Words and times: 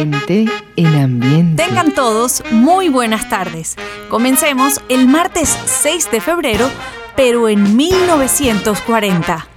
Ambiente. 0.00 0.46
Tengan 1.62 1.92
todos 1.92 2.42
muy 2.50 2.88
buenas 2.88 3.28
tardes. 3.28 3.76
Comencemos 4.08 4.80
el 4.88 5.06
martes 5.06 5.48
6 5.66 6.10
de 6.10 6.20
febrero, 6.20 6.70
pero 7.16 7.48
en 7.48 7.76
1940. 7.76 9.49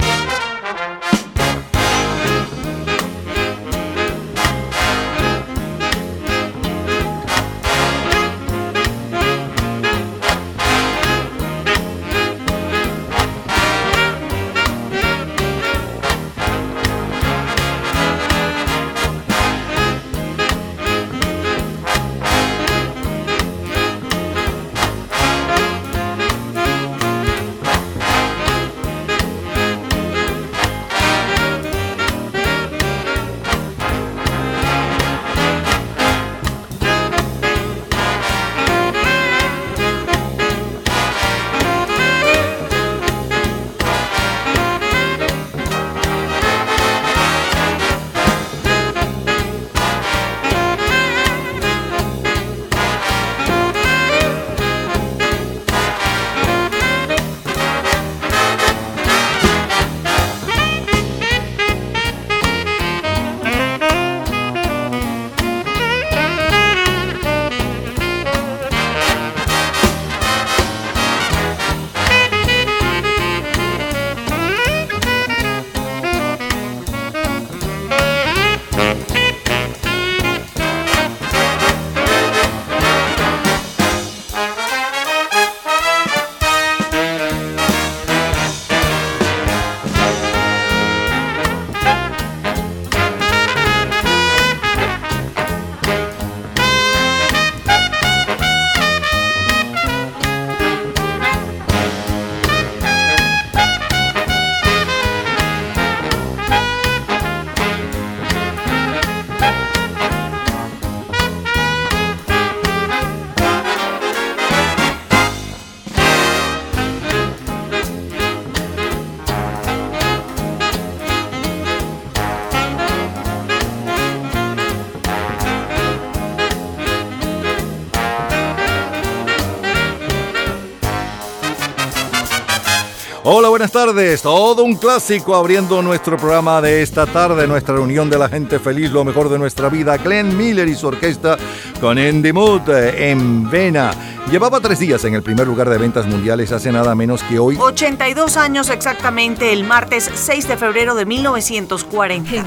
Tardes. 133.73 134.21
Todo 134.21 134.63
un 134.63 134.75
clásico 134.75 135.35
abriendo 135.35 135.81
nuestro 135.81 136.15
programa 136.15 136.61
de 136.61 136.83
esta 136.83 137.07
tarde, 137.07 137.47
nuestra 137.47 137.73
reunión 137.73 138.07
de 138.07 138.19
la 138.19 138.29
gente 138.29 138.59
feliz, 138.59 138.91
lo 138.91 139.03
mejor 139.03 139.29
de 139.29 139.39
nuestra 139.39 139.67
vida. 139.67 139.97
Glenn 139.97 140.37
Miller 140.37 140.67
y 140.67 140.75
su 140.75 140.87
orquesta 140.87 141.37
con 141.81 141.97
Andy 141.97 142.31
Mood 142.31 142.69
eh, 142.69 143.09
en 143.09 143.49
Vena. 143.49 143.91
Llevaba 144.31 144.61
tres 144.61 144.79
días 144.79 145.03
en 145.05 145.15
el 145.15 145.21
primer 145.21 145.45
lugar 145.45 145.69
de 145.69 145.77
ventas 145.77 146.07
mundiales 146.07 146.51
hace 146.51 146.71
nada 146.71 146.95
menos 146.95 147.21
que 147.23 147.37
hoy. 147.37 147.57
82 147.59 148.37
años 148.37 148.69
exactamente, 148.69 149.51
el 149.51 149.63
martes 149.63 150.09
6 150.13 150.47
de 150.47 150.57
febrero 150.57 150.95
de 150.95 151.05
1940. 151.05 152.43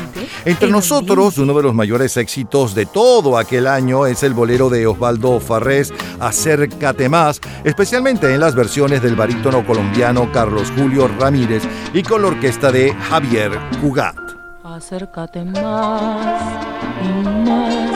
Entre 0.46 0.70
nosotros, 0.70 1.38
uno 1.38 1.54
de 1.54 1.62
los 1.62 1.74
mayores 1.74 2.16
éxitos 2.16 2.74
de 2.74 2.86
todo 2.86 3.36
aquel 3.36 3.66
año 3.66 4.06
es 4.06 4.22
el 4.22 4.32
bolero 4.32 4.70
de 4.70 4.86
Osvaldo 4.86 5.38
Farrés, 5.38 5.92
Acércate 6.18 7.08
más, 7.08 7.40
especialmente 7.66 8.32
en 8.32 8.40
las 8.40 8.54
versiones 8.54 9.02
del 9.02 9.16
barítono 9.16 9.66
colombiano 9.66 10.30
Carlos 10.32 10.72
Julio 10.76 11.08
Ramírez 11.18 11.64
y 11.92 12.02
con 12.02 12.22
la 12.22 12.28
orquesta 12.28 12.70
de 12.70 12.94
Javier 12.94 13.50
Cugat. 13.80 14.16
Acércate 14.62 15.44
más 15.44 16.64
y 17.02 17.28
más 17.48 17.86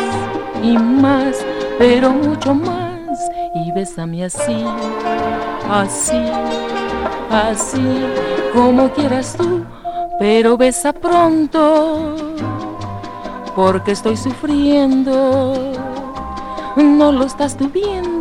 y 0.62 0.76
más, 0.76 1.36
pero 1.78 2.10
mucho 2.10 2.52
más 2.52 2.90
y 3.54 3.72
bésame 3.72 4.24
así, 4.24 4.64
así, 5.70 6.20
así, 7.30 8.06
como 8.52 8.90
quieras 8.90 9.36
tú, 9.36 9.64
pero 10.18 10.56
besa 10.56 10.92
pronto, 10.92 12.16
porque 13.54 13.92
estoy 13.92 14.16
sufriendo. 14.16 15.72
No 16.76 17.10
lo 17.12 17.24
estás 17.24 17.56
tú 17.56 17.68
viendo, 17.68 18.19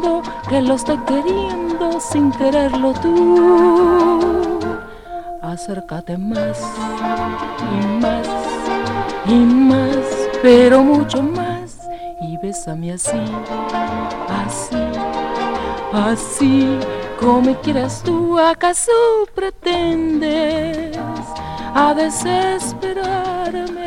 que 0.49 0.61
lo 0.61 0.73
estoy 0.75 0.97
queriendo 0.99 1.99
sin 1.99 2.31
quererlo 2.31 2.93
tú. 2.93 4.59
Acércate 5.41 6.17
más 6.17 6.59
y 7.71 8.01
más 8.01 8.27
y 9.25 9.35
más, 9.35 10.29
pero 10.41 10.83
mucho 10.83 11.21
más 11.21 11.77
y 12.21 12.37
bésame 12.37 12.93
así, 12.93 13.21
así 14.27 14.75
Así 15.91 16.77
como 17.19 17.55
quieras 17.61 18.03
tú, 18.03 18.37
¿acaso 18.37 18.91
pretendes 19.33 20.95
a 21.73 21.95
desesperarme? 21.95 23.78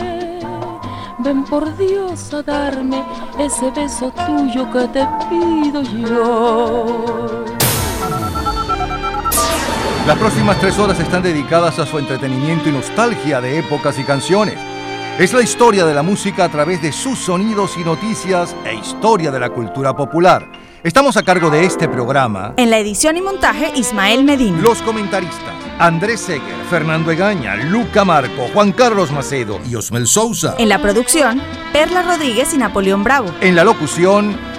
Ven 1.25 1.45
por 1.45 1.77
Dios 1.77 2.35
a 2.35 2.43
darme 2.43 3.05
ese 3.39 3.71
beso 3.71 4.13
tuyo 4.27 4.69
que 4.73 4.89
te 4.89 5.07
pido 5.31 5.83
yo. 5.83 7.45
Las 10.05 10.19
próximas 10.19 10.59
tres 10.59 10.77
horas 10.81 10.99
están 10.99 11.23
dedicadas 11.23 11.79
a 11.79 11.87
su 11.87 12.01
entretenimiento 12.01 12.69
y 12.69 12.73
nostalgia 12.73 13.41
de 13.41 13.61
épocas 13.61 14.01
y 14.01 14.03
canciones. 14.03 14.59
Es 15.21 15.33
la 15.33 15.43
historia 15.43 15.85
de 15.85 15.95
la 15.95 16.03
música 16.03 16.45
a 16.45 16.49
través 16.49 16.83
de 16.83 16.91
sus 16.91 17.21
sonidos 17.21 17.77
y 17.77 17.85
noticias 17.85 18.57
e 18.65 18.75
historia 18.75 19.31
de 19.31 19.39
la 19.39 19.51
cultura 19.51 19.95
popular. 19.95 20.62
Estamos 20.85 21.17
a 21.17 21.23
cargo 21.23 21.49
de 21.49 21.65
este 21.65 21.89
programa. 21.89 22.55
En 22.57 22.69
la 22.69 22.77
edición 22.77 23.17
y 23.17 23.21
montaje, 23.21 23.71
Ismael 23.77 24.25
Medina. 24.25 24.59
Los 24.61 24.83
comentaristas. 24.83 25.55
Andrés 25.79 26.23
Seger, 26.23 26.57
Fernando 26.69 27.13
Egaña, 27.13 27.55
Luca 27.55 28.05
Marco, 28.05 28.49
Juan 28.53 28.73
Carlos 28.73 29.13
Macedo 29.13 29.61
y 29.71 29.77
Osmel 29.77 30.09
Sousa. 30.09 30.57
En 30.59 30.69
la 30.69 30.83
producción, 30.83 31.41
Perla 31.73 32.03
Rodríguez 32.03 32.53
y 32.53 32.59
Napoleón 32.59 33.05
Bravo. 33.05 33.31
En 33.41 33.55
la 33.55 33.63
locución, 33.63 34.37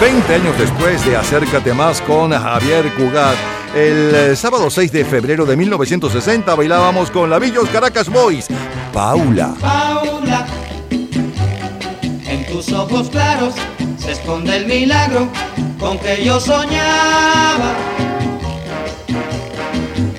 20 0.00 0.34
años 0.34 0.58
después 0.58 1.04
de 1.06 1.16
Acércate 1.16 1.72
Más 1.72 2.00
con 2.00 2.32
Javier 2.32 2.92
Cugat, 2.94 3.36
el 3.74 4.14
eh, 4.14 4.36
sábado 4.36 4.68
6 4.68 4.90
de 4.90 5.04
febrero 5.04 5.46
de 5.46 5.56
1960 5.56 6.54
bailábamos 6.54 7.10
con 7.10 7.30
la 7.30 7.38
Villos 7.38 7.68
Caracas 7.68 8.08
Boys, 8.08 8.48
Paula. 8.92 9.54
Paula, 9.60 10.46
en 10.90 12.46
tus 12.46 12.72
ojos 12.72 13.08
claros 13.08 13.54
se 13.96 14.12
esconde 14.12 14.56
el 14.56 14.66
milagro 14.66 15.28
con 15.78 15.98
que 15.98 16.24
yo 16.24 16.40
soñaba. 16.40 17.74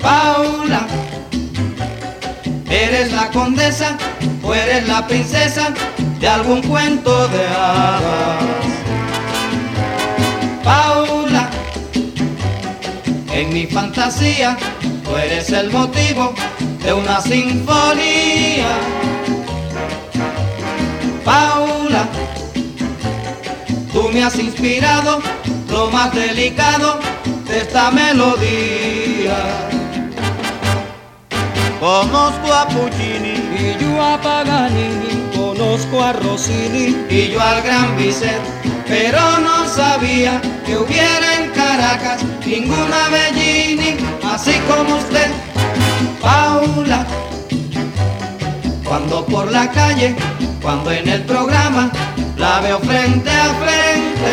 Paula, 0.00 0.86
eres 2.68 3.12
la 3.12 3.30
condesa 3.30 3.96
o 4.42 4.54
eres 4.54 4.88
la 4.88 5.06
princesa 5.06 5.72
de 6.18 6.28
algún 6.28 6.62
cuento 6.62 7.28
de 7.28 7.46
hadas. 7.46 8.75
Paula, 10.66 11.48
en 13.32 13.54
mi 13.54 13.66
fantasía 13.66 14.56
tú 15.04 15.16
eres 15.16 15.50
el 15.50 15.70
motivo 15.70 16.34
de 16.82 16.92
una 16.92 17.20
sinfonía. 17.20 18.66
Paula, 21.24 22.08
tú 23.92 24.10
me 24.12 24.24
has 24.24 24.36
inspirado 24.40 25.22
lo 25.70 25.88
más 25.92 26.12
delicado 26.12 26.98
de 27.46 27.58
esta 27.58 27.92
melodía. 27.92 29.36
Conozco 31.78 32.52
a 32.52 32.66
Puccini 32.66 33.36
y 33.56 33.76
yo 33.80 34.02
a 34.02 34.20
Paganini, 34.20 35.30
conozco 35.36 36.02
a 36.02 36.12
Rossini 36.12 37.06
y 37.08 37.28
yo 37.28 37.40
al 37.40 37.62
Gran 37.62 37.96
Vicente, 37.96 38.75
pero 38.88 39.38
no 39.38 39.68
sabía 39.68 40.40
que 40.64 40.76
hubiera 40.76 41.34
en 41.38 41.50
Caracas 41.50 42.22
ninguna 42.44 43.08
Bellini 43.08 43.96
así 44.32 44.52
como 44.68 44.96
usted, 44.96 45.30
Paula. 46.20 47.06
Cuando 48.84 49.24
por 49.26 49.50
la 49.50 49.70
calle, 49.70 50.14
cuando 50.62 50.92
en 50.92 51.08
el 51.08 51.22
programa 51.22 51.90
la 52.36 52.60
veo 52.60 52.78
frente 52.80 53.30
a 53.30 53.54
frente, 53.54 54.32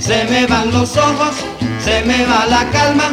se 0.00 0.24
me 0.24 0.46
van 0.46 0.72
los 0.72 0.96
ojos, 0.96 1.36
se 1.84 2.02
me 2.02 2.24
va 2.24 2.46
la 2.46 2.68
calma 2.70 3.10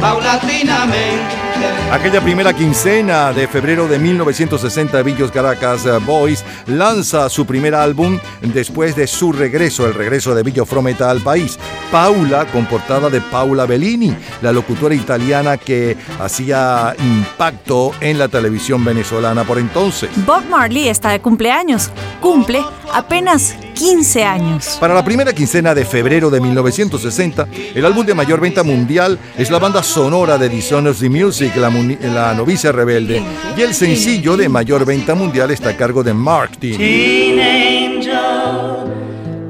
paulatinamente. 0.00 1.45
Aquella 1.90 2.20
primera 2.20 2.52
quincena 2.52 3.32
de 3.32 3.46
febrero 3.48 3.86
de 3.88 3.98
1960, 3.98 5.02
Villos 5.02 5.30
Caracas 5.30 5.86
eh, 5.86 5.98
Boys 6.04 6.44
lanza 6.66 7.28
su 7.28 7.46
primer 7.46 7.74
álbum 7.74 8.18
después 8.42 8.96
de 8.96 9.06
su 9.06 9.32
regreso, 9.32 9.86
el 9.86 9.94
regreso 9.94 10.34
de 10.34 10.42
Villo 10.42 10.66
Frometa 10.66 11.10
al 11.10 11.20
país. 11.20 11.58
Paula, 11.90 12.44
con 12.46 12.66
portada 12.66 13.08
de 13.08 13.20
Paula 13.20 13.66
Bellini, 13.66 14.14
la 14.42 14.52
locutora 14.52 14.94
italiana 14.94 15.56
que 15.56 15.96
hacía 16.20 16.94
impacto 16.98 17.92
en 18.00 18.18
la 18.18 18.28
televisión 18.28 18.84
venezolana 18.84 19.44
por 19.44 19.58
entonces. 19.58 20.10
Bob 20.26 20.44
Marley 20.50 20.88
está 20.88 21.10
de 21.10 21.20
cumpleaños. 21.20 21.90
Cumple 22.20 22.62
apenas 22.92 23.56
15 23.76 24.24
años. 24.24 24.78
Para 24.80 24.94
la 24.94 25.04
primera 25.04 25.34
quincena 25.34 25.74
de 25.74 25.84
febrero 25.84 26.30
de 26.30 26.40
1960, 26.40 27.46
el 27.74 27.84
álbum 27.84 28.06
de 28.06 28.14
mayor 28.14 28.40
venta 28.40 28.62
mundial 28.62 29.18
es 29.36 29.50
la 29.50 29.58
banda 29.58 29.82
sonora 29.82 30.38
de 30.38 30.48
Dishonors 30.48 30.98
the 30.98 31.10
Music, 31.10 31.54
la, 31.56 31.70
la, 31.70 32.34
novicia 32.34 32.72
rebelde, 32.72 33.22
y 33.56 33.60
el 33.60 33.74
sencillo 33.74 34.36
de 34.36 34.48
mayor 34.48 34.86
venta 34.86 35.14
mundial 35.14 35.50
está 35.50 35.70
a 35.70 35.76
cargo 35.76 36.02
de 36.02 36.14
Mark 36.14 36.56
Teen. 36.58 36.78
Teen 36.78 37.38
Angel, 37.38 38.90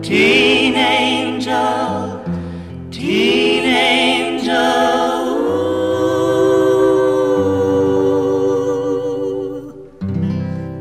Teen 0.02 0.74
Angel, 0.76 2.20
Teen 2.90 3.64
Angel. 3.64 4.16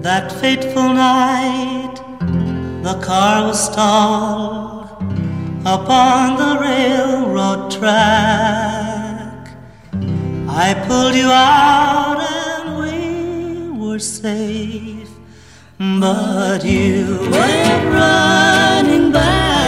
That 0.02 0.32
fateful 0.32 0.94
night, 0.94 1.85
the 2.86 2.94
car 3.02 3.48
was 3.48 3.66
stalled 3.66 4.86
upon 5.66 6.38
the 6.38 6.60
railroad 6.62 7.72
track. 7.72 9.50
I 10.48 10.68
pulled 10.88 11.16
you 11.16 11.32
out 11.32 12.20
and 12.44 12.78
we 12.84 13.80
were 13.84 13.98
safe, 13.98 15.10
but 15.80 16.64
you 16.64 17.28
went 17.32 17.86
running 17.92 19.12
back. 19.12 19.65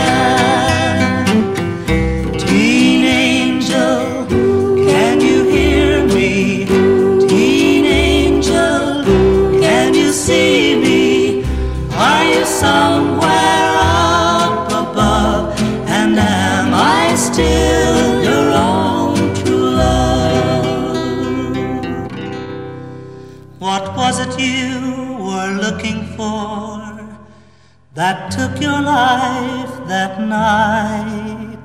That 27.97 28.31
took 28.31 28.61
your 28.61 28.79
life 28.79 29.73
that 29.88 30.21
night? 30.21 31.63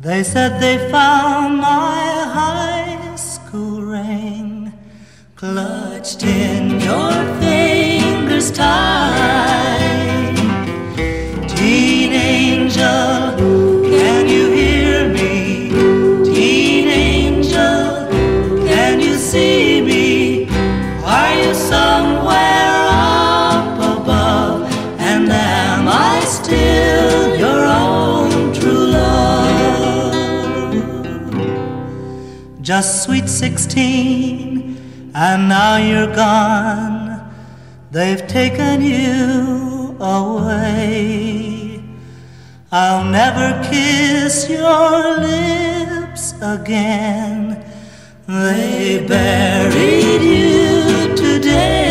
They 0.00 0.22
said 0.22 0.62
they 0.62 0.90
found 0.90 1.58
my 1.58 2.00
high 2.38 3.16
school 3.16 3.82
ring 3.82 4.72
clutched 5.34 6.22
in 6.22 6.80
your 6.80 7.12
fingers 7.42 8.50
tight. 8.50 9.75
Just 32.66 33.04
sweet 33.04 33.28
sixteen, 33.28 35.12
and 35.14 35.48
now 35.48 35.76
you're 35.76 36.12
gone. 36.12 37.32
They've 37.92 38.26
taken 38.26 38.82
you 38.82 39.96
away. 40.00 41.80
I'll 42.72 43.04
never 43.04 43.62
kiss 43.70 44.50
your 44.50 45.20
lips 45.20 46.34
again. 46.42 47.64
They 48.26 49.06
buried 49.06 50.22
you 50.22 51.14
today. 51.14 51.85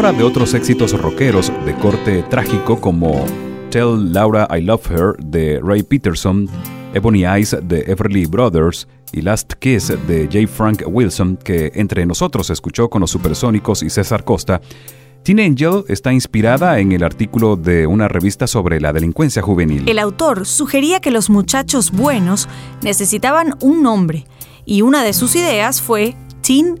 De 0.00 0.24
otros 0.24 0.54
éxitos 0.54 0.98
rockeros 0.98 1.52
de 1.66 1.74
corte 1.74 2.22
trágico 2.30 2.80
como 2.80 3.22
Tell 3.68 4.14
Laura 4.14 4.48
I 4.50 4.62
Love 4.62 4.90
Her 4.90 5.16
de 5.22 5.60
Ray 5.62 5.82
Peterson, 5.82 6.48
Ebony 6.94 7.26
Eyes 7.26 7.54
de 7.62 7.80
Everly 7.86 8.24
Brothers 8.24 8.88
y 9.12 9.20
Last 9.20 9.52
Kiss 9.58 9.92
de 10.08 10.26
J. 10.32 10.48
Frank 10.48 10.84
Wilson, 10.86 11.36
que 11.36 11.70
entre 11.74 12.06
nosotros 12.06 12.48
escuchó 12.48 12.88
con 12.88 13.02
los 13.02 13.10
Supersónicos 13.10 13.82
y 13.82 13.90
César 13.90 14.24
Costa, 14.24 14.62
Teen 15.22 15.38
Angel 15.38 15.84
está 15.86 16.14
inspirada 16.14 16.78
en 16.78 16.92
el 16.92 17.04
artículo 17.04 17.56
de 17.56 17.86
una 17.86 18.08
revista 18.08 18.46
sobre 18.46 18.80
la 18.80 18.94
delincuencia 18.94 19.42
juvenil. 19.42 19.86
El 19.86 19.98
autor 19.98 20.46
sugería 20.46 21.00
que 21.00 21.10
los 21.10 21.28
muchachos 21.28 21.90
buenos 21.90 22.48
necesitaban 22.82 23.54
un 23.60 23.82
nombre 23.82 24.24
y 24.64 24.80
una 24.80 25.04
de 25.04 25.12
sus 25.12 25.36
ideas 25.36 25.82
fue 25.82 26.16
Teen 26.40 26.80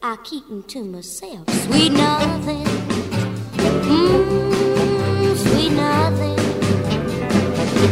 I 0.00 0.16
keep 0.22 0.44
'em 0.48 0.62
to 0.68 0.84
myself. 0.84 1.48
Sweet 1.64 1.92
nothing, 1.92 2.64
mmm, 3.56 5.36
sweet 5.36 5.72
nothing. 5.72 6.36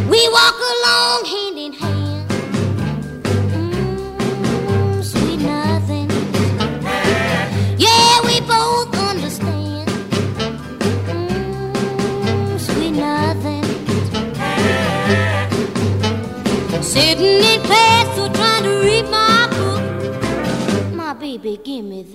We 0.08 0.28
walk 0.28 0.54
along 0.74 1.24
hand 1.24 1.58
in 1.58 1.72
hand. 1.72 1.95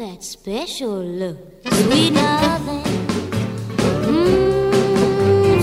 that 0.01 0.23
special 0.23 0.97
look, 0.97 1.37
sweet 1.63 2.09
nothing. 2.09 2.81
Mm, 4.09 5.61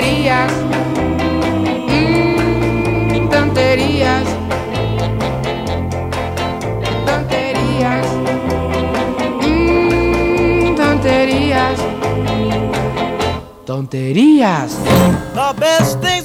tonterias 0.00 0.52
tonterias 3.30 4.26
tonterias 7.06 8.06
tonterias. 13.66 14.78
The 15.34 15.54
best 15.60 16.00
thing 16.00 16.19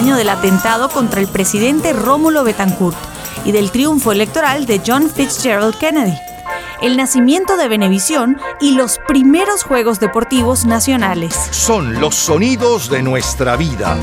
del 0.00 0.30
atentado 0.30 0.88
contra 0.88 1.20
el 1.20 1.28
presidente 1.28 1.92
Rómulo 1.92 2.42
Betancourt 2.42 2.96
y 3.44 3.52
del 3.52 3.70
triunfo 3.70 4.12
electoral 4.12 4.64
de 4.64 4.80
John 4.84 5.10
Fitzgerald 5.10 5.76
Kennedy, 5.76 6.16
el 6.80 6.96
nacimiento 6.96 7.58
de 7.58 7.68
Venevisión 7.68 8.40
y 8.60 8.72
los 8.72 8.98
primeros 9.06 9.62
Juegos 9.62 10.00
Deportivos 10.00 10.64
Nacionales. 10.64 11.34
Son 11.50 12.00
los 12.00 12.14
sonidos 12.14 12.88
de 12.88 13.02
nuestra 13.02 13.56
vida. 13.56 13.98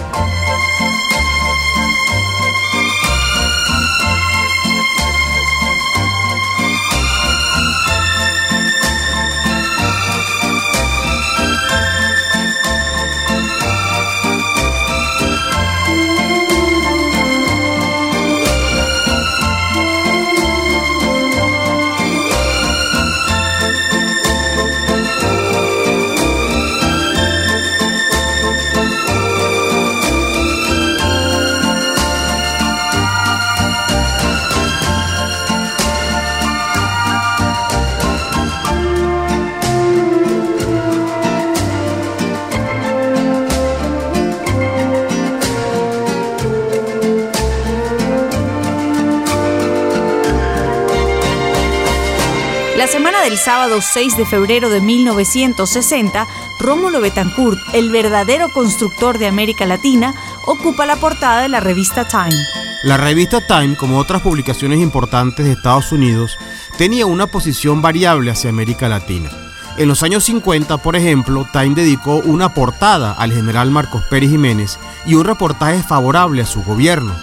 sábado 53.48 53.80
6 53.80 54.18
de 54.18 54.26
febrero 54.26 54.70
de 54.70 54.82
1960, 54.82 56.28
Rómulo 56.60 57.00
Betancourt, 57.00 57.58
el 57.72 57.90
verdadero 57.92 58.52
constructor 58.52 59.20
de 59.20 59.28
América 59.28 59.66
Latina, 59.66 60.14
ocupa 60.46 60.86
la 60.86 60.98
portada 60.98 61.44
de 61.44 61.48
la 61.48 61.62
revista 61.62 62.06
Time. 62.06 62.36
La 62.84 62.98
revista 62.98 63.40
Time, 63.48 63.78
como 63.78 64.00
otras 64.00 64.22
publicaciones 64.22 64.82
importantes 64.82 65.46
de 65.46 65.54
Estados 65.54 65.94
Unidos, 65.94 66.38
tenía 66.78 67.06
una 67.06 67.28
posición 67.28 67.82
variable 67.82 68.32
hacia 68.32 68.50
América 68.50 68.90
Latina. 68.90 69.30
En 69.78 69.88
los 69.88 70.04
años 70.04 70.26
50, 70.26 70.80
por 70.80 70.98
ejemplo, 70.98 71.48
Time 71.54 71.74
dedicó 71.74 72.18
una 72.18 72.54
portada 72.54 73.14
al 73.14 73.32
general 73.32 73.72
Marcos 73.72 74.04
Pérez 74.10 74.30
Jiménez 74.30 74.78
y 75.06 75.16
un 75.16 75.24
reportaje 75.24 75.82
favorable 75.84 76.42
a 76.42 76.46
su 76.46 76.64
gobierno. 76.64 77.16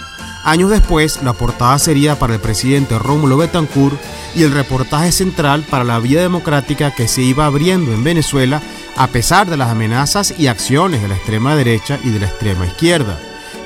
Años 0.43 0.71
después, 0.71 1.23
la 1.23 1.35
portada 1.35 1.79
sería 1.79 2.19
para 2.19 2.35
el 2.35 2.41
presidente 2.41 2.99
Rómulo 2.99 3.37
Betancourt 3.37 4.01
y 4.35 4.43
el 4.43 4.53
reportaje 4.53 5.13
central 5.13 5.65
para 5.69 5.85
la 5.85 5.99
vía 5.99 6.21
democrática 6.21 6.95
que 6.95 7.09
se 7.09 7.23
iba 7.23 7.47
abriendo 7.47 7.93
en 7.93 8.05
Venezuela 8.05 8.61
a 8.97 9.07
pesar 9.09 9.49
de 9.49 9.57
las 9.57 9.71
amenazas 9.71 10.35
y 10.39 10.47
acciones 10.47 11.03
de 11.03 11.09
la 11.09 11.17
extrema 11.17 11.57
derecha 11.57 11.99
y 12.03 12.11
de 12.11 12.21
la 12.21 12.27
extrema 12.27 12.67
izquierda. 12.67 13.19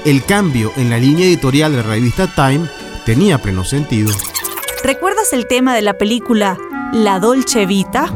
El 0.05 0.25
cambio 0.25 0.73
en 0.77 0.91
la 0.91 0.99
línea 0.99 1.27
editorial 1.27 1.73
de 1.73 1.79
la 1.79 1.83
revista 1.83 2.27
Time 2.27 2.69
tenía 3.05 3.39
pleno 3.39 3.65
sentido. 3.65 4.13
¿Recuerdas 4.85 5.33
el 5.33 5.47
tema 5.47 5.75
de 5.75 5.83
la 5.83 5.99
película 5.99 6.57
La 6.93 7.19
Dolce 7.19 7.67
Vita? 7.67 8.13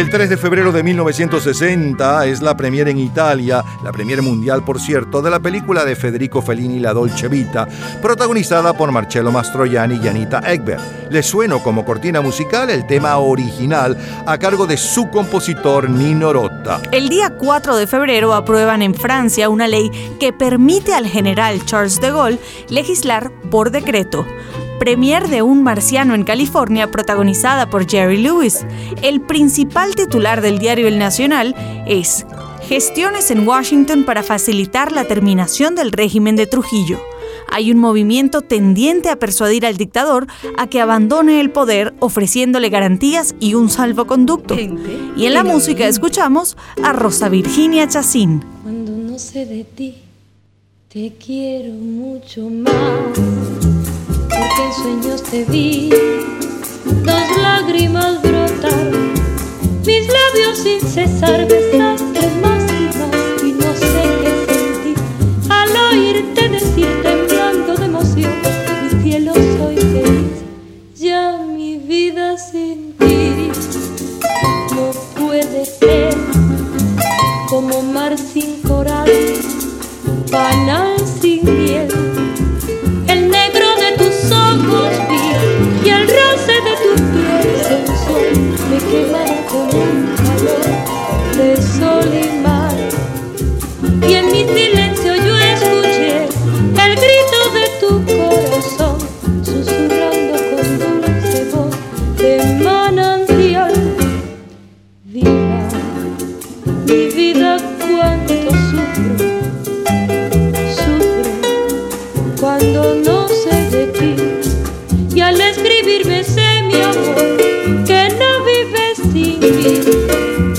El 0.00 0.08
3 0.08 0.30
de 0.30 0.38
febrero 0.38 0.72
de 0.72 0.82
1960 0.82 2.24
es 2.24 2.40
la 2.40 2.56
premiere 2.56 2.90
en 2.90 2.98
Italia, 2.98 3.62
la 3.84 3.92
premiere 3.92 4.22
mundial 4.22 4.64
por 4.64 4.80
cierto, 4.80 5.20
de 5.20 5.28
la 5.28 5.40
película 5.40 5.84
de 5.84 5.94
Federico 5.94 6.40
Fellini 6.40 6.80
La 6.80 6.94
Dolce 6.94 7.28
Vita, 7.28 7.68
protagonizada 8.00 8.72
por 8.72 8.90
Marcello 8.92 9.30
Mastroianni 9.30 10.00
y 10.02 10.08
Anita 10.08 10.38
Ekberg. 10.38 10.80
Le 11.10 11.22
sueno 11.22 11.62
como 11.62 11.84
cortina 11.84 12.22
musical 12.22 12.70
el 12.70 12.86
tema 12.86 13.18
original 13.18 13.94
a 14.24 14.38
cargo 14.38 14.66
de 14.66 14.78
su 14.78 15.10
compositor 15.10 15.90
Nino 15.90 16.32
Rota. 16.32 16.80
El 16.92 17.10
día 17.10 17.36
4 17.36 17.76
de 17.76 17.86
febrero 17.86 18.32
aprueban 18.32 18.80
en 18.80 18.94
Francia 18.94 19.50
una 19.50 19.68
ley 19.68 19.90
que 20.18 20.32
permite 20.32 20.94
al 20.94 21.08
general 21.08 21.62
Charles 21.66 22.00
de 22.00 22.10
Gaulle 22.10 22.38
legislar 22.70 23.30
por 23.50 23.70
decreto 23.70 24.24
premier 24.80 25.28
de 25.28 25.42
Un 25.42 25.62
marciano 25.62 26.14
en 26.14 26.24
California 26.24 26.90
protagonizada 26.90 27.68
por 27.68 27.88
Jerry 27.88 28.16
Lewis. 28.16 28.64
El 29.02 29.20
principal 29.20 29.94
titular 29.94 30.40
del 30.40 30.58
diario 30.58 30.88
El 30.88 30.98
Nacional 30.98 31.54
es 31.86 32.24
Gestiones 32.66 33.30
en 33.30 33.46
Washington 33.46 34.04
para 34.04 34.22
facilitar 34.22 34.90
la 34.90 35.04
terminación 35.04 35.74
del 35.74 35.92
régimen 35.92 36.34
de 36.34 36.46
Trujillo. 36.46 36.98
Hay 37.52 37.70
un 37.70 37.78
movimiento 37.78 38.40
tendiente 38.40 39.10
a 39.10 39.16
persuadir 39.16 39.66
al 39.66 39.76
dictador 39.76 40.26
a 40.56 40.66
que 40.66 40.80
abandone 40.80 41.40
el 41.40 41.50
poder 41.50 41.92
ofreciéndole 42.00 42.70
garantías 42.70 43.34
y 43.38 43.54
un 43.54 43.68
salvoconducto. 43.68 44.56
Y 45.14 45.26
en 45.26 45.34
la 45.34 45.44
música 45.44 45.86
escuchamos 45.88 46.56
a 46.82 46.94
Rosa 46.94 47.28
Virginia 47.28 47.86
Chacín. 47.86 48.42
Cuando 48.62 48.92
no 48.92 49.18
sé 49.18 49.44
de 49.44 49.64
ti, 49.64 49.96
te 50.88 51.12
quiero 51.18 51.74
mucho 51.74 52.48
más 52.48 53.69
porque 54.40 54.62
en 54.62 54.72
sueños 54.72 55.22
te 55.22 55.44
vi, 55.44 55.90
dos 55.90 57.36
lágrimas 57.42 58.22
brotar, 58.22 58.90
mis 59.84 60.06
labios 60.08 60.58
sin 60.58 60.80
cesar 60.80 61.46
besaste 61.46 62.22
más 62.40 62.62
y 62.72 62.84
más 62.98 63.42
y 63.44 63.52
no 63.52 63.74
sé 63.74 64.02
qué 64.22 64.54
sentir 64.54 64.96
al 65.50 65.76
oírte 65.90 66.48
decir 66.48 66.88
temblando 67.02 67.76
de 67.76 67.84
emoción, 67.84 68.32
mi 68.82 69.02
cielo 69.02 69.34
soy 69.34 69.76
feliz, 69.76 70.38
ya 70.96 71.36
mi 71.36 71.76
vida 71.76 72.38
sin 72.38 72.94
ti 72.94 73.50
no 74.74 74.90
puede 75.20 75.66
ser 75.66 76.16
como 77.48 77.82
mar 77.82 78.16
sin 78.16 78.62
coral, 78.62 79.10
panal 80.30 80.89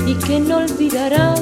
y 0.06 0.14
que 0.14 0.40
no 0.40 0.58
olvidarás 0.58 1.40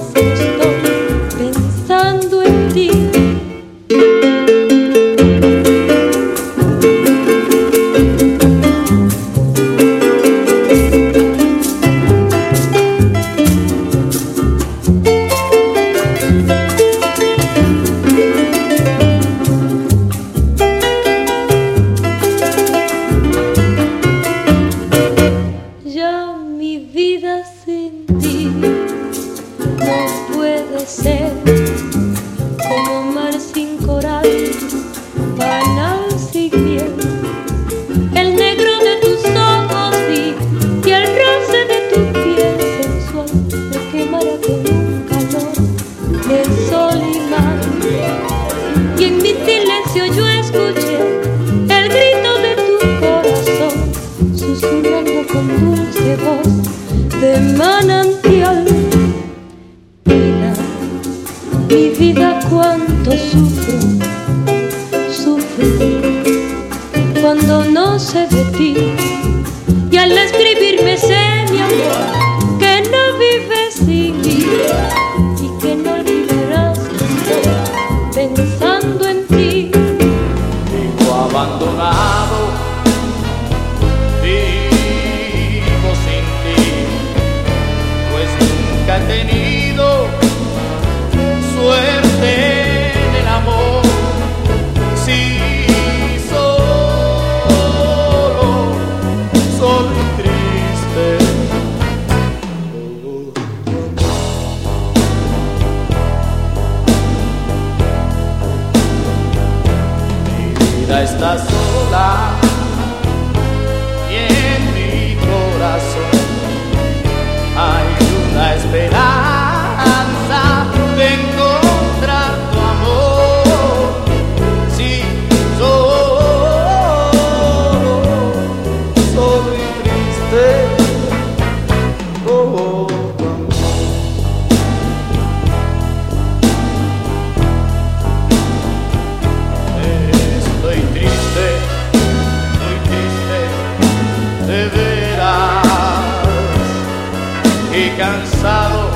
cansado 148.00 148.88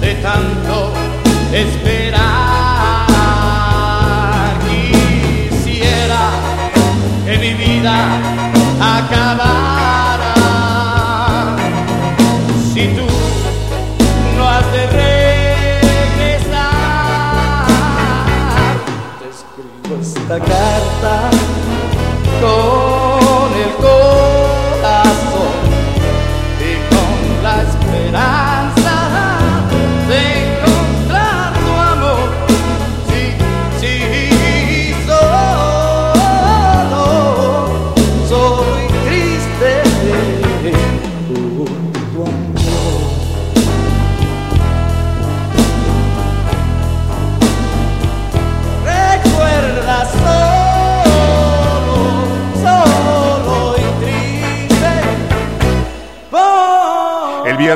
de 0.00 0.12
tanto 0.16 0.92
esperar. 1.52 2.27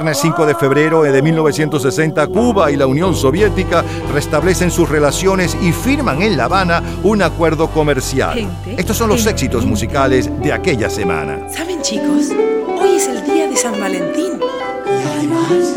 Viernes 0.02 0.18
5 0.20 0.46
de 0.46 0.54
febrero 0.56 1.02
de 1.04 1.22
1960, 1.22 2.26
Cuba 2.26 2.72
y 2.72 2.76
la 2.76 2.88
Unión 2.88 3.14
Soviética 3.14 3.84
restablecen 4.12 4.72
sus 4.72 4.88
relaciones 4.88 5.56
y 5.62 5.70
firman 5.70 6.22
en 6.22 6.36
La 6.36 6.46
Habana 6.46 6.82
un 7.04 7.22
acuerdo 7.22 7.68
comercial. 7.68 8.34
Gente, 8.34 8.74
Estos 8.80 8.96
son 8.96 9.10
los 9.10 9.18
gente. 9.18 9.30
éxitos 9.30 9.64
musicales 9.64 10.28
de 10.42 10.52
aquella 10.52 10.90
semana. 10.90 11.48
¿Saben 11.54 11.80
chicos? 11.82 12.30
Hoy 12.80 12.96
es 12.96 13.06
el 13.06 13.24
día 13.24 13.46
de 13.46 13.56
San 13.56 13.78
Valentín. 13.78 14.40
Y 14.40 15.08
además, 15.18 15.76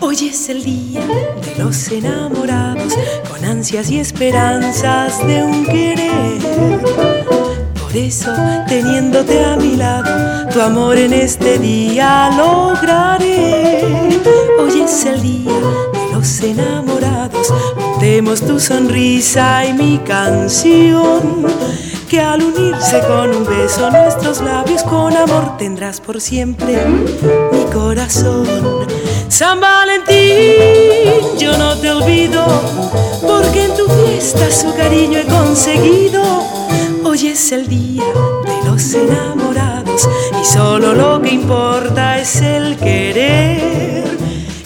hoy 0.00 0.16
es 0.28 0.48
el 0.48 0.64
día 0.64 1.00
de 1.06 1.62
los 1.62 1.88
enamorados, 1.92 2.96
con 3.30 3.44
ansias 3.44 3.92
y 3.92 4.00
esperanzas 4.00 5.24
de 5.24 5.44
un 5.44 5.64
querer. 5.66 7.19
Eso, 7.94 8.30
teniéndote 8.68 9.44
a 9.44 9.56
mi 9.56 9.74
lado, 9.74 10.48
tu 10.52 10.60
amor 10.60 10.96
en 10.96 11.12
este 11.12 11.58
día 11.58 12.30
lograré. 12.36 13.82
Hoy 14.60 14.82
es 14.82 15.04
el 15.06 15.20
día 15.20 15.50
de 15.92 16.14
los 16.14 16.40
enamorados, 16.40 17.52
juntemos 17.74 18.42
tu 18.42 18.60
sonrisa 18.60 19.66
y 19.66 19.72
mi 19.72 19.98
canción. 19.98 21.46
Que 22.08 22.20
al 22.20 22.44
unirse 22.44 23.00
con 23.08 23.34
un 23.34 23.44
beso 23.44 23.90
nuestros 23.90 24.40
labios 24.40 24.84
con 24.84 25.16
amor 25.16 25.56
tendrás 25.58 26.00
por 26.00 26.20
siempre 26.20 26.86
mi 26.86 27.64
corazón. 27.72 28.46
San 29.28 29.60
Valentín, 29.60 31.38
yo 31.38 31.58
no 31.58 31.76
te 31.76 31.90
olvido, 31.90 32.46
porque 33.20 33.64
en 33.64 33.74
tu 33.74 33.88
fiesta 33.88 34.48
su 34.50 34.72
cariño 34.76 35.18
he 35.18 35.24
conseguido. 35.24 36.69
Hoy 37.10 37.26
es 37.26 37.50
el 37.50 37.66
día 37.66 38.04
de 38.04 38.70
los 38.70 38.94
enamorados 38.94 40.08
y 40.40 40.44
solo 40.44 40.94
lo 40.94 41.20
que 41.20 41.30
importa 41.30 42.20
es 42.20 42.40
el 42.40 42.76
querer. 42.76 44.04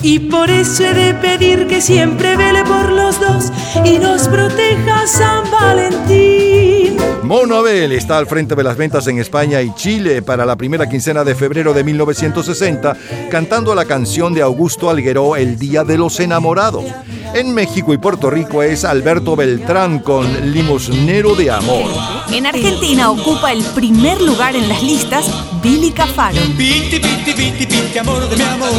Y 0.02 0.18
por 0.18 0.50
eso 0.50 0.84
he 0.84 0.92
de 0.92 1.14
pedir 1.14 1.66
que 1.66 1.80
siempre 1.80 2.36
vele 2.36 2.62
por 2.64 2.92
los 2.92 3.18
dos 3.18 3.50
y 3.82 3.98
nos 3.98 4.28
proteja 4.28 5.06
San 5.06 5.50
Valentín. 5.50 6.98
Mono 7.22 7.56
Abel 7.56 7.92
está 7.92 8.18
al 8.18 8.26
frente 8.26 8.54
de 8.54 8.62
las 8.62 8.76
ventas 8.76 9.06
en 9.06 9.20
España 9.20 9.62
y 9.62 9.74
Chile 9.74 10.20
para 10.20 10.44
la 10.44 10.54
primera 10.54 10.86
quincena 10.86 11.24
de 11.24 11.34
febrero 11.34 11.72
de 11.72 11.82
1960, 11.82 12.94
cantando 13.30 13.74
la 13.74 13.86
canción 13.86 14.34
de 14.34 14.42
Augusto 14.42 14.90
Algueró 14.90 15.34
El 15.34 15.58
Día 15.58 15.82
de 15.82 15.96
los 15.96 16.20
Enamorados. 16.20 16.84
En 17.34 17.52
México 17.52 17.92
y 17.92 17.98
Puerto 17.98 18.30
Rico 18.30 18.62
es 18.62 18.84
Alberto 18.84 19.34
Beltrán 19.34 19.98
con 19.98 20.52
Limosnero 20.52 21.34
de 21.34 21.50
Amor. 21.50 21.90
En 22.30 22.46
Argentina 22.46 23.10
ocupa 23.10 23.52
el 23.52 23.64
primer 23.64 24.20
lugar 24.20 24.54
en 24.54 24.68
las 24.68 24.80
listas 24.84 25.26
Billy 25.60 25.90
Cafaro. 25.90 26.40
Piti, 26.56 27.00
piti, 27.00 27.32
piti, 27.32 27.66
piti, 27.66 27.98
amor 27.98 28.28
de 28.28 28.36
mi 28.36 28.42
amor, 28.44 28.70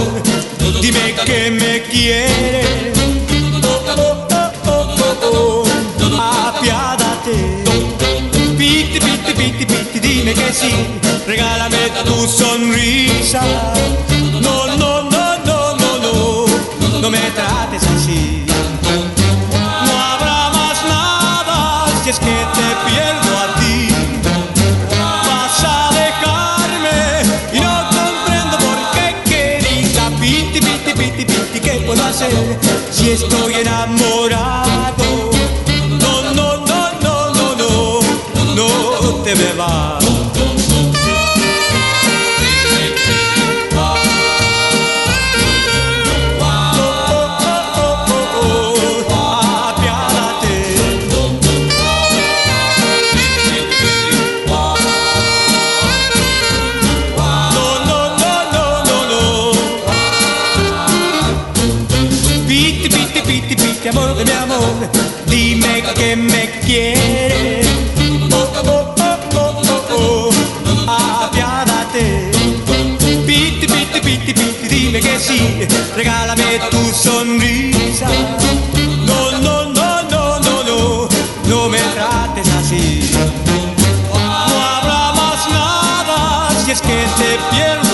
dime 0.82 1.16
que 1.26 1.52
me 1.52 1.84
quieres. 1.84 2.98
Oh, 3.62 3.84
oh, 3.98 4.28
oh, 4.68 4.96
oh, 5.04 5.64
oh, 6.02 6.48
apiádate. 6.48 7.36
Piti, 8.58 9.00
piti, 9.02 9.34
piti, 9.34 9.66
piti, 9.66 10.00
dime 10.00 10.34
que 10.34 10.54
sí, 10.54 10.72
regálame 11.28 11.92
tu 12.06 12.26
sonrisa. 12.26 13.42
Si 33.06 33.12
estoy 33.12 33.54
enamorado. 33.54 35.06
No 36.02 36.34
no 36.34 36.58
no 36.66 36.82
no 37.04 37.34
no 37.36 37.56
no 37.56 38.00
no 38.56 39.24
te 39.24 39.36
me 39.36 39.54
vas 39.54 39.85
Oh, 66.68 66.72
oh, 68.34 68.96
oh, 68.98 69.20
oh, 69.36 69.62
oh, 69.70 69.86
oh, 69.92 71.26
apiádate. 71.26 72.32
Piti, 73.28 73.68
piti, 73.68 74.00
piti, 74.02 74.34
piti, 74.34 74.68
dime 74.68 75.00
que 75.00 75.20
sí, 75.20 75.68
regálame 75.96 76.60
tu 76.72 76.92
sonrisa. 76.92 78.08
No, 79.06 79.32
no, 79.46 79.66
no, 79.74 80.02
no, 80.10 80.40
no, 80.40 80.64
no, 80.64 81.08
no 81.48 81.70
me 81.70 81.78
trates 81.94 82.48
así. 82.60 83.12
No 83.14 84.58
habrá 84.66 85.14
más 85.14 85.48
nada 85.52 86.50
si 86.66 86.72
es 86.72 86.82
que 86.82 87.06
te 87.20 87.38
pierdo 87.52 87.85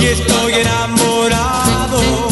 si 0.00 0.06
estoy 0.06 0.54
enamorado. 0.54 2.30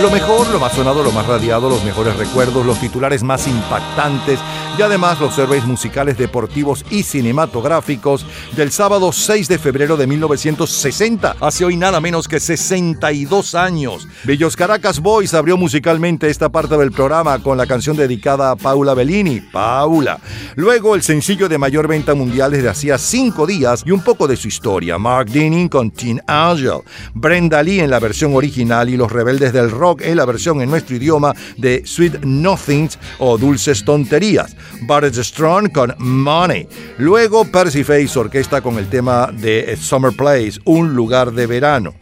Lo 0.00 0.10
mejor, 0.10 0.48
lo 0.48 0.58
más 0.58 0.72
sonado, 0.72 1.02
lo 1.02 1.12
más 1.12 1.26
radiado, 1.26 1.68
los 1.68 1.84
mejores 1.84 2.16
recuerdos, 2.16 2.64
los 2.66 2.80
titulares 2.80 3.22
más 3.22 3.46
impactantes 3.46 4.40
y 4.80 4.82
además 4.82 5.20
los 5.20 5.34
surveys 5.34 5.66
musicales 5.66 6.16
deportivos 6.16 6.86
y 6.90 7.02
cinematográficos 7.02 8.24
del 8.56 8.72
sábado 8.72 9.12
6 9.12 9.46
de 9.46 9.58
febrero 9.58 9.98
de 9.98 10.06
1960, 10.06 11.36
hace 11.38 11.66
hoy 11.66 11.76
nada 11.76 12.00
menos 12.00 12.26
que 12.26 12.40
62 12.40 13.54
años. 13.54 14.08
Bellos 14.24 14.56
Caracas 14.56 15.00
Boys 15.00 15.34
abrió 15.34 15.58
musicalmente 15.58 16.30
esta 16.30 16.48
parte 16.48 16.78
del 16.78 16.92
programa 16.92 17.42
con 17.42 17.58
la 17.58 17.66
canción 17.66 17.94
dedicada 17.94 18.52
a 18.52 18.56
Paula 18.56 18.94
Bellini, 18.94 19.42
Paula. 19.42 20.18
Luego 20.56 20.94
el 20.94 21.02
sencillo 21.02 21.50
de 21.50 21.58
mayor 21.58 21.86
venta 21.86 22.14
mundial 22.14 22.52
desde 22.52 22.70
hacía 22.70 22.96
cinco 22.96 23.46
días 23.46 23.82
y 23.84 23.90
un 23.90 24.00
poco 24.00 24.26
de 24.26 24.36
su 24.38 24.48
historia, 24.48 24.96
Mark 24.96 25.28
Dinning 25.30 25.68
con 25.68 25.90
Teen 25.90 26.22
Angel, 26.26 26.80
Brenda 27.12 27.62
Lee 27.62 27.80
en 27.80 27.90
la 27.90 27.98
versión 27.98 28.34
original 28.34 28.88
y 28.88 28.96
Los 28.96 29.12
Rebeldes 29.12 29.52
del 29.52 29.70
Rock 29.70 30.00
en 30.00 30.16
la 30.16 30.24
versión 30.24 30.62
en 30.62 30.70
nuestro 30.70 30.96
idioma 30.96 31.34
de 31.58 31.82
Sweet 31.84 32.24
Nothings 32.24 32.98
o 33.18 33.36
Dulces 33.36 33.84
Tonterías. 33.84 34.56
Barrett 34.82 35.14
Strong 35.14 35.72
con 35.72 35.94
Money. 35.98 36.66
Luego 36.98 37.44
Percy 37.44 37.84
Face 37.84 38.18
Orquesta 38.18 38.60
con 38.60 38.78
el 38.78 38.88
tema 38.88 39.30
de 39.32 39.76
Summer 39.76 40.12
Place, 40.12 40.60
Un 40.64 40.94
lugar 40.94 41.32
de 41.32 41.46
verano. 41.46 41.94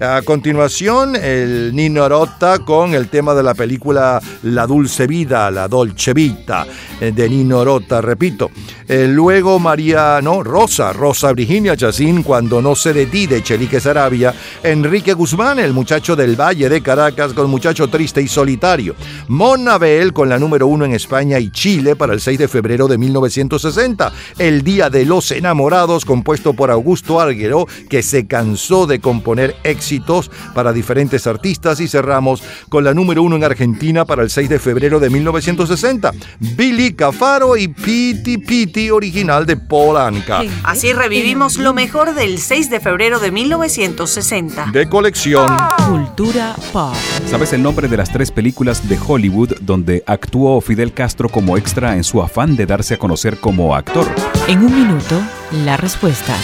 A 0.00 0.22
continuación, 0.22 1.16
el 1.16 1.74
Nino 1.74 2.08
Rota 2.08 2.60
con 2.60 2.94
el 2.94 3.08
tema 3.08 3.34
de 3.34 3.42
la 3.42 3.54
película 3.54 4.22
La 4.44 4.64
Dulce 4.64 5.08
Vida, 5.08 5.50
La 5.50 5.66
Dolce 5.66 6.14
Vita, 6.14 6.64
eh, 7.00 7.10
de 7.10 7.28
Nino 7.28 7.64
Rota, 7.64 8.00
repito. 8.00 8.48
Eh, 8.86 9.08
luego 9.08 9.58
María, 9.58 10.20
no, 10.22 10.44
Rosa, 10.44 10.92
Rosa 10.92 11.32
Virginia 11.32 11.76
Chacín, 11.76 12.22
Cuando 12.22 12.62
no 12.62 12.76
se 12.76 12.92
de 12.92 13.06
ti, 13.06 13.26
de 13.26 13.42
Chelique 13.42 13.80
Sarabia. 13.80 14.32
Enrique 14.62 15.14
Guzmán, 15.14 15.58
el 15.58 15.72
muchacho 15.72 16.14
del 16.14 16.40
Valle 16.40 16.68
de 16.68 16.80
Caracas, 16.80 17.32
con 17.32 17.50
Muchacho 17.50 17.88
Triste 17.88 18.22
y 18.22 18.28
Solitario. 18.28 18.94
Mona 19.26 19.78
Bell 19.78 20.12
con 20.12 20.28
la 20.28 20.38
número 20.38 20.68
uno 20.68 20.84
en 20.84 20.92
España 20.92 21.40
y 21.40 21.50
Chile 21.50 21.96
para 21.96 22.14
el 22.14 22.20
6 22.20 22.38
de 22.38 22.46
febrero 22.46 22.86
de 22.86 22.98
1960. 22.98 24.12
El 24.38 24.62
Día 24.62 24.90
de 24.90 25.04
los 25.04 25.32
Enamorados, 25.32 26.04
compuesto 26.04 26.52
por 26.52 26.70
Augusto 26.70 27.20
Arguero, 27.20 27.66
que 27.90 28.04
se 28.04 28.28
cansó 28.28 28.86
de 28.86 29.00
componer 29.00 29.56
éxitos 29.64 29.87
para 30.54 30.72
diferentes 30.72 31.26
artistas 31.26 31.80
y 31.80 31.88
cerramos 31.88 32.42
con 32.68 32.84
la 32.84 32.92
número 32.92 33.22
uno 33.22 33.36
en 33.36 33.44
Argentina 33.44 34.04
para 34.04 34.22
el 34.22 34.30
6 34.30 34.48
de 34.48 34.58
febrero 34.58 35.00
de 35.00 35.08
1960, 35.08 36.12
Billy 36.56 36.92
Cafaro 36.92 37.56
y 37.56 37.68
Piti 37.68 38.38
Piti 38.38 38.90
original 38.90 39.46
de 39.46 39.56
Polanca. 39.56 40.42
Así 40.62 40.92
revivimos 40.92 41.56
lo 41.56 41.72
mejor 41.72 42.14
del 42.14 42.38
6 42.38 42.70
de 42.70 42.80
febrero 42.80 43.18
de 43.18 43.30
1960. 43.30 44.70
De 44.72 44.88
colección. 44.88 45.50
Cultura 45.88 46.54
pop. 46.72 46.94
¿Sabes 47.26 47.52
el 47.52 47.62
nombre 47.62 47.88
de 47.88 47.96
las 47.96 48.12
tres 48.12 48.30
películas 48.30 48.88
de 48.88 48.98
Hollywood 48.98 49.54
donde 49.60 50.02
actuó 50.06 50.60
Fidel 50.60 50.92
Castro 50.92 51.28
como 51.28 51.56
extra 51.56 51.96
en 51.96 52.04
su 52.04 52.22
afán 52.22 52.56
de 52.56 52.66
darse 52.66 52.94
a 52.94 52.98
conocer 52.98 53.38
como 53.38 53.74
actor? 53.74 54.06
En 54.46 54.58
un 54.58 54.74
minuto, 54.74 55.20
la 55.64 55.76
respuesta. 55.76 56.36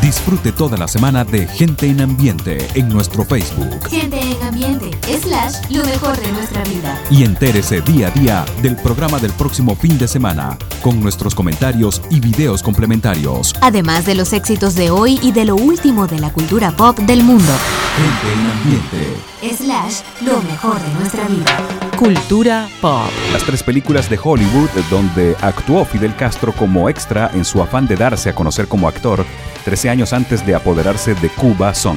Disfrute 0.00 0.50
toda 0.52 0.76
la 0.76 0.88
semana 0.88 1.24
de 1.24 1.46
Gente 1.46 1.86
en 1.86 2.00
Ambiente 2.00 2.66
en 2.74 2.88
nuestro 2.88 3.24
Facebook. 3.24 3.88
Gente 3.88 4.20
en 4.20 4.42
ambiente, 4.42 4.90
slash, 5.20 5.54
lo 5.70 5.84
mejor 5.84 6.18
de 6.18 6.32
nuestra 6.32 6.62
vida. 6.64 7.00
Y 7.10 7.22
entérese 7.22 7.80
día 7.82 8.08
a 8.08 8.10
día 8.10 8.44
del 8.60 8.76
programa 8.76 9.18
del 9.18 9.32
próximo 9.32 9.76
fin 9.76 9.98
de 9.98 10.08
semana, 10.08 10.58
con 10.82 11.00
nuestros 11.00 11.34
comentarios 11.34 12.02
y 12.10 12.20
videos 12.20 12.62
complementarios. 12.62 13.54
Además 13.60 14.04
de 14.04 14.14
los 14.16 14.32
éxitos 14.32 14.74
de 14.74 14.90
hoy 14.90 15.20
y 15.22 15.32
de 15.32 15.44
lo 15.44 15.54
último 15.54 16.06
de 16.06 16.18
la 16.18 16.32
cultura 16.32 16.72
pop 16.72 16.98
del 16.98 17.22
mundo. 17.22 17.52
Gente 17.96 18.32
en 18.32 18.50
Ambiente. 18.50 19.32
Slash, 19.56 20.00
lo 20.22 20.40
mejor 20.42 20.80
de 20.80 20.94
nuestra 20.94 21.26
vida. 21.28 21.58
Cultura 21.96 22.68
pop. 22.80 23.10
Las 23.32 23.44
tres 23.44 23.62
películas 23.62 24.10
de 24.10 24.18
Hollywood 24.22 24.70
donde 24.90 25.36
actuó 25.40 25.84
Fidel 25.84 26.16
Castro 26.16 26.52
como 26.52 26.88
extra 26.88 27.30
en 27.34 27.44
su 27.44 27.62
afán 27.62 27.86
de 27.86 27.96
darse 27.96 28.30
a 28.30 28.34
conocer 28.34 28.66
como 28.66 28.88
actor 28.88 29.24
13 29.64 29.90
años 29.90 30.12
antes 30.12 30.44
de 30.44 30.54
apoderarse 30.54 31.14
de 31.14 31.28
Cuba 31.30 31.74
son 31.74 31.96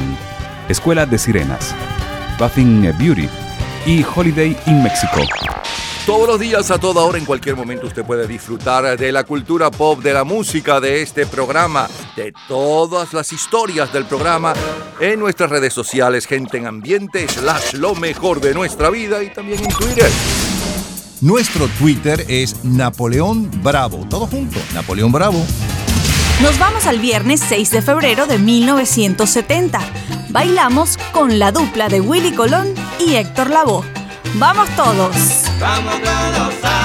Escuela 0.69 1.05
de 1.05 1.17
Sirenas, 1.17 1.75
Bathing 2.39 2.93
Beauty 2.97 3.29
y 3.85 4.03
Holiday 4.03 4.57
in 4.65 4.83
Mexico. 4.83 5.21
Todos 6.05 6.27
los 6.27 6.39
días, 6.39 6.69
a 6.69 6.77
toda 6.77 7.01
hora, 7.01 7.17
en 7.17 7.25
cualquier 7.25 7.55
momento, 7.55 7.87
usted 7.87 8.05
puede 8.05 8.27
disfrutar 8.27 8.95
de 8.95 9.11
la 9.11 9.23
cultura 9.23 9.71
pop, 9.71 10.03
de 10.03 10.13
la 10.13 10.23
música, 10.23 10.79
de 10.79 11.01
este 11.01 11.25
programa, 11.25 11.87
de 12.15 12.31
todas 12.47 13.11
las 13.13 13.33
historias 13.33 13.91
del 13.91 14.05
programa 14.05 14.53
en 14.99 15.19
nuestras 15.19 15.49
redes 15.49 15.73
sociales, 15.73 16.27
gente 16.27 16.57
en 16.57 16.67
ambiente, 16.67 17.27
slash 17.27 17.73
lo 17.73 17.95
mejor 17.95 18.39
de 18.39 18.53
nuestra 18.53 18.91
vida 18.91 19.23
y 19.23 19.33
también 19.33 19.63
en 19.63 19.69
Twitter. 19.69 20.09
Nuestro 21.21 21.67
Twitter 21.79 22.23
es 22.27 22.63
Napoleón 22.63 23.49
Bravo. 23.63 24.05
Todo 24.07 24.27
junto, 24.27 24.59
Napoleón 24.75 25.11
Bravo. 25.11 25.43
Nos 26.41 26.59
vamos 26.59 26.85
al 26.85 26.99
viernes 26.99 27.39
6 27.47 27.71
de 27.71 27.81
febrero 27.81 28.27
de 28.27 28.37
1970. 28.37 29.79
Bailamos 30.29 30.97
con 31.13 31.39
la 31.39 31.51
dupla 31.51 31.87
de 31.87 32.01
Willy 32.01 32.33
Colón 32.33 32.73
y 32.99 33.15
Héctor 33.15 33.49
Lavoe. 33.49 33.85
¡Vamos 34.35 34.67
todos! 34.75 35.15
Vamos 35.59 35.95
todos 36.01 36.53
a 36.63 36.84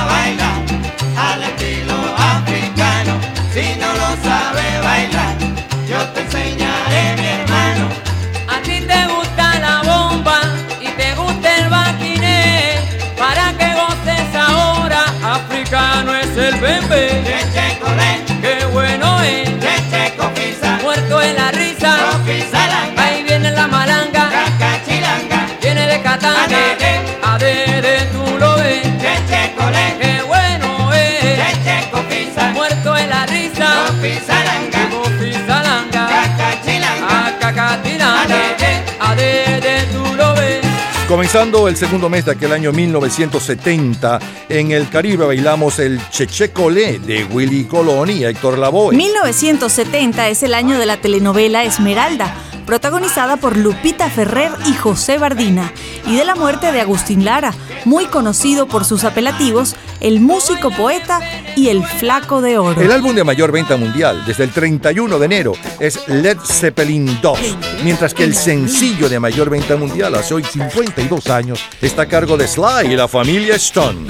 Comenzando 41.10 41.66
el 41.66 41.76
segundo 41.76 42.08
mes 42.08 42.24
de 42.24 42.30
aquel 42.30 42.52
año 42.52 42.70
1970, 42.70 44.20
en 44.48 44.70
el 44.70 44.88
Caribe 44.88 45.26
bailamos 45.26 45.80
el 45.80 46.00
Cheche 46.08 46.52
Colé 46.52 47.00
de 47.00 47.24
Willy 47.24 47.64
Colón 47.64 48.10
y 48.10 48.22
Héctor 48.22 48.56
Lavoe. 48.56 48.94
1970 48.94 50.28
es 50.28 50.44
el 50.44 50.54
año 50.54 50.78
de 50.78 50.86
la 50.86 50.98
telenovela 50.98 51.64
Esmeralda, 51.64 52.32
protagonizada 52.64 53.38
por 53.38 53.56
Lupita 53.56 54.08
Ferrer 54.08 54.52
y 54.66 54.74
José 54.74 55.18
Bardina, 55.18 55.72
y 56.06 56.14
de 56.14 56.24
la 56.24 56.36
muerte 56.36 56.70
de 56.70 56.80
Agustín 56.80 57.24
Lara, 57.24 57.52
muy 57.84 58.06
conocido 58.06 58.68
por 58.68 58.84
sus 58.84 59.02
apelativos 59.02 59.74
El 60.00 60.20
Músico 60.20 60.70
Poeta 60.70 61.20
y 61.56 61.70
El 61.70 61.84
Flaco 61.84 62.40
de 62.40 62.58
Oro. 62.58 62.80
El 62.80 62.92
álbum 62.92 63.16
de 63.16 63.24
mayor 63.24 63.50
venta 63.50 63.76
mundial 63.76 64.22
desde 64.26 64.44
el 64.44 64.50
31 64.50 65.18
de 65.18 65.26
enero 65.26 65.52
es 65.80 66.06
Led 66.06 66.38
Zeppelin 66.38 67.18
2, 67.20 67.38
mientras 67.82 68.14
que 68.14 68.22
el 68.22 68.36
sencillo 68.36 69.08
de 69.08 69.18
mayor 69.18 69.50
venta 69.50 69.76
mundial 69.76 70.14
hace 70.14 70.34
hoy 70.34 70.44
52 71.00 71.30
años 71.30 71.60
está 71.80 72.02
a 72.02 72.06
cargo 72.06 72.36
de 72.36 72.46
Sly 72.46 72.92
y 72.92 72.96
la 72.96 73.08
familia 73.08 73.56
Stone. 73.56 74.06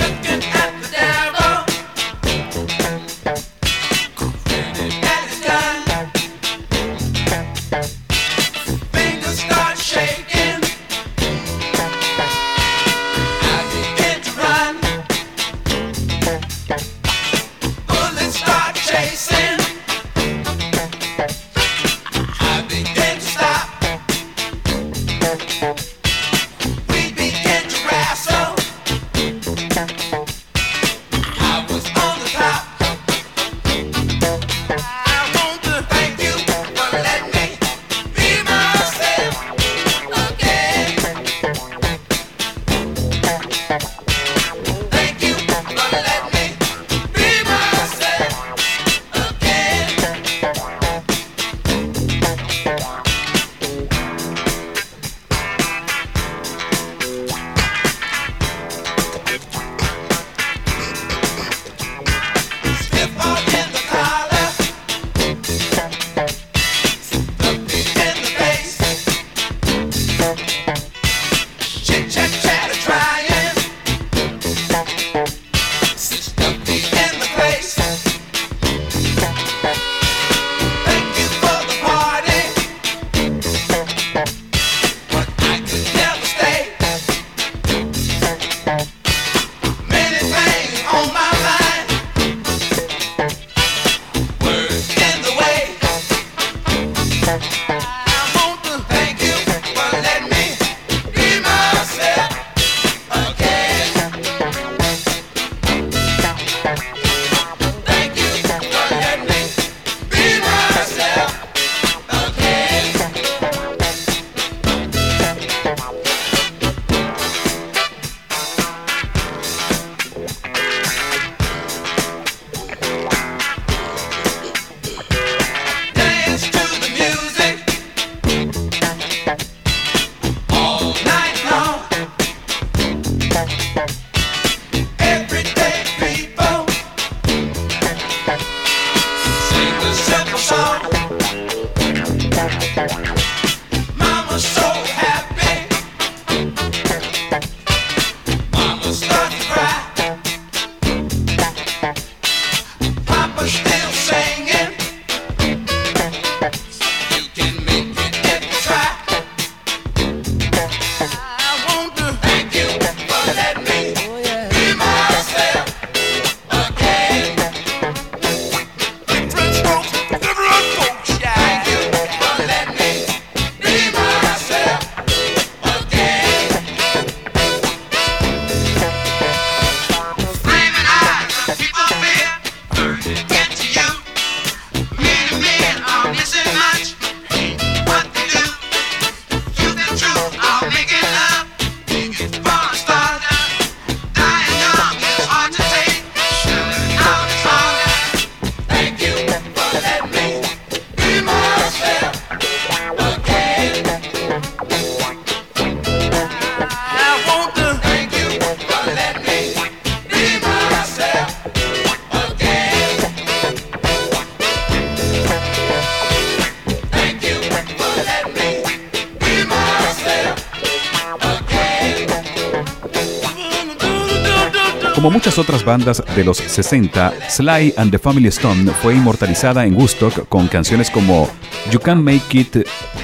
Bandas 225.71 226.03
de 226.17 226.25
los 226.25 226.39
60, 226.39 227.13
Sly 227.29 227.75
and 227.77 227.93
the 227.93 227.99
Family 228.01 228.27
Stone 228.27 228.73
fue 228.83 228.97
inmortalizada 228.97 229.65
en 229.65 229.77
Woodstock 229.77 230.29
con 230.29 230.49
canciones 230.49 230.91
como 230.91 231.29
You 231.71 231.79
Can 231.79 232.03
Make 232.03 232.41
It 232.41 232.57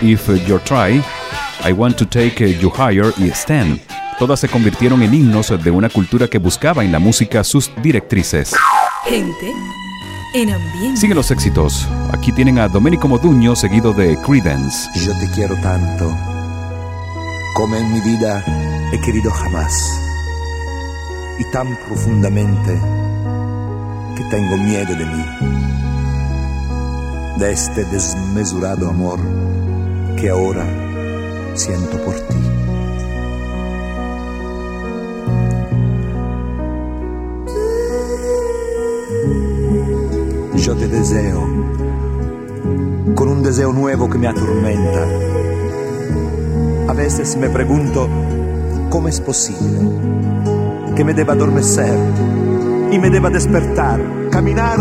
If 0.02 0.28
You 0.48 0.58
Try, 0.58 1.00
I 1.64 1.72
Want 1.72 1.96
to 1.96 2.08
Take 2.08 2.58
You 2.58 2.72
Higher 2.76 3.14
y 3.18 3.28
Stand. 3.28 3.78
Todas 4.18 4.40
se 4.40 4.48
convirtieron 4.48 5.00
en 5.04 5.14
himnos 5.14 5.54
de 5.62 5.70
una 5.70 5.88
cultura 5.88 6.26
que 6.26 6.38
buscaba 6.38 6.82
en 6.82 6.90
la 6.90 6.98
música 6.98 7.44
sus 7.44 7.70
directrices. 7.84 8.52
Gente 9.04 9.52
en 10.34 10.50
ambiente. 10.50 11.00
Siguen 11.00 11.16
los 11.16 11.30
éxitos. 11.30 11.86
Aquí 12.10 12.32
tienen 12.32 12.58
a 12.58 12.66
Domenico 12.66 13.06
Moduño 13.06 13.54
seguido 13.54 13.92
de 13.92 14.16
Credence. 14.26 14.88
Yo 15.04 15.12
te 15.20 15.30
quiero 15.36 15.54
tanto, 15.60 16.12
como 17.54 17.76
en 17.76 17.92
mi 17.92 18.00
vida 18.00 18.42
he 18.92 19.00
querido 19.02 19.30
jamás, 19.30 20.00
y 21.38 21.44
tan 21.50 21.76
profundamente 21.86 22.80
que 24.16 24.24
tengo 24.30 24.56
miedo 24.56 24.94
de 24.94 25.04
mí, 25.04 25.24
de 27.38 27.52
este 27.52 27.84
desmesurado 27.84 28.88
amor 28.88 29.18
que 30.16 30.30
ahora 30.30 30.64
siento 31.54 32.02
por 32.04 32.14
ti. 32.14 32.36
Yo 40.56 40.74
te 40.74 40.88
deseo, 40.88 41.42
con 43.14 43.28
un 43.28 43.42
deseo 43.42 43.72
nuevo 43.72 44.08
que 44.08 44.18
me 44.18 44.26
atormenta. 44.26 45.06
A 46.88 46.92
veces 46.92 47.36
me 47.36 47.50
pregunto 47.50 48.08
cómo 48.88 49.08
es 49.08 49.20
posible 49.20 50.05
que 50.96 51.04
me 51.04 51.12
deba 51.12 51.34
adormecer 51.34 51.94
y 52.90 52.98
me 52.98 53.10
deba 53.10 53.28
despertar, 53.28 54.00
caminar 54.30 54.78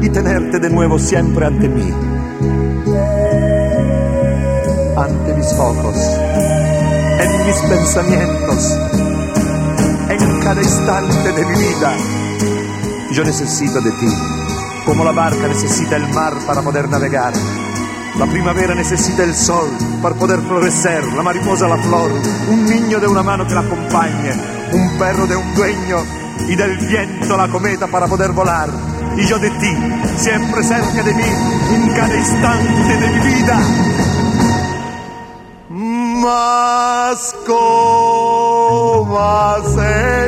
y 0.00 0.08
tenerte 0.08 0.58
de 0.58 0.68
nuevo 0.68 0.98
siempre 0.98 1.46
ante 1.46 1.68
mí. 1.68 1.88
Ante 4.96 5.34
mis 5.34 5.52
ojos, 5.52 5.96
en 7.20 7.46
mis 7.46 7.56
pensamientos, 7.56 8.78
en 10.08 10.40
cada 10.40 10.60
instante 10.60 11.32
de 11.32 11.46
mi 11.46 11.58
vida. 11.58 11.96
Yo 13.12 13.22
necesito 13.22 13.80
de 13.80 13.92
ti, 13.92 14.12
como 14.84 15.04
la 15.04 15.12
barca 15.12 15.46
necesita 15.46 15.94
el 15.94 16.08
mar 16.08 16.34
para 16.44 16.62
poder 16.62 16.88
navegar. 16.88 17.32
La 18.18 18.26
primavera 18.26 18.74
necesita 18.74 19.22
el 19.22 19.34
sol 19.34 19.70
para 20.02 20.16
poder 20.16 20.40
florecer, 20.40 21.04
la 21.12 21.22
mariposa 21.22 21.68
la 21.68 21.78
flor, 21.78 22.10
un 22.50 22.66
niño 22.66 22.98
de 22.98 23.06
una 23.06 23.22
mano 23.22 23.46
que 23.46 23.54
la 23.54 23.60
acompañe, 23.60 24.61
un 24.72 24.98
perro 24.98 25.26
de 25.26 25.36
un 25.36 25.54
dueño 25.54 25.98
y 26.48 26.56
del 26.56 26.76
viento 26.78 27.36
la 27.36 27.48
cometa 27.48 27.86
para 27.86 28.06
poder 28.06 28.32
volar. 28.32 28.68
Y 29.16 29.26
yo 29.26 29.38
de 29.38 29.50
ti, 29.50 29.76
siempre 30.16 30.62
cerca 30.62 31.02
de 31.02 31.14
mí, 31.14 31.22
en 31.74 31.88
cada 31.94 32.16
instante 32.16 32.96
de 32.96 33.08
mi 33.08 33.20
vida. 33.34 33.60
Mas 36.22 37.34
¿cómo 37.46 39.18
has 39.18 39.76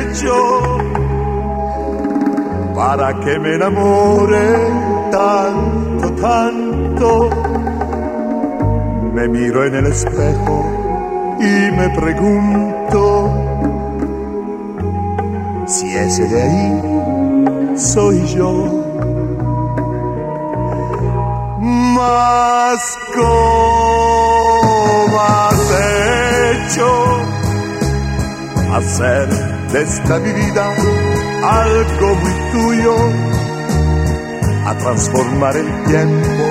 hecho 0.01 0.77
para 2.75 3.19
que 3.21 3.39
me 3.39 3.55
enamore 3.55 4.57
tanto, 5.11 6.11
tanto? 6.21 7.29
Me 9.13 9.27
miro 9.27 9.65
en 9.65 9.75
el 9.75 9.85
espejo 9.87 10.65
y 11.39 11.71
me 11.71 11.89
pregunto 11.89 12.74
si 15.67 15.95
ese 15.95 16.27
de 16.27 16.41
ahí 16.43 16.81
soy 17.77 18.25
yo. 18.35 18.51
Mas 21.59 22.97
¿cómo 23.15 23.25
has 25.19 25.59
hecho 26.53 26.89
hacer 28.73 29.27
de 29.71 29.81
esta 29.81 30.17
vida 30.19 30.73
algo 31.43 32.15
muy 32.15 32.33
tuyo? 32.51 32.95
A 34.67 34.73
transformar 34.77 35.55
el 35.55 35.83
tiempo 35.85 36.43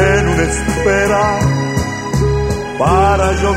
en 0.00 0.28
una 0.28 0.42
espera 0.42 1.38
para 2.78 3.32
yo 3.42 3.54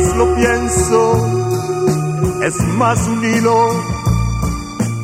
más 0.00 0.16
lo 0.16 0.34
pienso, 0.34 1.16
es 2.42 2.56
más 2.76 3.06
un 3.06 3.24
hilo 3.24 3.70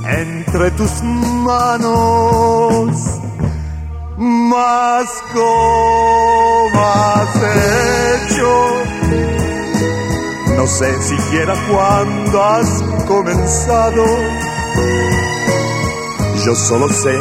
entre 0.05 0.70
tus 0.72 1.03
manos. 1.03 2.90
Más 4.18 5.07
cómo 5.34 6.80
has 6.80 7.36
hecho, 8.24 8.51
no 10.57 10.66
sé 10.66 11.03
siquiera 11.03 11.55
cuándo 11.70 12.42
has 12.42 12.82
comenzado. 13.07 14.05
Yo 16.44 16.55
solo 16.55 16.88
sé 16.88 17.14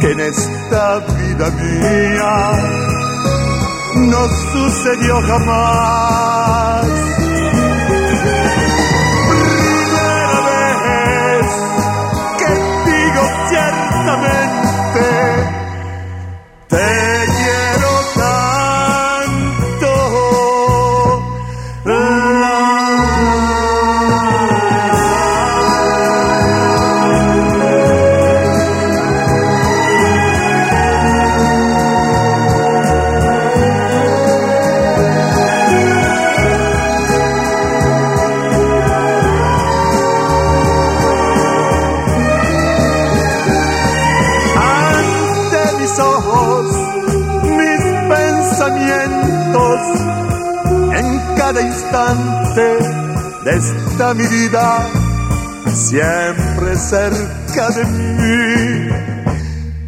que 0.00 0.10
en 0.12 0.20
esta 0.20 0.98
vida 0.98 1.50
mía 1.50 2.52
no 3.96 4.28
sucedió 4.52 5.20
jamás. 5.22 6.29
mi 54.14 54.26
vida, 54.26 54.86
siempre 55.72 56.76
cerca 56.76 57.70
de 57.70 57.84
mí. 57.84 58.88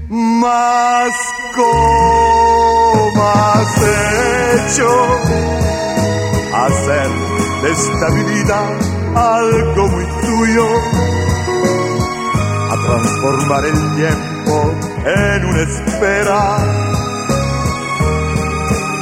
Mas 0.08 1.12
cómo 1.56 3.28
has 3.28 3.76
hecho 4.54 4.88
hacer 6.54 7.10
de 7.62 7.72
esta 7.72 8.08
vida 8.10 8.58
algo 9.14 9.88
muy 9.88 10.06
tuyo, 10.20 10.66
a 12.70 12.74
transformar 12.86 13.64
el 13.64 13.96
tiempo 13.96 14.74
en 15.04 15.44
una 15.44 15.62
espera 15.62 16.58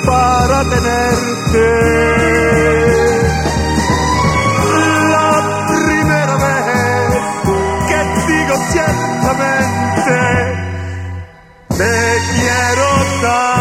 para 0.06 0.64
tenerte. 0.64 2.10
intensamente. 9.32 10.60
Te 11.68 12.18
quiero 12.34 13.22
dar. 13.22 13.59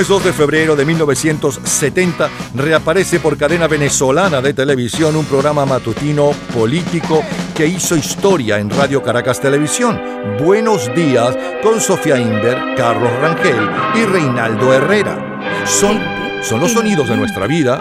lunes 0.00 0.08
2 0.08 0.24
de 0.24 0.32
febrero 0.32 0.76
de 0.76 0.86
1970 0.86 2.30
reaparece 2.54 3.20
por 3.20 3.36
cadena 3.36 3.66
venezolana 3.66 4.40
de 4.40 4.54
televisión 4.54 5.14
un 5.14 5.26
programa 5.26 5.66
matutino 5.66 6.30
político 6.54 7.22
que 7.54 7.66
hizo 7.66 7.96
historia 7.96 8.58
en 8.58 8.70
Radio 8.70 9.02
Caracas 9.02 9.40
Televisión, 9.40 10.00
Buenos 10.42 10.90
Días, 10.94 11.36
con 11.62 11.80
Sofía 11.80 12.16
Inver, 12.16 12.76
Carlos 12.76 13.12
Rangel 13.20 13.68
y 13.94 14.04
Reinaldo 14.06 14.72
Herrera. 14.72 15.66
Son, 15.66 16.00
son 16.42 16.60
los 16.60 16.72
sonidos 16.72 17.08
de 17.10 17.16
nuestra 17.16 17.46
vida 17.46 17.78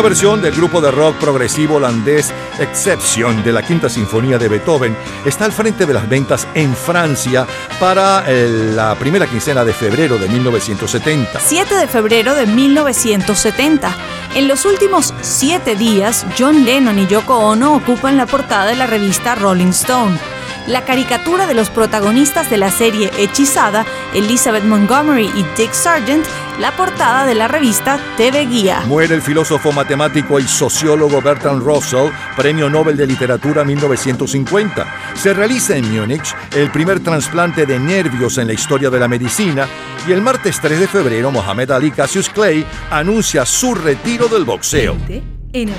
versión 0.00 0.40
del 0.40 0.54
grupo 0.54 0.80
de 0.80 0.90
rock 0.90 1.16
progresivo 1.16 1.74
holandés 1.74 2.32
Exception 2.58 3.44
de 3.44 3.52
la 3.52 3.62
Quinta 3.62 3.90
Sinfonía 3.90 4.38
de 4.38 4.48
Beethoven 4.48 4.96
está 5.26 5.44
al 5.44 5.52
frente 5.52 5.84
de 5.84 5.92
las 5.92 6.08
ventas 6.08 6.48
en 6.54 6.74
Francia 6.74 7.46
para 7.78 8.24
eh, 8.26 8.72
la 8.74 8.94
primera 8.94 9.26
quincena 9.26 9.64
de 9.64 9.74
febrero 9.74 10.16
de 10.16 10.28
1970. 10.28 11.40
7 11.40 11.74
de 11.74 11.86
febrero 11.86 12.34
de 12.34 12.46
1970. 12.46 13.94
En 14.34 14.48
los 14.48 14.64
últimos 14.64 15.12
siete 15.20 15.76
días, 15.76 16.24
John 16.38 16.64
Lennon 16.64 16.98
y 16.98 17.06
Yoko 17.06 17.36
Ono 17.36 17.74
ocupan 17.74 18.16
la 18.16 18.26
portada 18.26 18.66
de 18.66 18.76
la 18.76 18.86
revista 18.86 19.34
Rolling 19.34 19.70
Stone. 19.70 20.18
La 20.68 20.84
caricatura 20.84 21.46
de 21.46 21.54
los 21.54 21.70
protagonistas 21.70 22.48
de 22.48 22.56
la 22.56 22.70
serie 22.70 23.10
Hechizada, 23.18 23.84
Elizabeth 24.14 24.62
Montgomery 24.62 25.28
y 25.34 25.44
Dick 25.56 25.72
Sargent, 25.72 26.24
la 26.60 26.76
portada 26.76 27.24
de 27.26 27.34
la 27.34 27.48
revista 27.48 27.98
TV 28.16 28.46
Guía. 28.46 28.82
Muere 28.86 29.14
el 29.14 29.22
filósofo 29.22 29.72
matemático 29.72 30.38
y 30.38 30.44
sociólogo 30.44 31.20
Bertrand 31.22 31.62
Russell, 31.62 32.10
Premio 32.36 32.68
Nobel 32.68 32.96
de 32.96 33.06
Literatura 33.06 33.64
1950. 33.64 34.86
Se 35.14 35.32
realiza 35.32 35.76
en 35.76 35.90
Múnich 35.92 36.34
el 36.54 36.70
primer 36.70 37.00
trasplante 37.00 37.66
de 37.66 37.78
nervios 37.78 38.38
en 38.38 38.48
la 38.48 38.52
historia 38.52 38.90
de 38.90 39.00
la 39.00 39.08
medicina 39.08 39.66
y 40.06 40.12
el 40.12 40.22
martes 40.22 40.60
3 40.60 40.80
de 40.80 40.88
febrero 40.88 41.30
Mohamed 41.30 41.70
Ali 41.70 41.90
Cassius 41.90 42.28
Clay 42.28 42.64
anuncia 42.90 43.46
su 43.46 43.74
retiro 43.74 44.28
del 44.28 44.44
boxeo. 44.44 44.96
En 45.54 45.68
el 45.68 45.74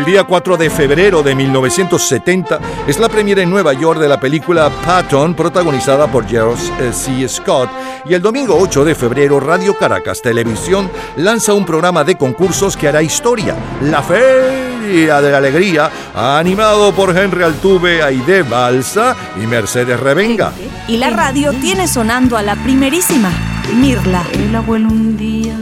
El 0.00 0.06
día 0.06 0.24
4 0.24 0.56
de 0.56 0.70
febrero 0.70 1.22
de 1.22 1.34
1970 1.34 2.58
es 2.86 2.98
la 2.98 3.10
premiera 3.10 3.42
en 3.42 3.50
Nueva 3.50 3.74
York 3.74 4.00
de 4.00 4.08
la 4.08 4.18
película 4.18 4.70
Patton, 4.82 5.34
protagonizada 5.34 6.06
por 6.06 6.26
Gerald 6.26 6.58
eh, 6.80 6.90
C. 6.90 7.28
Scott. 7.28 7.68
Y 8.06 8.14
el 8.14 8.22
domingo 8.22 8.56
8 8.58 8.86
de 8.86 8.94
febrero, 8.94 9.40
Radio 9.40 9.76
Caracas 9.76 10.22
Televisión 10.22 10.90
lanza 11.16 11.52
un 11.52 11.66
programa 11.66 12.02
de 12.02 12.16
concursos 12.16 12.78
que 12.78 12.88
hará 12.88 13.02
historia, 13.02 13.54
La 13.82 14.00
Feria 14.02 15.20
de 15.20 15.30
la 15.30 15.36
Alegría, 15.36 15.90
animado 16.14 16.92
por 16.92 17.14
Henry 17.14 17.42
Altuve, 17.42 18.02
Aide 18.02 18.42
Balsa 18.42 19.14
y 19.36 19.46
Mercedes 19.46 20.00
Revenga. 20.00 20.52
Y 20.88 20.96
la 20.96 21.10
radio 21.10 21.52
tiene 21.52 21.86
sonando 21.86 22.38
a 22.38 22.42
la 22.42 22.56
primerísima, 22.56 23.30
Mirla. 23.76 24.24
El 24.32 24.56
abuelo 24.56 24.88
un 24.88 25.18
día, 25.18 25.58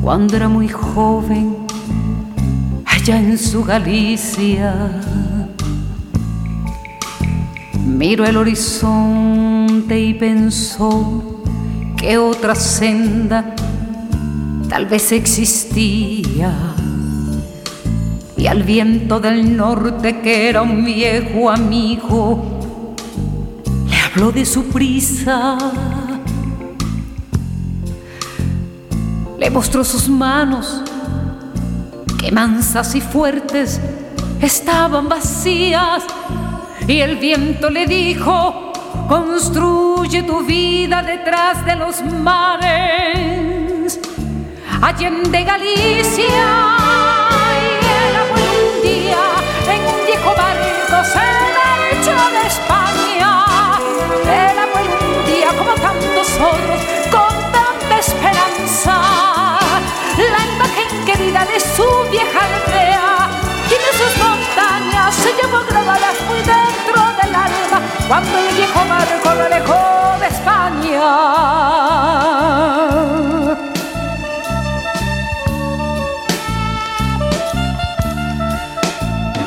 cuando 0.00 0.34
era 0.34 0.48
muy 0.48 0.68
joven, 0.68 1.67
allá 3.08 3.20
en 3.20 3.38
su 3.38 3.64
Galicia, 3.64 5.00
miró 7.86 8.26
el 8.26 8.36
horizonte 8.36 9.98
y 9.98 10.12
pensó 10.12 11.42
que 11.96 12.18
otra 12.18 12.54
senda 12.54 13.54
tal 14.68 14.84
vez 14.84 15.12
existía. 15.12 16.52
Y 18.36 18.46
al 18.46 18.62
viento 18.62 19.20
del 19.20 19.56
norte, 19.56 20.20
que 20.20 20.50
era 20.50 20.60
un 20.60 20.84
viejo 20.84 21.48
amigo, 21.48 22.94
le 23.88 23.96
habló 23.96 24.32
de 24.32 24.44
su 24.44 24.64
prisa. 24.64 25.56
Le 29.38 29.50
mostró 29.50 29.82
sus 29.82 30.10
manos, 30.10 30.82
que 32.28 32.34
mansas 32.34 32.94
y 32.94 33.00
fuertes 33.00 33.80
estaban 34.42 35.08
vacías. 35.08 36.04
Y 36.86 37.00
el 37.00 37.16
viento 37.16 37.70
le 37.70 37.86
dijo, 37.86 38.72
construye 39.08 40.22
tu 40.24 40.44
vida 40.44 41.02
detrás 41.02 41.64
de 41.64 41.76
los 41.76 42.02
mares. 42.02 43.98
Allende 44.82 45.42
Galicia. 45.44 46.76
Y 47.64 47.86
el 47.96 48.16
abuelo 48.22 48.52
un 48.74 48.82
día 48.82 49.24
en 49.74 49.80
un 49.94 50.06
viejo 50.06 50.30
barco 50.36 50.98
se 51.08 51.26
marchó 51.56 52.16
de 52.34 52.42
España. 52.46 53.30
El 54.24 54.58
abuelo 54.58 54.94
un 55.00 55.24
día, 55.26 55.48
como 55.56 55.72
tantos 55.74 56.28
otros, 56.36 56.97
imagen 60.68 61.04
querida 61.04 61.44
de 61.44 61.60
su 61.60 62.10
vieja 62.10 62.40
aldea 62.44 63.28
y 63.66 63.70
de 63.70 63.92
sus 63.98 64.16
montañas 64.18 65.14
se 65.14 65.30
llevó 65.34 65.60
grabadas 65.68 66.16
muy 66.28 66.38
dentro 66.38 67.00
del 67.22 67.34
alma 67.34 67.80
cuando 68.06 68.38
el 68.38 68.54
viejo 68.56 68.80
barco 68.88 69.34
lo 69.34 69.44
alejó 69.44 70.18
de 70.20 70.26
España. 70.26 71.08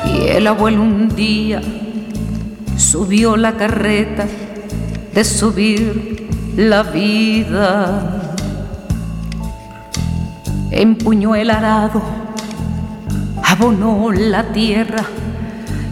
Y 0.06 0.28
el 0.30 0.48
abuelo 0.48 0.82
un 0.82 1.16
día 1.16 1.62
subió 2.78 3.38
la 3.38 3.54
carreta 3.54 4.28
de 5.14 5.24
subir 5.24 6.28
la 6.56 6.84
vida. 6.84 8.21
Empuñó 10.72 11.36
el 11.36 11.50
arado, 11.50 12.02
abonó 13.44 14.10
la 14.10 14.54
tierra 14.54 15.04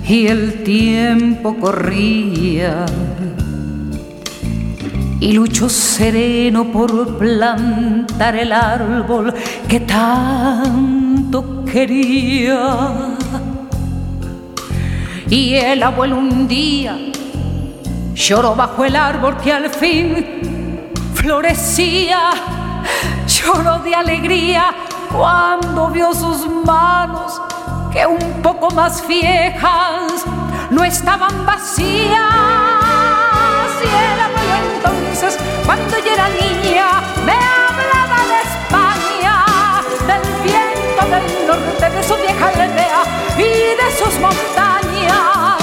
y 0.07 0.27
el 0.27 0.63
tiempo 0.63 1.57
corría. 1.57 2.85
Y 5.19 5.33
luchó 5.33 5.67
sereno 5.67 6.71
por 6.71 7.17
plantar 7.17 8.37
el 8.37 8.53
árbol 8.53 9.33
que 9.67 9.81
tanto 9.81 11.65
quería. 11.65 13.17
Y 15.29 15.55
el 15.55 15.83
abuelo 15.83 16.17
un 16.17 16.47
día 16.47 16.97
lloró 18.15 18.55
bajo 18.55 18.85
el 18.85 18.95
árbol 18.95 19.35
que 19.37 19.51
al 19.51 19.69
fin 19.69 20.25
florecía. 21.13 22.58
Lloró 23.41 23.79
de 23.79 23.95
alegría 23.95 24.73
cuando 25.15 25.87
vio 25.87 26.13
sus 26.13 26.45
manos 26.65 27.41
que 27.91 28.05
un 28.05 28.41
poco 28.41 28.69
más 28.71 29.07
viejas 29.07 30.25
no 30.69 30.83
estaban 30.83 31.45
vacías. 31.45 32.19
Y 33.81 33.87
el 33.87 34.19
abuelo 34.19 34.55
entonces, 34.75 35.37
cuando 35.65 35.97
yo 35.99 36.13
era 36.13 36.27
niña, 36.29 37.01
me 37.25 37.33
hablaba 37.33 38.19
de 38.29 38.39
España, 38.49 39.45
del 40.05 40.21
viento 40.43 41.03
del 41.07 41.47
norte, 41.47 41.89
de 41.95 42.03
su 42.03 42.15
vieja 42.15 42.47
aldea 42.47 43.03
y 43.37 43.75
de 43.81 43.89
sus 43.97 44.19
montañas. 44.19 45.57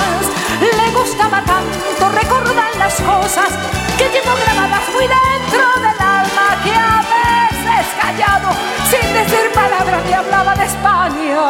Le 0.61 0.91
gustaba 0.99 1.43
tanto 1.45 2.09
recordar 2.09 2.75
las 2.79 2.95
cosas 3.03 3.51
que 3.99 4.09
llevo 4.09 4.35
grabadas 4.45 4.83
muy 4.95 5.07
dentro 5.07 5.65
del 5.77 6.01
alma 6.01 6.63
que 6.65 6.73
a 6.75 7.07
callado, 8.01 8.51
sin 8.91 9.13
decir 9.13 9.51
palabras, 9.55 10.05
me 10.05 10.15
hablaba 10.15 10.55
de 10.55 10.65
España. 10.65 11.43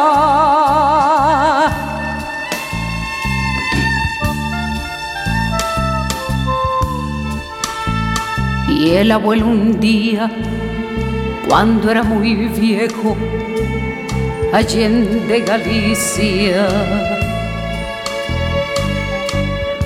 Y 8.69 8.91
el 8.91 9.11
abuelo 9.11 9.47
un 9.47 9.79
día, 9.79 10.29
cuando 11.47 11.89
era 11.89 12.03
muy 12.03 12.35
viejo, 12.35 13.17
allende 14.53 15.41
Galicia, 15.41 16.67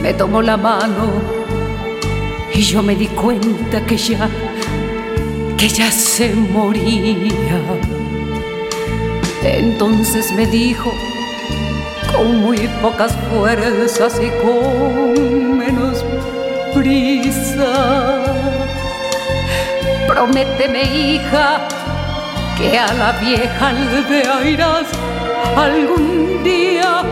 me 0.02 0.14
tomó 0.14 0.42
la 0.42 0.58
mano 0.58 1.12
y 2.54 2.62
yo 2.62 2.84
me 2.84 2.96
di 2.96 3.08
cuenta 3.08 3.86
que 3.86 3.98
ya, 3.98 4.30
que 5.62 5.70
ya 5.70 5.92
se 5.92 6.34
moría. 6.34 7.62
Entonces 9.44 10.32
me 10.32 10.48
dijo, 10.48 10.92
con 12.12 12.38
muy 12.38 12.68
pocas 12.82 13.16
fuerzas 13.30 14.20
y 14.20 14.32
con 14.42 15.60
menos 15.60 16.04
prisa, 16.74 18.24
prométeme 20.08 20.82
hija 20.82 21.68
que 22.58 22.80
a 22.80 22.92
la 22.94 23.12
vieja 23.20 23.68
aldea 23.68 24.44
irás 24.44 24.88
algún 25.56 26.44
día 26.44 27.04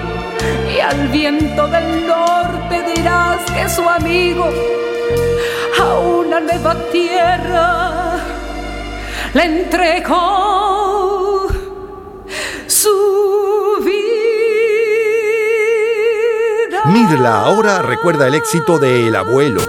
y 0.75 0.79
al 0.79 1.07
viento 1.09 1.67
del 1.67 2.07
norte 2.07 2.83
dirás 2.95 3.41
que 3.51 3.69
su 3.69 3.87
amigo 3.87 4.49
a 5.79 5.99
una 5.99 6.39
nueva 6.39 6.73
tierra 6.91 8.08
le 9.33 9.43
entregó 9.43 11.47
su 12.67 13.83
vida. 13.85 14.01
Mirla 16.85 17.41
ahora 17.41 17.81
recuerda 17.81 18.27
el 18.27 18.35
éxito 18.35 18.79
de 18.79 19.07
El 19.07 19.15
Abuelo. 19.15 19.61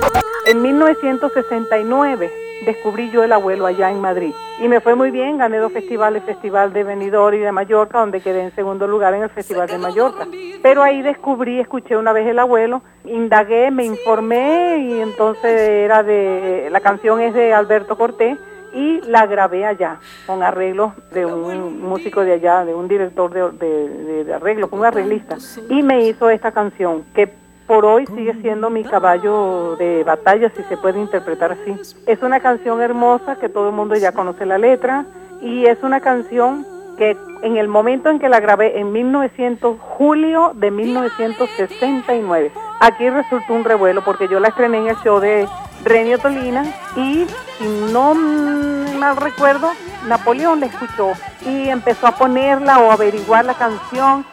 En 0.47 0.63
1969 0.63 2.33
descubrí 2.65 3.11
yo 3.11 3.23
el 3.23 3.33
abuelo 3.33 3.67
allá 3.67 3.91
en 3.91 4.01
Madrid 4.01 4.33
y 4.61 4.69
me 4.69 4.81
fue 4.81 4.95
muy 4.95 5.11
bien, 5.11 5.39
gané 5.39 5.59
dos 5.59 5.73
festivales, 5.73 6.23
Festival 6.25 6.73
de 6.75 6.85
Benidorm 6.85 7.37
y 7.37 7.39
de 7.39 7.53
Mallorca, 7.53 8.01
donde 8.01 8.21
quedé 8.21 8.43
en 8.43 8.55
segundo 8.55 8.87
lugar 8.87 9.15
en 9.15 9.23
el 9.23 9.31
Festival 9.31 9.67
de 9.69 9.79
Mallorca. 9.79 10.27
Pero 10.63 10.83
ahí 10.83 11.01
descubrí, 11.01 11.61
escuché 11.61 11.97
una 11.97 12.13
vez 12.13 12.27
el 12.27 12.39
abuelo, 12.39 12.83
indagué, 13.05 13.71
me 13.71 13.87
informé 13.87 14.77
y 14.79 15.01
entonces 15.01 15.61
era 15.61 16.03
de, 16.03 16.69
la 16.71 16.81
canción 16.81 17.21
es 17.21 17.33
de 17.33 17.55
Alberto 17.55 17.97
Cortés 17.97 18.37
y 18.73 19.01
la 19.03 19.27
grabé 19.27 19.67
allá 19.67 19.99
con 20.27 20.43
arreglos 20.43 20.93
de 21.13 21.27
un 21.27 21.83
músico 21.83 22.23
de 22.23 22.35
allá, 22.35 22.65
de 22.65 22.75
un 22.75 22.89
director 22.89 23.33
de, 23.33 23.51
de, 23.67 24.25
de, 24.25 24.35
arreglos, 24.35 24.71
un 24.73 24.85
arreglista 24.85 25.37
y 25.69 25.83
me 25.83 26.07
hizo 26.07 26.31
esta 26.31 26.53
canción 26.53 27.05
que 27.15 27.33
por 27.67 27.85
hoy 27.85 28.05
sigue 28.07 28.35
siendo 28.41 28.69
mi 28.69 28.83
caballo 28.83 29.77
de 29.77 30.03
batalla, 30.03 30.51
si 30.57 30.63
se 30.65 30.77
puede 30.77 30.99
interpretar 30.99 31.53
así. 31.53 31.77
Es 32.05 32.21
una 32.21 32.41
canción 32.41 32.81
hermosa 32.81 33.37
que 33.37 33.49
todo 33.49 33.69
el 33.69 33.75
mundo 33.77 33.95
ya 33.95 34.11
conoce 34.11 34.45
la 34.45 34.59
letra 34.59 35.07
y 35.41 35.67
es 35.67 35.81
una 35.85 36.01
canción 36.01 36.67
que 37.01 37.17
en 37.41 37.57
el 37.57 37.67
momento 37.67 38.11
en 38.11 38.19
que 38.19 38.29
la 38.29 38.41
grabé 38.41 38.79
en 38.79 38.93
1900, 38.93 39.79
julio 39.81 40.53
de 40.55 40.71
1969, 40.71 42.53
aquí 42.79 43.09
resultó 43.09 43.55
un 43.55 43.65
revuelo 43.65 44.05
porque 44.05 44.29
yo 44.29 44.39
la 44.39 44.49
estrené 44.49 44.77
en 44.77 44.89
el 44.89 44.97
show 44.97 45.19
de 45.19 45.49
Renio 45.83 46.19
Tolina 46.19 46.63
y 46.97 47.27
si 47.57 47.67
no 47.91 48.15
mal 48.15 49.17
recuerdo, 49.17 49.71
Napoleón 50.09 50.61
la 50.61 50.67
escuchó 50.67 51.13
y 51.47 51.71
empezó 51.71 52.07
a 52.07 52.17
ponerla 52.17 52.81
o 52.81 52.93
averiguar 52.93 53.47
la 53.47 53.55
canción. 53.55 54.27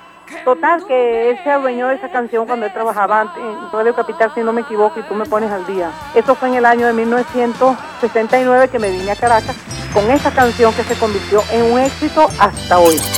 Total, 0.44 0.86
que 0.86 1.30
él 1.30 1.40
se 1.46 1.50
adueñó 1.50 1.88
de 1.88 1.96
esa 1.96 2.12
canción 2.12 2.46
cuando 2.48 2.66
él 2.66 2.74
trabajaba 2.74 3.34
en 3.38 3.72
Radio 3.72 3.96
Capital, 3.96 4.30
si 4.36 4.42
no 4.42 4.52
me 4.52 4.60
equivoco, 4.60 5.00
y 5.00 5.04
tú 5.04 5.16
me 5.16 5.26
pones 5.26 5.50
al 5.50 5.66
día. 5.66 5.90
Eso 6.14 6.36
fue 6.36 6.50
en 6.50 6.56
el 6.56 6.66
año 6.66 6.86
de 6.86 6.92
1969 6.92 8.68
que 8.68 8.78
me 8.78 8.92
vine 8.92 9.12
a 9.12 9.16
Caracas 9.16 9.77
con 9.98 10.12
esa 10.12 10.30
canción 10.30 10.72
que 10.76 10.84
se 10.84 10.94
convirtió 10.94 11.44
en 11.52 11.64
un 11.64 11.80
éxito 11.80 12.30
hasta 12.38 12.78
hoy. 12.78 13.17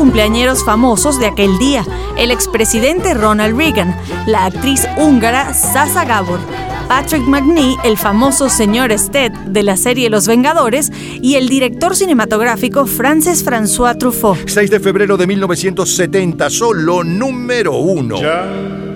Cumpleañeros 0.00 0.64
famosos 0.64 1.20
de 1.20 1.26
aquel 1.26 1.58
día: 1.58 1.84
el 2.16 2.30
expresidente 2.30 3.12
Ronald 3.12 3.54
Reagan, 3.54 3.94
la 4.26 4.46
actriz 4.46 4.88
húngara 4.96 5.52
Sasa 5.52 6.06
Gabor, 6.06 6.40
Patrick 6.88 7.26
McNee, 7.26 7.76
el 7.84 7.98
famoso 7.98 8.48
señor 8.48 8.98
Stead 8.98 9.30
de 9.30 9.62
la 9.62 9.76
serie 9.76 10.08
Los 10.08 10.26
Vengadores, 10.26 10.90
y 11.20 11.34
el 11.34 11.50
director 11.50 11.94
cinematográfico 11.94 12.86
Francis 12.86 13.44
François 13.44 13.98
Truffaut. 13.98 14.38
6 14.48 14.70
de 14.70 14.80
febrero 14.80 15.18
de 15.18 15.26
1970, 15.26 16.48
solo 16.48 17.04
número 17.04 17.76
uno. 17.76 18.18
Ya 18.18 18.46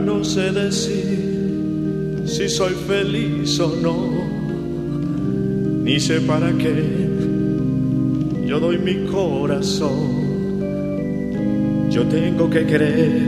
no 0.06 0.24
sé 0.24 0.52
decir 0.52 2.22
si 2.24 2.48
soy 2.48 2.72
feliz 2.88 3.60
o 3.60 3.76
no, 3.76 4.24
ni 5.82 6.00
sé 6.00 6.22
para 6.22 6.50
qué 6.52 7.04
yo 8.46 8.58
doy 8.58 8.78
mi 8.78 9.04
corazón. 9.04 10.23
Yo 11.94 12.04
tengo 12.06 12.50
que 12.50 12.66
creer 12.66 13.22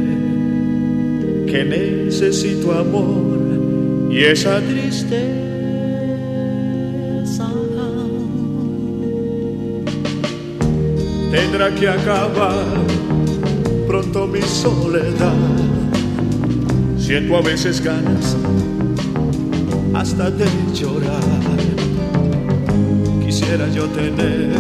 que 1.47 1.65
necesito 1.65 2.73
amor 2.73 4.11
y 4.11 4.25
esa 4.25 4.61
tristeza. 4.61 5.17
Tendrá 11.31 11.73
que 11.77 11.89
acabar 11.89 12.65
pronto 13.87 14.27
mi 14.27 14.43
soledad. 14.43 15.37
Siento 16.99 17.37
a 17.37 17.43
veces 17.43 17.81
ganas 17.81 18.37
hasta 19.95 20.29
de 20.29 20.45
llorar. 20.75 21.23
Quisiera 23.25 23.69
yo 23.69 23.85
tener 23.85 24.51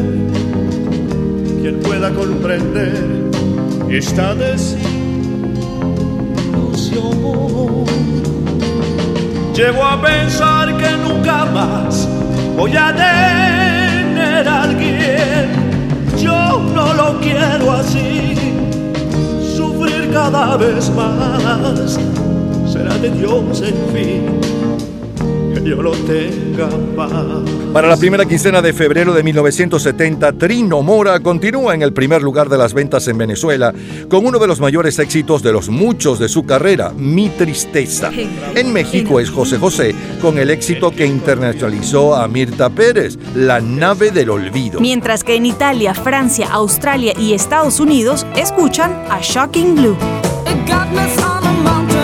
quien 1.60 1.80
pueda 1.80 2.14
comprender 2.14 3.25
esta 3.90 4.34
desilusión. 4.34 4.86
Llevo 9.54 9.84
a 9.84 10.00
pensar 10.02 10.76
que 10.76 10.90
nunca 10.96 11.44
más 11.46 12.08
voy 12.56 12.76
a 12.76 12.94
tener 12.94 14.48
a 14.48 14.62
alguien. 14.62 15.50
Yo 16.18 16.60
no 16.74 16.92
lo 16.94 17.20
quiero 17.20 17.72
así, 17.72 18.34
sufrir 19.56 20.10
cada 20.12 20.56
vez 20.56 20.90
más. 20.90 21.98
Será 22.70 22.94
de 22.98 23.10
Dios 23.10 23.62
en 23.62 23.94
fin 23.94 24.55
yo 25.66 25.82
lo 25.82 25.92
tenga. 25.92 26.68
Para 27.72 27.88
la 27.88 27.96
primera 27.96 28.24
quincena 28.24 28.62
de 28.62 28.72
febrero 28.72 29.12
de 29.12 29.22
1970, 29.22 30.32
Trino 30.34 30.82
Mora 30.82 31.20
continúa 31.20 31.74
en 31.74 31.82
el 31.82 31.92
primer 31.92 32.22
lugar 32.22 32.48
de 32.48 32.56
las 32.56 32.72
ventas 32.72 33.06
en 33.08 33.18
Venezuela 33.18 33.74
con 34.08 34.24
uno 34.24 34.38
de 34.38 34.46
los 34.46 34.60
mayores 34.60 34.98
éxitos 34.98 35.42
de 35.42 35.52
los 35.52 35.68
muchos 35.68 36.18
de 36.18 36.28
su 36.28 36.46
carrera, 36.46 36.92
Mi 36.96 37.28
Tristeza. 37.28 38.10
En 38.54 38.72
México 38.72 39.20
es 39.20 39.30
José 39.30 39.58
José 39.58 39.94
con 40.22 40.38
el 40.38 40.50
éxito 40.50 40.90
que 40.90 41.06
internacionalizó 41.06 42.14
a 42.14 42.26
Mirta 42.28 42.70
Pérez, 42.70 43.18
La 43.34 43.60
nave 43.60 44.10
del 44.10 44.30
olvido. 44.30 44.80
Mientras 44.80 45.24
que 45.24 45.34
en 45.34 45.46
Italia, 45.46 45.94
Francia, 45.94 46.48
Australia 46.50 47.12
y 47.18 47.34
Estados 47.34 47.80
Unidos 47.80 48.26
escuchan 48.36 48.92
a 49.10 49.20
Shocking 49.20 49.74
Blue. 49.74 49.96
Feeling 51.56 51.95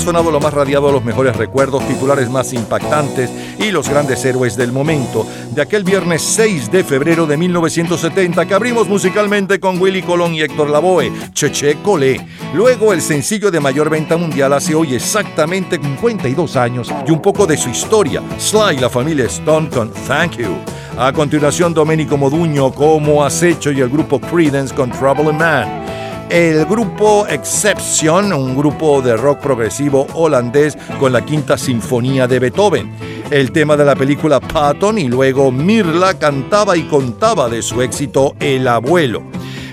Sonado, 0.00 0.30
lo 0.30 0.40
más 0.40 0.54
radiado, 0.54 0.92
los 0.92 1.04
mejores 1.04 1.36
recuerdos, 1.36 1.86
titulares 1.86 2.30
más 2.30 2.52
impactantes 2.52 3.30
y 3.58 3.70
los 3.70 3.88
grandes 3.88 4.24
héroes 4.24 4.56
del 4.56 4.72
momento 4.72 5.26
de 5.50 5.62
aquel 5.62 5.84
viernes 5.84 6.22
6 6.22 6.70
de 6.70 6.84
febrero 6.84 7.26
de 7.26 7.36
1970 7.36 8.46
que 8.46 8.54
abrimos 8.54 8.88
musicalmente 8.88 9.58
con 9.58 9.80
Willy 9.80 10.02
Colón 10.02 10.34
y 10.34 10.42
Héctor 10.42 10.70
Lavoe, 10.70 11.12
Cheche 11.32 11.78
Colé. 11.82 12.24
Luego 12.54 12.92
el 12.92 13.02
sencillo 13.02 13.50
de 13.50 13.60
mayor 13.60 13.90
venta 13.90 14.16
mundial 14.16 14.52
hace 14.52 14.74
hoy 14.74 14.94
exactamente 14.94 15.78
52 15.80 16.56
años 16.56 16.92
y 17.06 17.10
un 17.10 17.20
poco 17.20 17.46
de 17.46 17.56
su 17.56 17.68
historia, 17.68 18.22
Sly 18.38 18.78
la 18.78 18.88
familia 18.88 19.26
Stone 19.26 19.68
Thank 20.06 20.38
You. 20.38 20.56
A 20.96 21.12
continuación 21.12 21.74
Domenico 21.74 22.16
Moduño 22.16 22.72
como 22.72 23.24
Acecho 23.24 23.70
y 23.70 23.80
el 23.80 23.88
grupo 23.88 24.20
Creedence 24.20 24.74
con 24.74 24.90
Trouble 24.90 25.32
Man. 25.32 25.97
El 26.30 26.66
grupo 26.66 27.26
Exception, 27.26 28.34
un 28.34 28.54
grupo 28.54 29.00
de 29.00 29.16
rock 29.16 29.38
progresivo 29.40 30.06
holandés 30.12 30.76
con 31.00 31.10
la 31.10 31.24
quinta 31.24 31.56
sinfonía 31.56 32.28
de 32.28 32.38
Beethoven. 32.38 32.92
El 33.30 33.50
tema 33.50 33.78
de 33.78 33.86
la 33.86 33.96
película 33.96 34.38
Patton 34.38 34.98
y 34.98 35.08
luego 35.08 35.50
Mirla 35.50 36.18
cantaba 36.18 36.76
y 36.76 36.82
contaba 36.82 37.48
de 37.48 37.62
su 37.62 37.80
éxito 37.80 38.34
El 38.40 38.68
abuelo. 38.68 39.22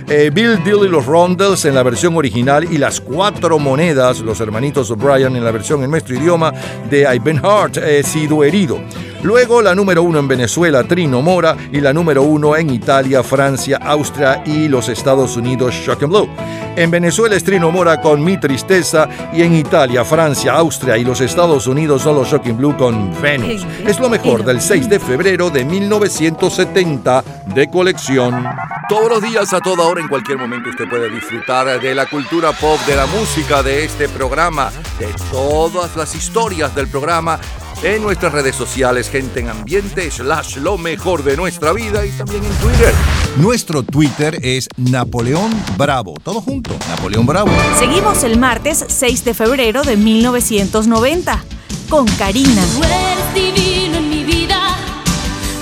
Eh, 0.07 0.31
Bill 0.33 0.63
Dill 0.63 0.85
y 0.85 0.87
los 0.87 1.05
Rondells 1.05 1.65
en 1.65 1.75
la 1.75 1.83
versión 1.83 2.15
original 2.15 2.63
y 2.71 2.77
las 2.77 3.01
cuatro 3.01 3.59
monedas, 3.59 4.21
los 4.21 4.39
hermanitos 4.39 4.89
O'Brien 4.91 5.35
en 5.35 5.43
la 5.43 5.51
versión 5.51 5.83
en 5.83 5.91
nuestro 5.91 6.15
idioma 6.15 6.53
de 6.89 7.01
I've 7.01 7.19
Been 7.19 7.43
Hurt, 7.43 7.77
He 7.77 8.01
sido 8.03 8.45
herido. 8.45 8.79
Luego 9.23 9.61
la 9.61 9.73
número 9.73 10.03
uno 10.03 10.19
en 10.19 10.27
Venezuela, 10.27 10.83
Trino 10.83 11.21
Mora, 11.21 11.55
y 11.71 11.81
la 11.81 11.93
número 11.93 12.23
uno 12.23 12.55
en 12.55 12.69
Italia, 12.69 13.23
Francia, 13.23 13.77
Austria 13.81 14.43
y 14.45 14.67
los 14.67 14.89
Estados 14.89 15.35
Unidos, 15.37 15.73
Shock 15.73 16.03
and 16.03 16.11
Blue. 16.11 16.29
En 16.75 16.91
Venezuela 16.91 17.35
es 17.35 17.43
Trino 17.43 17.71
Mora 17.71 18.01
con 18.01 18.21
Mi 18.21 18.37
Tristeza 18.37 19.07
y 19.33 19.43
en 19.43 19.55
Italia, 19.55 20.03
Francia, 20.03 20.53
Austria 20.53 20.97
y 20.97 21.05
los 21.05 21.21
Estados 21.21 21.67
Unidos 21.67 22.01
son 22.01 22.15
los 22.15 22.27
Shocking 22.27 22.57
Blue 22.57 22.75
con 22.75 23.13
Venus. 23.21 23.65
Es 23.87 23.97
lo 23.99 24.09
mejor 24.09 24.43
del 24.43 24.59
6 24.59 24.89
de 24.89 24.99
febrero 24.99 25.49
de 25.49 25.63
1970 25.63 27.23
de 27.53 27.69
colección. 27.69 28.45
Todos 28.89 29.09
los 29.09 29.21
días, 29.21 29.53
a 29.53 29.59
toda 29.61 29.85
hora, 29.85 30.01
en 30.01 30.09
cualquier 30.09 30.37
momento, 30.37 30.69
usted 30.69 30.89
puede 30.89 31.09
disfrutar 31.09 31.79
de 31.79 31.95
la 31.95 32.05
cultura 32.07 32.51
pop, 32.51 32.79
de 32.85 32.95
la 32.95 33.05
música, 33.05 33.63
de 33.63 33.85
este 33.85 34.09
programa, 34.09 34.69
de 34.99 35.07
todas 35.31 35.95
las 35.95 36.13
historias 36.13 36.75
del 36.75 36.87
programa 36.87 37.39
en 37.85 38.01
nuestras 38.01 38.33
redes 38.33 38.55
sociales, 38.55 39.11
gente 39.11 39.41
en 39.41 39.49
ambiente, 39.49 40.09
slash 40.09 40.57
lo 40.57 40.75
mejor 40.75 41.23
de 41.23 41.37
nuestra 41.37 41.71
vida 41.71 42.03
y 42.03 42.09
también 42.09 42.43
en 42.43 42.51
Twitter. 42.53 42.91
Nuestro 43.37 43.83
Twitter 43.83 44.39
es 44.41 44.67
Napoleón 44.75 45.51
Bravo. 45.77 46.15
Todo 46.23 46.41
junto, 46.41 46.75
Napoleón 46.89 47.27
Bravo. 47.27 47.51
Seguimos 47.77 48.23
el 48.23 48.39
martes 48.39 48.83
6 48.87 49.25
de 49.25 49.33
febrero 49.35 49.83
de 49.83 49.97
1990 49.97 51.43
con 51.87 52.07
Karina. 52.07 52.63
Tú 52.75 52.83
eres 52.83 53.33
divino 53.35 53.97
en 53.97 54.09
mi 54.09 54.23
vida, 54.23 54.77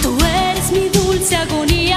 tú 0.02 0.16
eres 0.24 0.72
mi 0.72 0.88
dulce 0.88 1.36
agonía. 1.36 1.93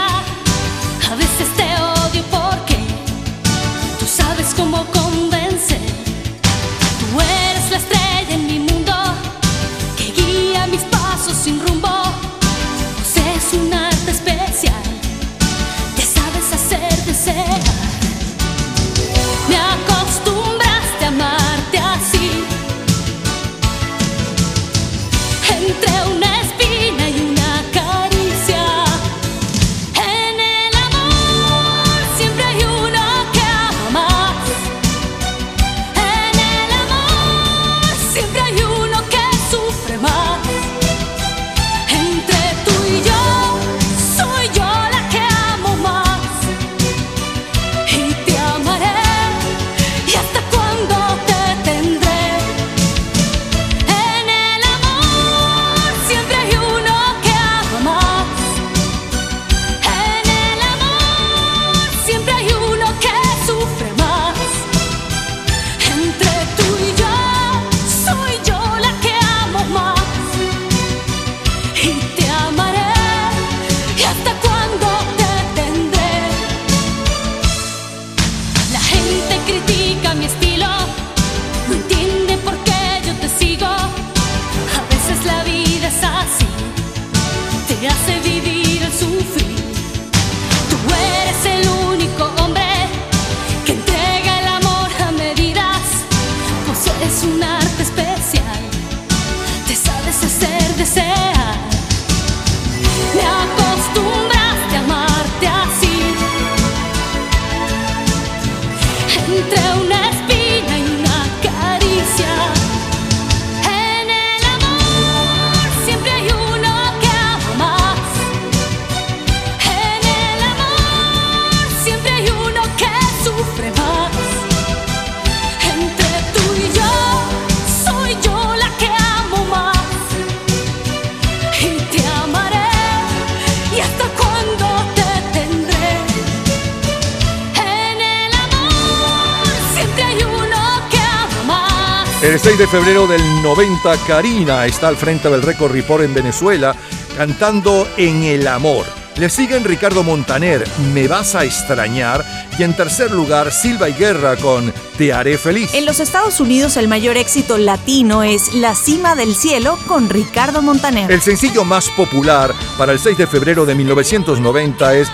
El 142.26 142.40
6 142.40 142.58
de 142.58 142.66
febrero 142.66 143.06
del 143.06 143.22
90, 143.42 143.96
Karina 144.06 144.66
está 144.66 144.88
al 144.88 144.96
frente 144.96 145.30
del 145.30 145.42
Record 145.42 145.70
Report 145.72 146.02
en 146.02 146.12
Venezuela 146.12 146.74
cantando 147.16 147.86
En 147.96 148.24
el 148.24 148.46
Amor. 148.48 148.84
Le 149.16 149.30
siguen 149.30 149.64
Ricardo 149.64 150.02
Montaner, 150.02 150.62
Me 150.92 151.06
vas 151.08 151.34
a 151.36 151.44
extrañar. 151.44 152.22
Y 152.58 152.62
en 152.64 152.74
tercer 152.74 153.10
lugar, 153.12 153.50
Silva 153.52 153.88
y 153.88 153.92
Guerra 153.94 154.36
con 154.36 154.72
Te 154.98 155.12
haré 155.12 155.38
feliz. 155.38 155.72
En 155.72 155.86
los 155.86 156.00
Estados 156.00 156.40
Unidos 156.40 156.76
el 156.76 156.88
mayor 156.88 157.16
éxito 157.16 157.56
latino 157.58 158.22
es 158.24 158.52
La 158.54 158.74
cima 158.74 159.14
del 159.14 159.34
cielo 159.34 159.78
con 159.86 160.10
Ricardo 160.10 160.60
Montaner. 160.62 161.10
El 161.10 161.22
sencillo 161.22 161.64
más 161.64 161.88
popular 161.90 162.52
para 162.76 162.92
el 162.92 162.98
6 162.98 163.16
de 163.18 163.26
febrero 163.26 163.64
de 163.64 163.74
1990 163.76 164.94
es 164.96 165.08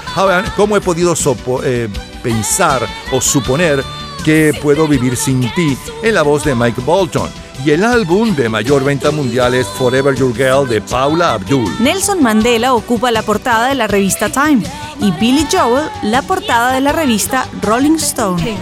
¿Cómo 0.56 0.76
he 0.76 0.80
podido 0.80 1.14
sopo- 1.14 1.60
eh, 1.62 1.88
pensar 2.24 2.84
o 3.12 3.20
suponer 3.20 3.84
que 4.24 4.52
puedo 4.62 4.86
vivir 4.86 5.16
sin 5.16 5.40
ti? 5.54 5.76
en 6.02 6.14
la 6.14 6.22
voz 6.22 6.44
de 6.44 6.54
Mike 6.54 6.80
Bolton. 6.84 7.30
Y 7.64 7.70
el 7.70 7.84
álbum 7.84 8.34
de 8.34 8.48
mayor 8.48 8.82
venta 8.82 9.10
mundial 9.12 9.54
es 9.54 9.68
Forever 9.68 10.14
Your 10.16 10.34
Girl 10.34 10.68
de 10.68 10.80
Paula 10.80 11.34
Abdul. 11.34 11.70
Nelson 11.78 12.20
Mandela 12.20 12.74
ocupa 12.74 13.12
la 13.12 13.22
portada 13.22 13.68
de 13.68 13.76
la 13.76 13.86
revista 13.86 14.28
Time 14.28 14.62
y 15.00 15.12
Billy 15.12 15.46
Joel 15.50 15.88
la 16.02 16.22
portada 16.22 16.72
de 16.72 16.80
la 16.80 16.90
revista 16.90 17.46
Rolling 17.60 17.96
Stone. 17.96 18.56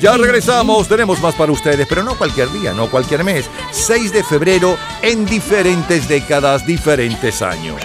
Ya 0.00 0.16
regresamos, 0.16 0.86
tenemos 0.86 1.20
más 1.20 1.34
para 1.34 1.50
ustedes, 1.50 1.86
pero 1.88 2.04
no 2.04 2.16
cualquier 2.16 2.50
día, 2.52 2.72
no 2.72 2.88
cualquier 2.88 3.24
mes. 3.24 3.46
6 3.72 4.12
de 4.12 4.22
febrero 4.22 4.76
en 5.02 5.26
diferentes 5.26 6.06
décadas, 6.08 6.64
diferentes 6.64 7.42
años. 7.42 7.80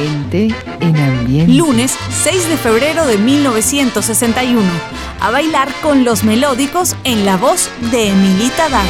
Gente 0.00 0.48
en 0.80 0.96
ambiente. 0.96 1.52
Lunes 1.52 1.94
6 2.22 2.48
de 2.48 2.56
febrero 2.56 3.06
de 3.06 3.18
1961. 3.18 4.62
A 5.20 5.30
bailar 5.30 5.68
con 5.82 6.04
los 6.04 6.24
melódicos 6.24 6.96
en 7.04 7.26
la 7.26 7.36
voz 7.36 7.68
de 7.90 8.08
Emilita 8.08 8.70
Dago. 8.70 8.88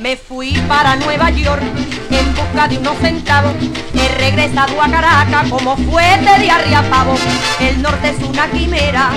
Me 0.00 0.16
fui 0.16 0.52
para 0.66 0.96
Nueva 0.96 1.30
York 1.30 1.62
en 2.10 2.34
busca 2.34 2.66
de 2.66 2.78
unos 2.78 2.98
centavos. 2.98 3.52
He 3.94 4.08
regresado 4.18 4.82
a 4.82 4.90
Caracas 4.90 5.48
como 5.48 5.76
fuerte 5.76 6.40
de 6.40 6.50
arriapavo. 6.50 7.14
El 7.60 7.80
norte 7.80 8.10
es 8.10 8.28
una 8.28 8.50
quimera. 8.50 9.10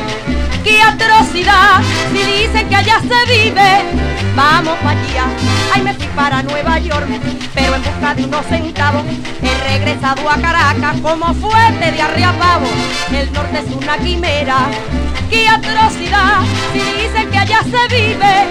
¡Qué 0.64 0.82
atrocidad! 0.82 1.82
Si 2.14 2.20
dicen 2.20 2.70
que 2.70 2.76
allá 2.76 3.00
se 3.02 3.32
vive, 3.32 3.82
vamos 4.36 4.78
para 4.84 5.00
allá. 5.00 5.26
Ay, 5.74 5.82
me 5.82 5.94
fui 5.94 6.08
para 6.08 6.44
Nueva 6.44 6.80
York, 6.80 7.08
pero 7.54 7.76
en 7.76 7.84
busca 7.84 8.14
de 8.14 8.26
unos 8.26 8.46
centavos. 8.46 9.04
He 9.42 9.70
regresado 9.70 10.30
a 10.30 10.36
Caracas 10.38 10.98
como 11.02 11.34
fuerte 11.36 11.92
de 11.92 12.02
arriapavo. 12.02 12.68
El 13.12 13.32
norte 13.34 13.60
es 13.60 13.76
una 13.76 13.98
quimera. 13.98 14.68
¡Qué 15.30 15.48
atrocidad! 15.48 16.42
Si 16.74 16.80
dicen 16.80 17.30
que 17.32 17.38
allá 17.38 17.64
se 17.64 17.96
vive, 17.96 18.46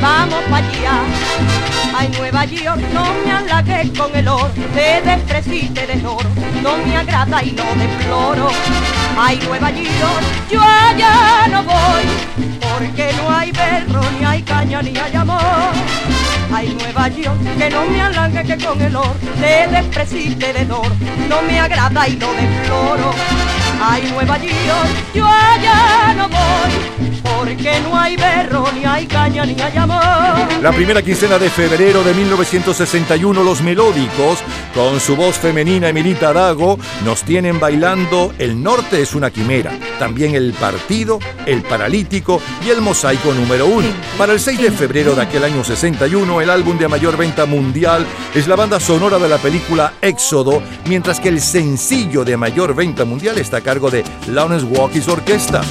vamos 0.00 0.42
para 0.50 0.66
allá. 0.66 1.00
Ay, 1.96 2.10
Nueva 2.18 2.44
York, 2.44 2.82
no 2.92 3.04
me 3.24 3.30
halagué 3.30 3.92
con 3.96 4.14
el 4.16 4.26
oro, 4.26 4.50
te 4.74 5.00
desprecite 5.02 5.86
de 5.86 6.04
oro, 6.04 6.28
no 6.60 6.76
me 6.78 6.96
agrada 6.96 7.42
y 7.42 7.52
lo 7.52 7.64
deploro. 7.76 8.48
Ay, 9.16 9.38
Nueva 9.46 9.70
York, 9.70 10.24
yo 10.50 10.60
allá 10.60 11.46
no 11.48 11.62
voy, 11.62 12.04
porque 12.60 13.12
no 13.16 13.30
hay 13.30 13.52
berro, 13.52 14.00
ni 14.18 14.24
hay 14.24 14.42
caña, 14.42 14.82
ni 14.82 14.96
hay 14.96 15.14
amor. 15.14 15.40
Ay, 16.52 16.76
Nueva 16.78 17.08
York, 17.08 17.38
que 17.56 17.70
no 17.70 17.84
me 17.86 18.02
halague 18.02 18.42
que 18.44 18.64
con 18.64 18.80
el 18.80 18.96
oro, 18.96 19.14
te 19.40 19.68
desprecite 19.68 20.52
de 20.52 20.72
oro, 20.72 20.90
no 21.28 21.42
me 21.42 21.60
agrada 21.60 22.08
y 22.08 22.16
lo 22.16 22.32
deploro. 22.32 23.14
Ay, 23.80 24.10
Nueva 24.12 24.38
York, 24.38 25.14
yo 25.14 25.26
allá 25.26 26.14
no 26.16 26.28
voy, 26.28 27.20
porque 27.22 27.80
no 27.80 27.98
hay 27.98 28.16
berro, 28.16 28.64
ni 28.72 28.84
hay 28.84 29.06
caña, 29.06 29.44
ni 29.44 29.60
hay 29.60 29.76
amor. 29.76 30.02
La 30.62 30.72
primera 30.72 31.02
quincena 31.02 31.38
de 31.38 31.50
febrero 31.50 32.02
de 32.02 32.14
1961, 32.14 33.42
los 33.42 33.62
melódicos, 33.62 34.38
con 34.74 34.98
su 35.00 35.16
voz 35.16 35.36
femenina 35.36 35.88
Emilita 35.88 36.32
Dago, 36.32 36.78
nos 37.04 37.22
tienen 37.22 37.60
bailando 37.60 38.32
El 38.38 38.62
Norte 38.62 39.02
es 39.02 39.14
una 39.14 39.30
quimera, 39.30 39.72
también 39.98 40.34
El 40.34 40.52
Partido, 40.54 41.18
El 41.44 41.62
Paralítico 41.62 42.40
y 42.64 42.70
El 42.70 42.80
Mosaico 42.80 43.34
número 43.34 43.66
uno. 43.66 43.88
Para 44.16 44.32
el 44.32 44.40
6 44.40 44.62
de 44.62 44.70
febrero 44.70 45.14
de 45.14 45.22
aquel 45.22 45.44
año 45.44 45.62
61, 45.62 46.40
el 46.40 46.50
álbum 46.50 46.78
de 46.78 46.88
mayor 46.88 47.16
venta 47.16 47.44
mundial 47.44 48.06
es 48.34 48.48
la 48.48 48.56
banda 48.56 48.80
sonora 48.80 49.18
de 49.18 49.28
la 49.28 49.38
película 49.38 49.94
Éxodo, 50.00 50.62
mientras 50.86 51.20
que 51.20 51.28
el 51.28 51.40
sencillo 51.40 52.24
de 52.24 52.36
mayor 52.36 52.74
venta 52.74 53.04
mundial 53.04 53.38
está 53.38 53.60
cargo 53.64 53.90
de 53.90 54.04
Lawrence 54.28 54.64
Walkie's 54.66 55.08
Orquesta. 55.08 55.62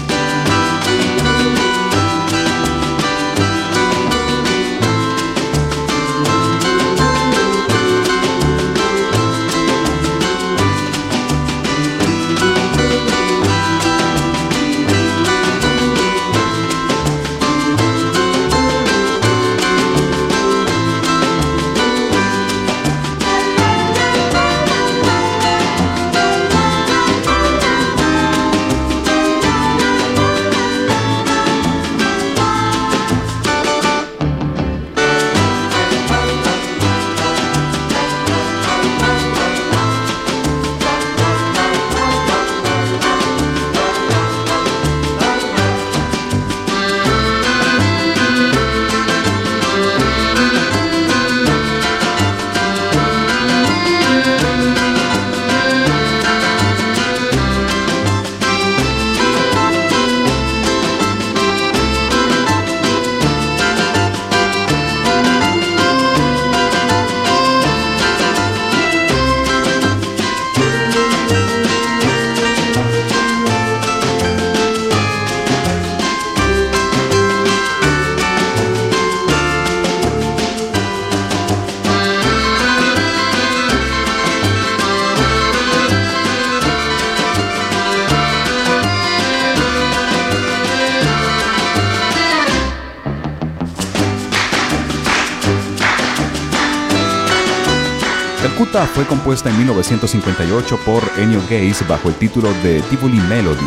Fue 98.93 99.05
compuesta 99.05 99.49
en 99.49 99.57
1958 99.57 100.77
por 100.85 101.03
Ennio 101.17 101.41
Gaze 101.49 101.83
bajo 101.87 102.09
el 102.09 102.15
título 102.15 102.53
de 102.61 102.81
Tivoli 102.83 103.19
Melody. 103.21 103.65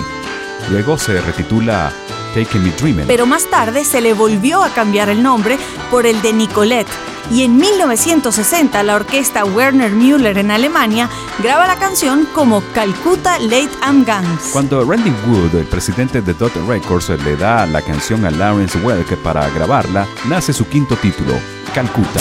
Luego 0.71 0.97
se 0.97 1.21
retitula 1.21 1.93
Take 2.35 2.59
Me 2.59 2.71
Dreamin'. 2.71 3.07
Pero 3.09 3.27
más 3.27 3.51
tarde 3.51 3.85
se 3.85 4.01
le 4.01 4.15
volvió 4.15 4.63
a 4.63 4.71
cambiar 4.71 5.09
el 5.09 5.23
nombre 5.23 5.59
por 5.91 6.07
el 6.07 6.23
de 6.23 6.33
Nicolette. 6.33 6.89
Y 7.33 7.43
en 7.43 7.57
1960 7.57 8.85
la 8.85 8.95
orquesta 8.95 9.45
Werner 9.45 9.91
Müller 9.91 10.39
en 10.39 10.53
Alemania 10.53 11.11
graba 11.43 11.67
la 11.67 11.77
canción 11.77 12.29
como 12.33 12.63
Calcutta 12.73 13.41
Late 13.41 13.71
Am 13.83 14.05
Guns. 14.05 14.51
Cuando 14.53 14.85
Randy 14.85 15.13
Wood, 15.27 15.57
el 15.57 15.67
presidente 15.67 16.23
de 16.23 16.35
Dot 16.35 16.55
Records, 16.69 17.09
le 17.09 17.37
da 17.37 17.67
la 17.67 17.83
canción 17.83 18.25
a 18.25 18.31
Lawrence 18.31 18.79
Welk 18.79 19.17
para 19.23 19.49
grabarla, 19.51 20.07
nace 20.29 20.53
su 20.53 20.69
quinto 20.69 20.95
título, 20.95 21.35
Calcutta. 21.75 22.21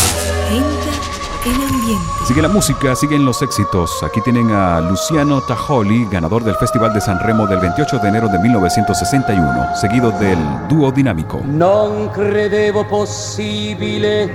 Entra 0.50 0.92
en 1.46 1.62
ambiente. 1.62 2.15
Sigue 2.26 2.42
la 2.42 2.48
música, 2.48 2.96
siguen 2.96 3.24
los 3.24 3.44
éxitos. 3.44 4.02
Aquí 4.02 4.20
tienen 4.22 4.50
a 4.50 4.82
Luciano 4.82 5.42
Tajoli, 5.42 6.08
ganador 6.10 6.44
del 6.44 6.56
Festival 6.56 6.92
de 6.92 7.00
San 7.00 7.20
Remo 7.20 7.46
del 7.46 7.60
28 7.60 8.00
de 8.00 8.08
enero 8.08 8.28
de 8.28 8.40
1961, 8.40 9.76
seguido 9.76 10.10
del 10.10 10.40
dúo 10.68 10.92
dinámico. 10.92 11.40
Non 11.46 12.10
credevo 12.10 12.84
possibile 12.88 14.32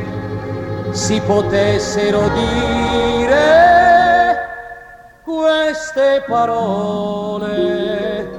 si 0.93 1.21
potessero 1.21 2.29
dire 2.29 4.37
queste 5.25 6.23
parole. 6.29 8.31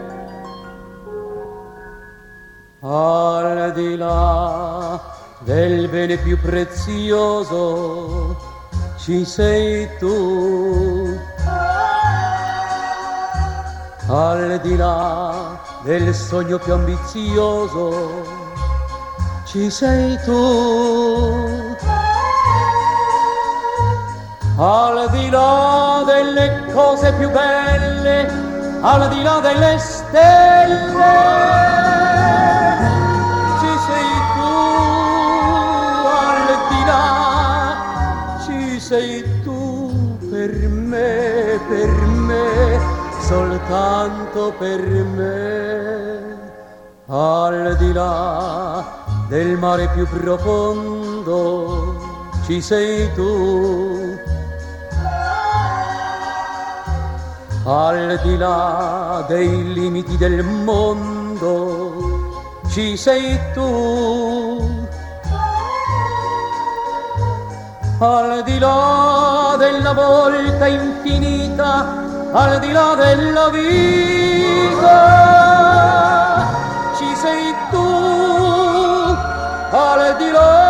Al 2.80 3.74
di 3.76 3.98
là 3.98 4.98
del 5.44 5.90
bene 5.90 6.18
più 6.18 6.40
prezioso 6.40 8.11
ci 9.02 9.26
sei 9.26 9.90
tu. 9.98 11.20
Al 14.08 14.60
di 14.62 14.78
là 14.78 15.60
del 15.84 16.14
sogno 16.14 16.60
più 16.60 16.74
ambizioso, 16.74 18.24
ci 19.46 19.72
sei 19.72 20.20
tu. 20.24 21.80
Al 24.58 25.10
di 25.10 25.30
là 25.32 26.04
delle 26.06 26.66
cose 26.72 27.12
più 27.14 27.32
belle, 27.32 28.32
al 28.82 29.10
di 29.10 29.24
là 29.24 29.40
delle 29.40 29.80
stelle 29.80 31.91
soltanto 43.32 44.54
per 44.60 44.82
me, 45.16 46.38
al 47.08 47.78
di 47.78 47.94
là 47.94 48.84
del 49.30 49.58
mare 49.58 49.88
più 49.94 50.06
profondo 50.06 51.96
ci 52.46 52.60
sei 52.62 53.10
tu. 53.14 54.20
Al 57.64 58.20
di 58.22 58.36
là 58.38 59.24
dei 59.30 59.74
limiti 59.74 60.18
del 60.18 60.44
mondo 60.44 61.62
ci 62.68 62.98
sei 62.98 63.40
tu. 63.54 63.70
Al 68.00 68.44
di 68.44 68.60
là 68.60 69.56
della 69.58 69.94
volta 69.94 70.68
infinita 70.68 72.01
al 72.34 72.60
di 72.60 72.72
là 72.72 72.96
della 72.96 73.50
vita 73.50 75.00
ci 76.98 77.16
sei 77.16 77.54
tu 77.70 79.18
al 79.72 80.16
di 80.18 80.32
là 80.32 80.61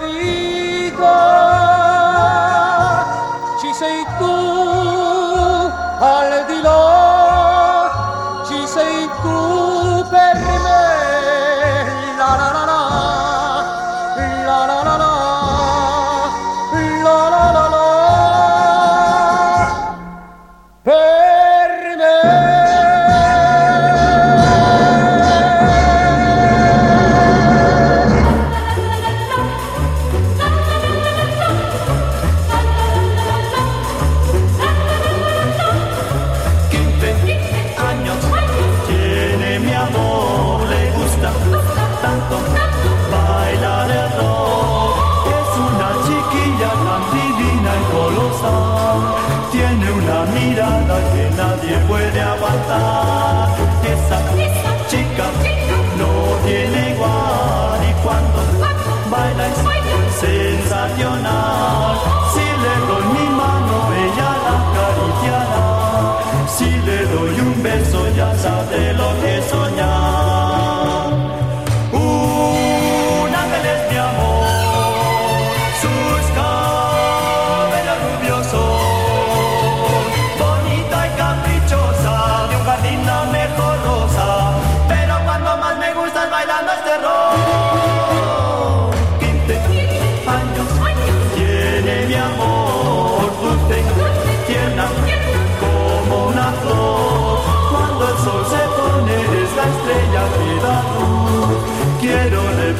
δίκο 0.00 1.39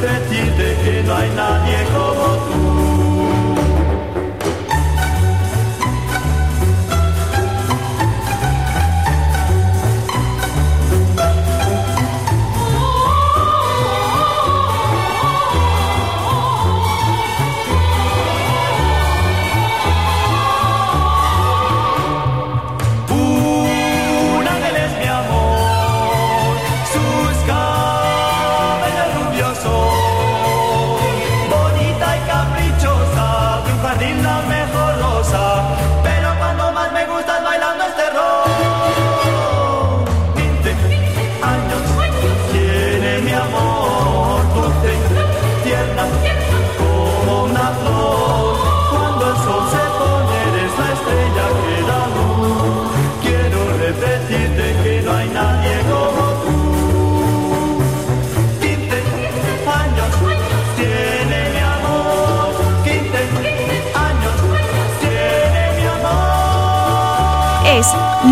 te 0.00 0.14
tire 0.30 0.76
que 0.82 1.02
no 1.02 1.14
hay 1.14 1.30
nadie 1.30 1.76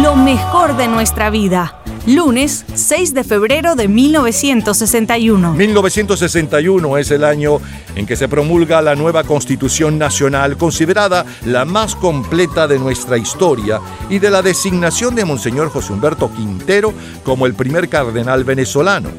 lo 0.02 0.14
mejor 0.14 0.76
de 0.76 0.86
nuestra 0.86 1.28
vida. 1.30 1.82
Lunes 2.06 2.64
6 2.72 3.14
de 3.14 3.24
febrero 3.24 3.74
de 3.74 3.88
1961. 3.88 5.54
1961 5.54 6.98
es 6.98 7.10
el 7.10 7.24
año 7.24 7.58
en 7.96 8.06
que 8.06 8.16
se 8.16 8.28
promulga 8.28 8.80
la 8.80 8.94
nueva 8.94 9.24
Constitución 9.24 9.98
Nacional, 9.98 10.56
considerada 10.56 11.26
la 11.44 11.64
más 11.64 11.96
completa 11.96 12.68
de 12.68 12.78
nuestra 12.78 13.18
historia, 13.18 13.80
y 14.08 14.20
de 14.20 14.30
la 14.30 14.40
designación 14.40 15.14
de 15.14 15.24
Monseñor 15.24 15.70
José 15.70 15.92
Humberto 15.92 16.32
Quintero 16.32 16.94
como 17.24 17.46
el 17.46 17.54
primer 17.54 17.88
cardenal 17.88 18.44
venezolano. 18.44 19.10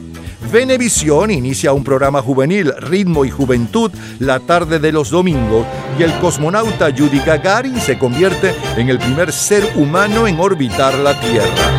Venevisión 0.52 1.30
inicia 1.30 1.74
un 1.74 1.84
programa 1.84 2.24
juvenil, 2.24 2.74
Ritmo 2.80 3.24
y 3.24 3.30
Juventud, 3.30 3.92
la 4.18 4.40
tarde 4.40 4.80
de 4.80 4.92
los 4.92 5.12
domingos, 5.12 5.66
y 5.98 6.04
el 6.04 6.12
cosmonauta 6.20 6.90
Yuri 6.90 7.20
Gagarin 7.20 7.80
se 7.80 8.00
convierte 8.00 8.56
en 8.76 8.90
el 8.90 8.98
primer 8.98 9.32
ser 9.32 9.64
humano 9.76 10.28
en 10.28 10.40
orbitar 10.40 10.96
la 10.96 11.20
Tierra. 11.20 11.79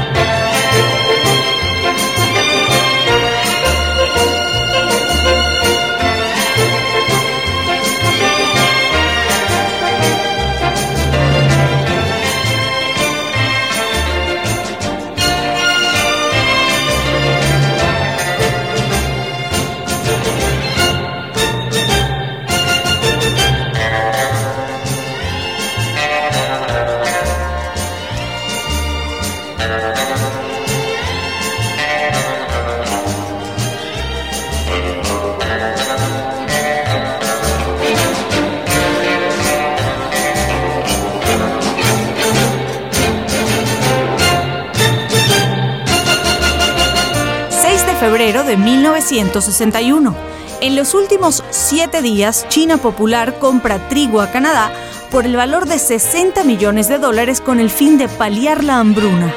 1961. 49.01 50.15
En 50.61 50.77
los 50.77 50.93
últimos 50.95 51.43
siete 51.51 52.03
días, 52.03 52.47
China 52.49 52.77
Popular 52.77 53.39
compra 53.39 53.89
trigo 53.89 54.21
a 54.21 54.31
Canadá 54.31 54.73
por 55.11 55.25
el 55.25 55.37
valor 55.37 55.67
de 55.67 55.79
60 55.79 56.45
millones 56.45 56.89
de 56.89 56.99
dólares 56.99 57.41
con 57.41 57.61
el 57.61 57.71
fin 57.71 57.97
de 57.97 58.09
paliar 58.09 58.63
la 58.63 58.79
hambruna. 58.79 59.35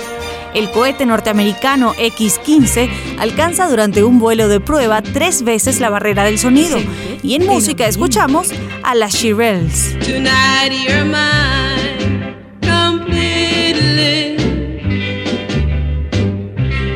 El 0.53 0.69
cohete 0.69 1.05
norteamericano 1.05 1.93
X-15 1.97 3.17
alcanza 3.19 3.67
durante 3.67 4.03
un 4.03 4.19
vuelo 4.19 4.49
de 4.49 4.59
prueba 4.59 5.01
tres 5.01 5.43
veces 5.43 5.79
la 5.79 5.89
barrera 5.89 6.25
del 6.25 6.37
sonido. 6.37 6.77
Y 7.23 7.35
en 7.35 7.45
música 7.45 7.87
escuchamos 7.87 8.49
a 8.83 8.93
las 8.93 9.13
Shirelles. 9.13 9.95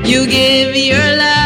You 0.08 0.26
give 0.26 0.74
your 0.74 1.18
love 1.18 1.37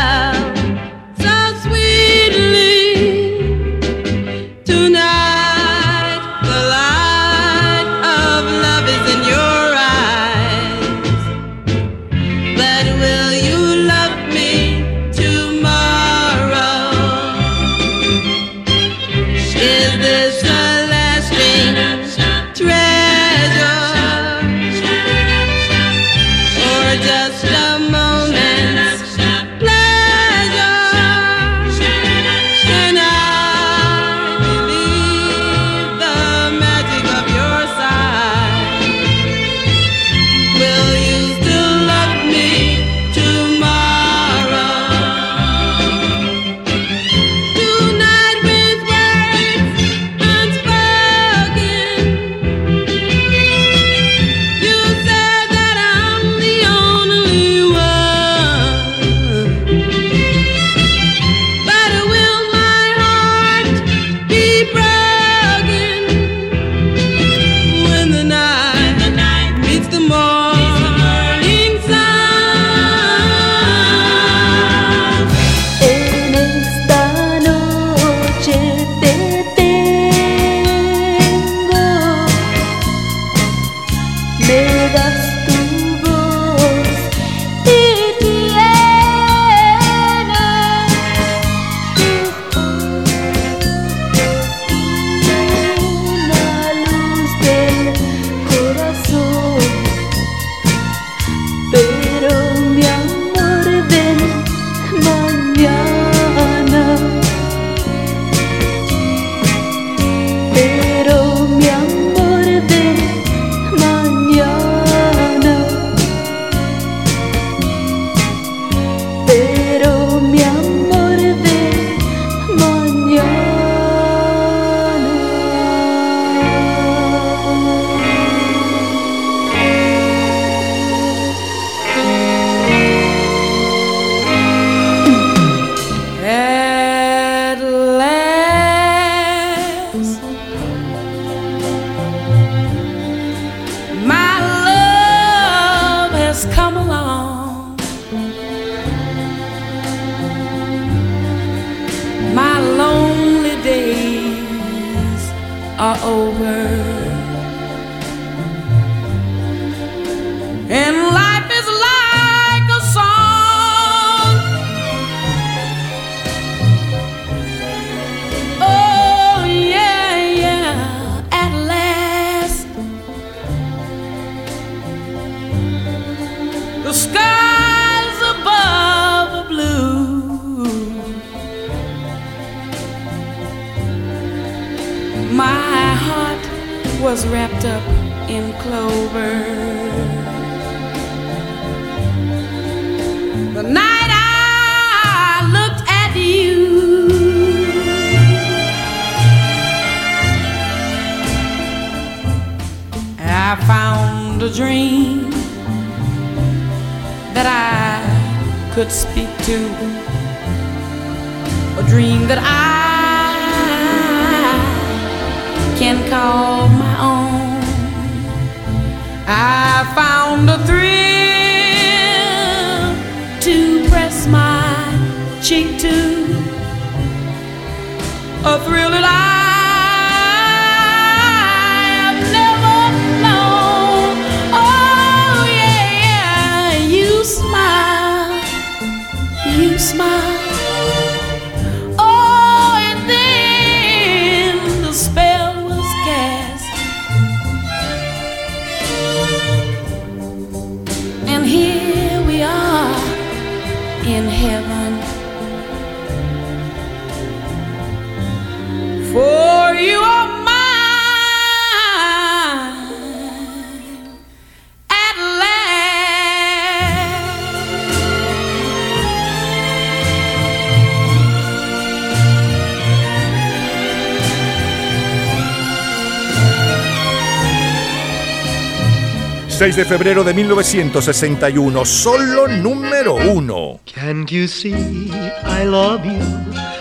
6 279.71 279.75
de 279.77 279.85
febrero 279.85 280.21
de 280.25 280.33
1961, 280.33 281.85
solo 281.85 282.45
número 282.49 283.15
uno. 283.15 283.79
Can't 283.85 284.29
you 284.29 284.45
see 284.45 285.09
I 285.45 285.63
love 285.63 286.05
you? 286.05 286.19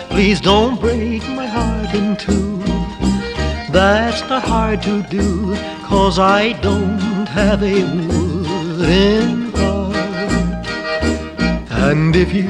Please 0.09 0.41
don't 0.41 0.77
break 0.77 1.23
my 1.29 1.47
heart 1.47 1.93
in 1.93 2.17
two. 2.17 2.61
That's 3.71 4.27
not 4.27 4.43
hard 4.43 4.81
to 4.81 5.03
do, 5.09 5.55
cause 5.87 6.19
I 6.19 6.51
don't 6.61 7.29
have 7.29 7.63
a 7.63 7.81
wooden 7.95 9.53
heart. 9.53 10.67
And 11.71 12.13
if 12.13 12.33
you 12.33 12.49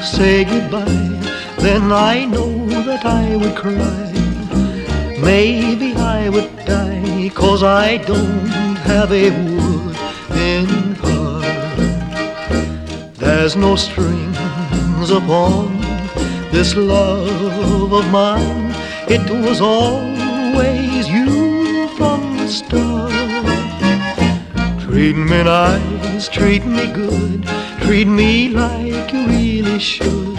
say 0.00 0.44
goodbye, 0.44 0.86
then 1.58 1.90
I 1.90 2.24
know 2.24 2.68
that 2.84 3.04
I 3.04 3.34
would 3.34 3.56
cry. 3.56 4.12
Maybe 5.18 5.92
I 5.96 6.28
would 6.28 6.54
die, 6.66 7.32
cause 7.34 7.64
I 7.64 7.96
don't 7.96 8.46
have 8.86 9.10
a 9.10 9.51
wooden 10.32 10.94
heart. 10.96 11.44
There's 13.14 13.56
no 13.56 13.76
strings 13.76 15.10
upon 15.10 15.80
this 16.50 16.74
love 16.74 17.92
of 17.92 18.10
mine. 18.10 18.74
It 19.08 19.28
was 19.30 19.60
always 19.60 21.08
you 21.08 21.88
from 21.96 22.36
the 22.38 22.48
start. 22.48 23.12
Treat 24.80 25.16
me 25.16 25.42
nice, 25.42 26.28
treat 26.28 26.64
me 26.64 26.92
good, 26.92 27.44
treat 27.82 28.06
me 28.06 28.48
like 28.48 29.12
you 29.12 29.26
really 29.26 29.78
should. 29.78 30.36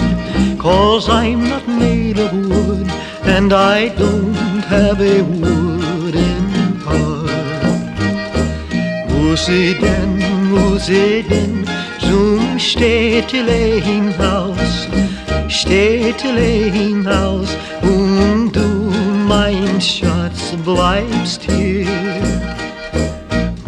Cause 0.60 1.10
I'm 1.10 1.44
not 1.50 1.68
made 1.68 2.18
of 2.20 2.32
wood, 2.34 2.88
and 3.24 3.52
I 3.52 3.90
don't 3.90 4.64
have 4.74 5.02
a 5.02 5.22
wooden 5.22 5.73
Musi 9.34 9.74
denn, 9.82 10.22
musi 10.52 11.26
denn, 11.28 11.66
zum 12.00 12.60
Städtelein-Haus, 12.60 14.88
Städtelein-Haus, 15.48 17.58
und 17.82 18.56
du, 18.56 18.92
mein 19.28 19.82
Schatz, 19.82 20.54
bleibst 20.64 21.42
hier. 21.50 21.88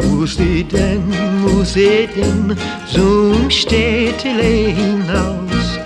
Muss 0.04 0.38
ich 0.38 0.68
denn, 0.68 1.02
muss 1.42 1.74
ich 1.74 2.10
denn 2.14 2.56
zum 2.88 3.50
Städtele 3.50 4.70
hinaus, 4.70 5.80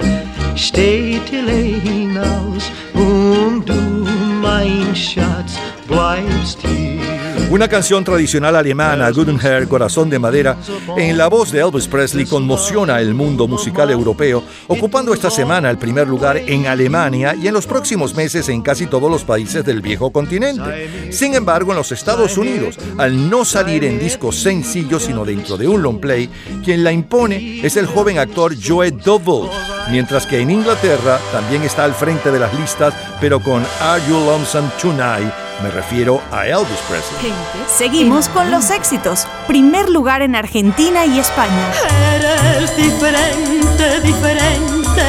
Städtele 0.57 1.81
hinaus 1.89 2.71
und 2.93 3.67
du, 3.67 4.07
mein 4.43 4.95
Schatz, 4.95 5.59
bleibst 5.89 6.59
hier. 6.61 6.80
Una 7.51 7.67
canción 7.67 8.05
tradicional 8.05 8.55
alemana, 8.55 9.11
Guten 9.11 9.37
Herr, 9.43 9.67
Corazón 9.67 10.09
de 10.09 10.21
Madera, 10.21 10.57
en 10.97 11.19
la 11.19 11.27
voz 11.27 11.51
de 11.51 11.59
Elvis 11.59 11.89
Presley 11.89 12.25
conmociona 12.25 13.01
el 13.01 13.13
mundo 13.13 13.49
musical 13.49 13.91
europeo, 13.91 14.45
ocupando 14.69 15.13
esta 15.13 15.31
semana 15.31 15.69
el 15.69 15.77
primer 15.77 16.07
lugar 16.07 16.37
en 16.37 16.69
Alemania 16.69 17.35
y 17.35 17.49
en 17.49 17.55
los 17.55 17.67
próximos 17.67 18.15
meses 18.15 18.49
en 18.49 18.63
casi 18.63 18.87
todos 18.87 19.11
los 19.11 19.25
países 19.25 19.65
del 19.65 19.81
viejo 19.81 20.13
continente. 20.13 21.11
Sin 21.11 21.35
embargo, 21.35 21.73
en 21.73 21.79
los 21.79 21.91
Estados 21.91 22.39
Unidos, 22.39 22.79
al 22.99 23.29
no 23.29 23.45
salir 23.45 23.83
en 23.83 23.99
discos 23.99 24.37
sencillos, 24.37 25.03
sino 25.03 25.25
dentro 25.25 25.57
de 25.57 25.67
un 25.67 25.83
long 25.83 25.99
play, 25.99 26.31
quien 26.65 26.85
la 26.85 26.93
impone 26.93 27.67
es 27.67 27.77
el 27.77 27.87
joven 27.87 28.19
actor 28.19 28.55
Joe 28.65 28.93
Dovell, 28.93 29.51
mientras 29.91 30.25
que 30.25 30.39
en 30.39 30.53
Inglaterra 30.53 31.19
también 31.33 31.63
está 31.63 31.83
al 31.83 31.95
frente 31.95 32.31
de 32.31 32.39
las 32.39 32.55
listas, 32.55 32.95
pero 33.21 33.41
con 33.41 33.65
Are 33.81 34.01
You 34.09 34.21
Lonesome 34.25 34.69
Tonight? 34.81 35.50
Me 35.63 35.71
refiero 35.71 36.23
a 36.31 36.47
Elvis 36.47 36.79
Presley. 36.89 37.33
Seguimos 37.69 38.29
con 38.31 38.51
los 38.51 38.71
éxitos. 38.71 39.27
Primer 39.47 39.91
lugar 39.91 40.23
en 40.23 40.35
Argentina 40.35 41.05
y 41.05 41.19
España. 41.19 41.71
Eres 42.15 42.77
diferente, 42.77 44.01
diferente 44.01 45.03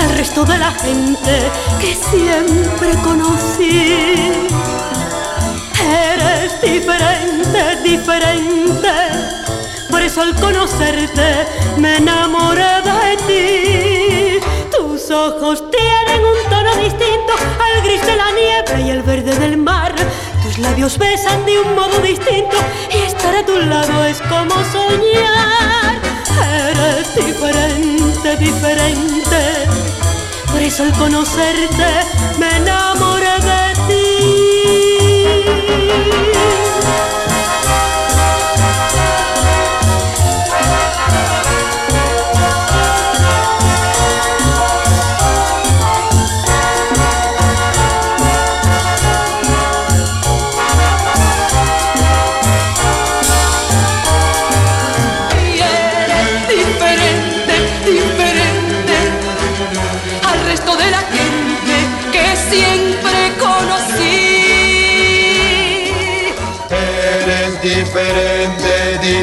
al 0.00 0.16
resto 0.16 0.44
de 0.44 0.58
la 0.58 0.72
gente 0.72 1.50
que 1.80 1.94
siempre 1.94 2.94
conocí. 3.04 4.32
Eres 5.80 6.60
diferente, 6.60 7.76
diferente. 7.84 8.90
Por 9.88 10.02
eso 10.02 10.22
al 10.22 10.34
conocerte 10.34 11.46
me 11.78 11.98
enamoré 11.98 12.82
de 12.82 13.16
ti. 13.28 14.46
Tus 14.76 15.10
ojos 15.10 15.70
tienen 15.70 15.93
de 18.00 18.16
la 18.16 18.30
niebla 18.32 18.80
y 18.80 18.90
el 18.90 19.02
verde 19.02 19.38
del 19.38 19.56
mar. 19.56 19.94
Tus 20.42 20.58
labios 20.58 20.98
besan 20.98 21.44
de 21.46 21.58
un 21.60 21.74
modo 21.74 21.98
distinto 22.00 22.56
y 22.92 22.96
estar 23.06 23.34
a 23.34 23.44
tu 23.44 23.56
lado 23.58 24.04
es 24.04 24.20
como 24.22 24.54
soñar. 24.72 26.00
Eres 26.70 27.14
diferente, 27.14 28.36
diferente. 28.36 29.40
Por 30.50 30.60
eso 30.62 30.82
al 30.82 30.92
conocerte 30.92 31.86
me 32.38 32.56
enamoré 32.56 33.38
de 33.40 33.74
ti. 33.88 34.04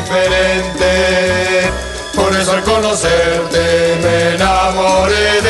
Diferente. 0.01 1.71
Por 2.15 2.35
eso 2.35 2.51
al 2.53 2.63
conocerte 2.63 3.97
me 4.01 4.35
enamoré 4.35 5.40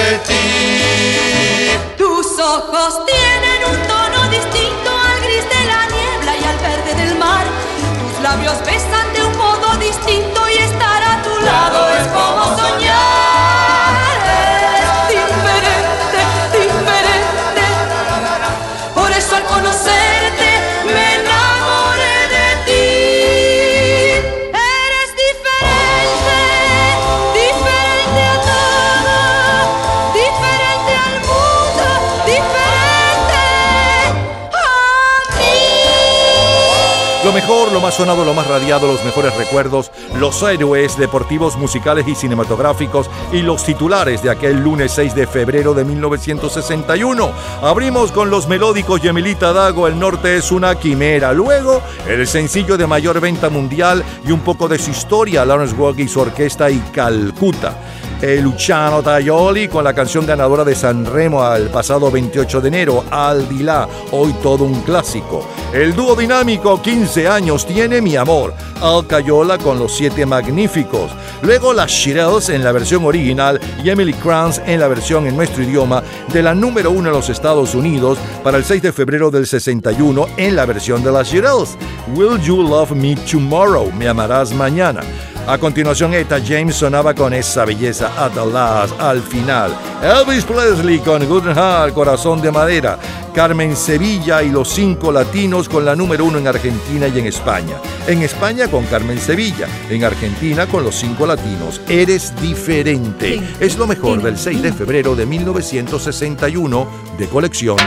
mejor, 37.42 37.72
lo 37.72 37.82
más 37.82 37.96
sonado, 37.96 38.24
lo 38.24 38.36
más 38.36 38.46
radiado, 38.48 38.86
los 38.86 39.04
mejores 39.04 39.36
recuerdos, 39.36 39.92
los 40.20 40.44
héroes 40.44 40.96
deportivos, 40.98 41.58
musicales 41.58 42.08
y 42.08 42.14
cinematográficos 42.14 43.10
y 43.32 43.42
los 43.42 43.64
titulares 43.64 44.22
de 44.22 44.30
aquel 44.30 44.60
lunes 44.62 44.92
6 44.92 45.16
de 45.16 45.26
febrero 45.26 45.74
de 45.74 45.84
1961. 45.84 47.32
Abrimos 47.64 48.12
con 48.12 48.30
los 48.30 48.48
melódicos 48.48 49.02
Yemilita 49.02 49.54
Dago, 49.54 49.88
El 49.88 49.98
Norte 49.98 50.38
es 50.38 50.52
una 50.52 50.76
quimera. 50.76 51.34
Luego, 51.34 51.82
el 52.08 52.28
sencillo 52.28 52.78
de 52.78 52.86
mayor 52.86 53.20
venta 53.20 53.50
mundial 53.50 54.04
y 54.24 54.32
un 54.32 54.42
poco 54.42 54.68
de 54.68 54.78
su 54.78 54.92
historia, 54.92 55.44
Lawrence 55.44 55.76
Walk 55.76 55.98
y 55.98 56.08
su 56.08 56.20
orquesta 56.20 56.70
y 56.70 56.78
Calcuta. 56.94 57.76
El 58.22 58.42
Luciano 58.42 59.02
Tajoli 59.02 59.68
con 59.68 59.84
la 59.84 59.96
canción 59.96 60.28
ganadora 60.28 60.64
de 60.64 60.76
San 60.76 61.08
Remo 61.08 61.42
al 61.42 61.70
pasado 61.70 62.12
28 62.12 62.62
de 62.62 62.68
enero, 62.68 63.04
Al 63.10 63.50
Dilá, 63.50 63.88
hoy 64.12 64.32
todo 64.44 64.64
un 64.64 64.80
clásico. 64.82 65.48
El 65.74 65.96
dúo 65.96 66.16
dinámico 66.16 66.80
15 66.80 67.28
años 67.28 67.66
tiene 67.66 68.00
mi 68.00 68.16
amor, 68.16 68.54
Al 68.80 69.08
Cayola 69.08 69.58
con 69.58 69.80
los 69.80 69.96
siete 69.98 70.28
magníficos. 70.28 71.10
Luego 71.42 71.74
las 71.74 71.90
Shirelles 71.90 72.50
en 72.50 72.64
la 72.64 72.72
versión 72.72 73.04
original 73.06 73.60
y 73.84 73.90
Emily 73.90 74.14
Kranz 74.14 74.62
en 74.68 74.80
la 74.80 74.88
versión 74.88 75.26
en 75.26 75.36
nuestro 75.36 75.64
idioma 75.64 76.04
de 76.32 76.44
la 76.44 76.54
número 76.54 76.92
uno 76.92 77.10
en 77.10 77.16
los 77.16 77.30
Estados 77.30 77.74
Unidos 77.74 78.20
para 78.44 78.58
el 78.58 78.64
6 78.64 78.84
de 78.84 78.94
febrero 78.94 79.32
del 79.32 79.48
61 79.48 80.28
en 80.38 80.56
la 80.56 80.68
versión 80.68 81.04
de 81.04 81.12
las 81.12 81.28
Shirelles. 81.28 81.76
Will 82.14 82.40
You 82.42 82.62
Love 82.62 82.92
Me 82.92 83.16
Tomorrow? 83.16 83.92
Me 83.94 84.08
amarás 84.08 84.54
mañana. 84.54 85.02
A 85.48 85.58
continuación, 85.58 86.14
Eta 86.14 86.40
James 86.40 86.76
sonaba 86.76 87.14
con 87.14 87.34
esa 87.34 87.66
belleza 87.66 88.12
at 88.18 88.32
the 88.34 88.46
last, 88.46 89.00
al 89.02 89.22
final. 89.22 89.76
Elvis 90.02 90.46
Presley 90.46 91.00
con 91.00 91.26
Good 91.26 91.48
Heart, 91.56 91.94
Corazón 91.94 92.42
de 92.42 92.52
Madera. 92.52 92.98
Carmen 93.34 93.76
Sevilla 93.76 94.44
y 94.44 94.50
los 94.50 94.70
cinco 94.70 95.12
latinos 95.12 95.68
con 95.68 95.86
la 95.86 95.96
número 95.96 96.26
uno 96.26 96.38
en 96.38 96.48
Argentina 96.48 97.08
y 97.08 97.20
en 97.20 97.28
España. 97.28 97.78
En 98.08 98.22
España 98.22 98.70
con 98.70 98.86
Carmen 98.86 99.20
Sevilla, 99.20 99.68
en 99.90 100.04
Argentina 100.04 100.68
con 100.68 100.84
los 100.84 100.96
cinco 100.96 101.26
latinos. 101.26 101.82
Eres 101.88 102.34
diferente. 102.42 103.42
Es 103.60 103.78
lo 103.78 103.88
mejor 103.88 104.22
del 104.22 104.38
6 104.38 104.62
de 104.62 104.74
febrero 104.74 105.16
de 105.16 105.26
1961 105.26 106.88
de 107.18 107.28
colección. 107.28 107.78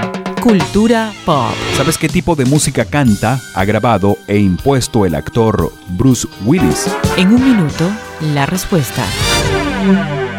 Cultura 0.44 1.10
pop. 1.24 1.54
¿Sabes 1.74 1.96
qué 1.96 2.06
tipo 2.06 2.34
de 2.34 2.44
música 2.44 2.84
canta, 2.84 3.40
ha 3.54 3.64
grabado 3.64 4.18
e 4.26 4.36
impuesto 4.36 5.06
el 5.06 5.14
actor 5.14 5.72
Bruce 5.96 6.28
Willis? 6.44 6.86
En 7.16 7.28
un 7.28 7.42
minuto, 7.42 7.90
la 8.34 8.44
respuesta. 8.44 9.06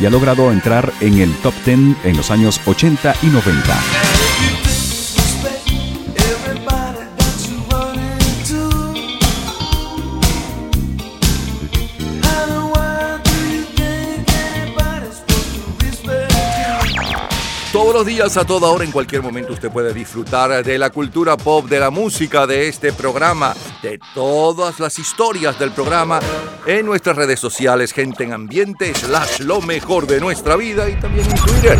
y 0.00 0.06
ha 0.06 0.10
logrado 0.10 0.52
entrar 0.52 0.92
en 1.00 1.18
el 1.18 1.34
top 1.36 1.54
10 1.64 1.78
en 2.04 2.16
los 2.16 2.30
años 2.30 2.60
80 2.66 3.14
y 3.22 3.26
90. 3.26 4.07
Los 17.98 18.06
días, 18.06 18.36
a 18.36 18.44
toda 18.44 18.68
hora, 18.68 18.84
en 18.84 18.92
cualquier 18.92 19.22
momento, 19.22 19.52
usted 19.52 19.72
puede 19.72 19.92
disfrutar 19.92 20.64
de 20.64 20.78
la 20.78 20.90
cultura 20.90 21.36
pop, 21.36 21.68
de 21.68 21.80
la 21.80 21.90
música, 21.90 22.46
de 22.46 22.68
este 22.68 22.92
programa, 22.92 23.56
de 23.82 23.98
todas 24.14 24.78
las 24.78 25.00
historias 25.00 25.58
del 25.58 25.72
programa 25.72 26.20
en 26.64 26.86
nuestras 26.86 27.16
redes 27.16 27.40
sociales, 27.40 27.92
gente 27.92 28.22
en 28.22 28.32
ambiente, 28.32 28.94
slash 28.94 29.40
lo 29.40 29.60
mejor 29.60 30.06
de 30.06 30.20
nuestra 30.20 30.54
vida 30.54 30.88
y 30.88 30.94
también 31.00 31.28
en 31.28 31.34
Twitter. 31.38 31.76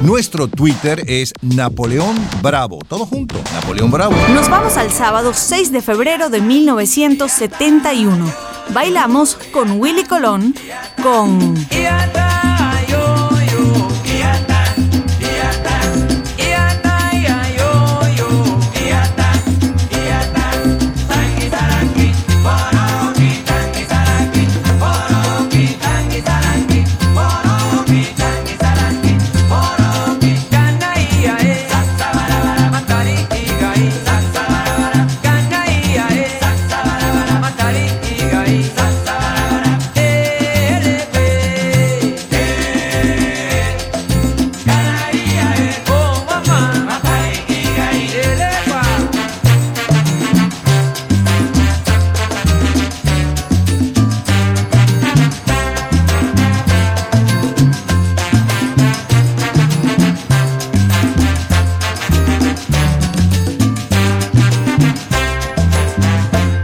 Nuestro 0.00 0.48
Twitter 0.48 1.04
es 1.06 1.34
Napoleón 1.42 2.16
Bravo. 2.40 2.78
Todo 2.88 3.04
junto, 3.04 3.38
Napoleón 3.52 3.90
Bravo. 3.90 4.14
Nos 4.32 4.48
vamos 4.48 4.78
al 4.78 4.90
sábado 4.90 5.34
6 5.34 5.70
de 5.70 5.82
febrero 5.82 6.30
de 6.30 6.40
1971. 6.40 8.32
Bailamos 8.70 9.34
con 9.52 9.78
Willy 9.78 10.04
Colón 10.04 10.54
con... 11.02 11.54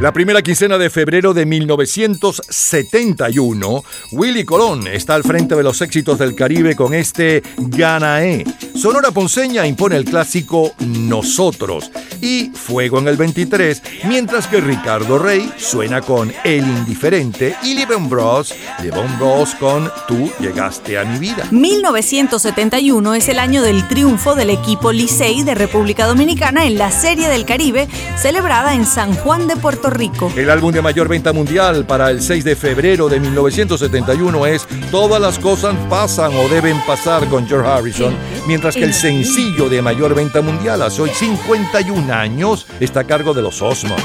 La 0.08 0.14
primera 0.14 0.40
quincena 0.40 0.78
de 0.78 0.88
febrero 0.88 1.34
de 1.34 1.44
1971, 1.44 3.84
Willy 4.12 4.46
Colón 4.46 4.86
está 4.86 5.14
al 5.14 5.22
frente 5.22 5.54
de 5.54 5.62
los 5.62 5.82
éxitos 5.82 6.18
del 6.18 6.34
Caribe 6.34 6.74
con 6.74 6.94
este 6.94 7.42
Ganaé. 7.58 8.42
Sonora 8.74 9.10
Ponceña 9.10 9.66
impone 9.66 9.96
el 9.96 10.06
clásico 10.06 10.72
Nosotros 10.78 11.90
y 12.22 12.50
Fuego 12.54 13.00
en 13.00 13.08
el 13.08 13.18
23, 13.18 13.82
mientras 14.04 14.46
que 14.46 14.62
Ricardo 14.62 15.18
Rey 15.18 15.52
suena 15.58 16.00
con 16.00 16.32
El 16.42 16.66
Indiferente 16.66 17.54
y 17.62 17.74
Livon 17.74 18.08
Bros, 18.08 18.54
Livon 18.82 19.18
Bros 19.18 19.54
con 19.56 19.92
Tú 20.06 20.32
llegaste 20.40 20.96
a 20.96 21.04
mi 21.04 21.18
vida. 21.18 21.46
1971 21.50 23.14
es 23.14 23.28
el 23.28 23.40
año 23.40 23.60
del 23.60 23.86
triunfo 23.88 24.34
del 24.34 24.48
equipo 24.48 24.90
Licey 24.90 25.42
de 25.42 25.54
República 25.54 26.06
Dominicana 26.06 26.64
en 26.64 26.78
la 26.78 26.90
Serie 26.92 27.28
del 27.28 27.44
Caribe 27.44 27.88
celebrada 28.16 28.74
en 28.74 28.86
San 28.86 29.14
Juan 29.14 29.48
de 29.48 29.56
Puerto 29.56 29.90
Rico. 29.90 29.97
El 30.36 30.50
álbum 30.50 30.72
de 30.72 30.80
mayor 30.80 31.08
venta 31.08 31.32
mundial 31.32 31.84
para 31.84 32.10
el 32.10 32.22
6 32.22 32.44
de 32.44 32.54
febrero 32.54 33.08
de 33.08 33.18
1971 33.18 34.46
es 34.46 34.66
Todas 34.92 35.20
las 35.20 35.38
cosas 35.40 35.74
pasan 35.90 36.32
o 36.36 36.48
deben 36.48 36.80
pasar 36.86 37.26
con 37.28 37.48
George 37.48 37.68
Harrison, 37.68 38.14
mientras 38.46 38.76
que 38.76 38.84
el 38.84 38.94
sencillo 38.94 39.68
de 39.68 39.82
mayor 39.82 40.14
venta 40.14 40.40
mundial 40.40 40.82
hace 40.82 41.02
hoy 41.02 41.10
51 41.10 42.12
años 42.12 42.66
está 42.78 43.00
a 43.00 43.04
cargo 43.04 43.34
de 43.34 43.42
los 43.42 43.60
Osmonds. 43.60 44.04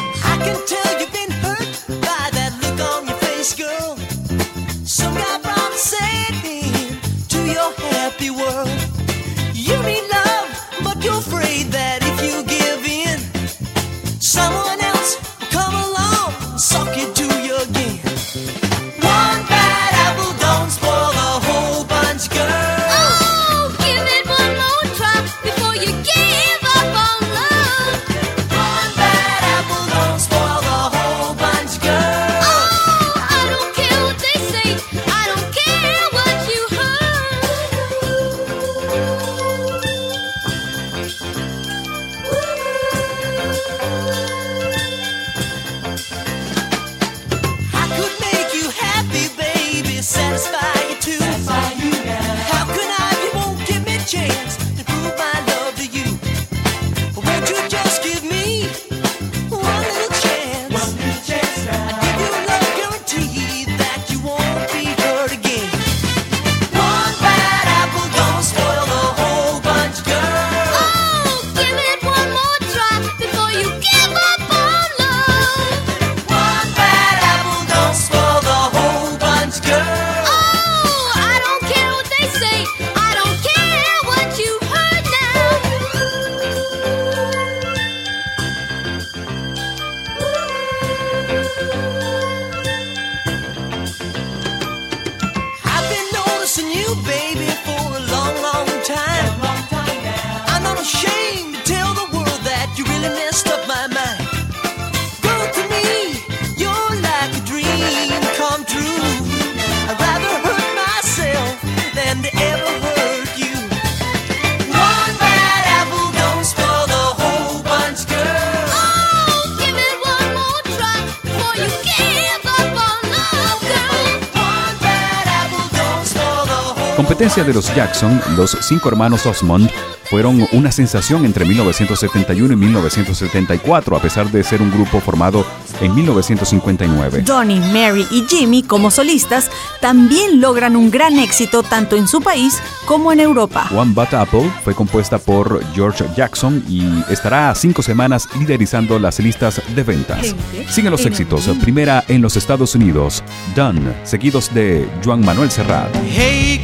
De 127.35 127.51
los 127.51 127.73
Jackson, 127.75 128.21
los 128.37 128.55
cinco 128.61 128.89
hermanos 128.89 129.25
Osmond 129.25 129.67
fueron 130.03 130.47
una 130.51 130.71
sensación 130.71 131.25
entre 131.25 131.45
1971 131.45 132.53
y 132.53 132.55
1974, 132.55 133.97
a 133.97 133.99
pesar 133.99 134.31
de 134.31 134.43
ser 134.43 134.61
un 134.61 134.69
grupo 134.69 134.99
formado 134.99 135.43
en 135.81 135.95
1959. 135.95 137.23
Donnie, 137.23 137.59
Mary 137.59 138.05
y 138.11 138.23
Jimmy, 138.29 138.61
como 138.61 138.91
solistas, 138.91 139.49
también 139.81 140.39
logran 140.39 140.75
un 140.75 140.91
gran 140.91 141.17
éxito 141.17 141.63
tanto 141.63 141.95
en 141.95 142.07
su 142.07 142.21
país 142.21 142.61
como 142.85 143.11
en 143.11 143.19
Europa. 143.19 143.67
One 143.75 143.93
But 143.95 144.13
Apple 144.13 144.51
fue 144.63 144.75
compuesta 144.75 145.17
por 145.17 145.59
George 145.73 146.05
Jackson 146.15 146.63
y 146.69 146.85
estará 147.11 147.53
cinco 147.55 147.81
semanas 147.81 148.29
liderizando 148.37 148.99
las 148.99 149.19
listas 149.19 149.59
de 149.75 149.81
ventas. 149.81 150.35
Siguen 150.69 150.91
los 150.91 151.03
éxitos. 151.07 151.49
Primera 151.63 152.03
en 152.07 152.21
los 152.21 152.37
Estados 152.37 152.75
Unidos, 152.75 153.23
Done, 153.55 153.91
seguidos 154.03 154.53
de 154.53 154.87
Juan 155.03 155.21
Manuel 155.21 155.49
Serrat. 155.49 155.89
Hey 156.15 156.63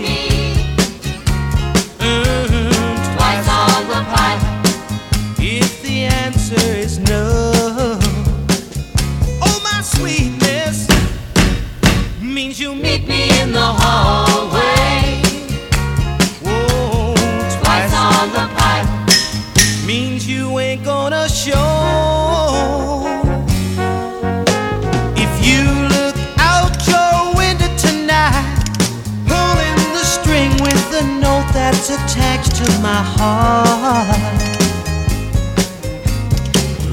My 32.91 33.03
heart. 33.17 34.41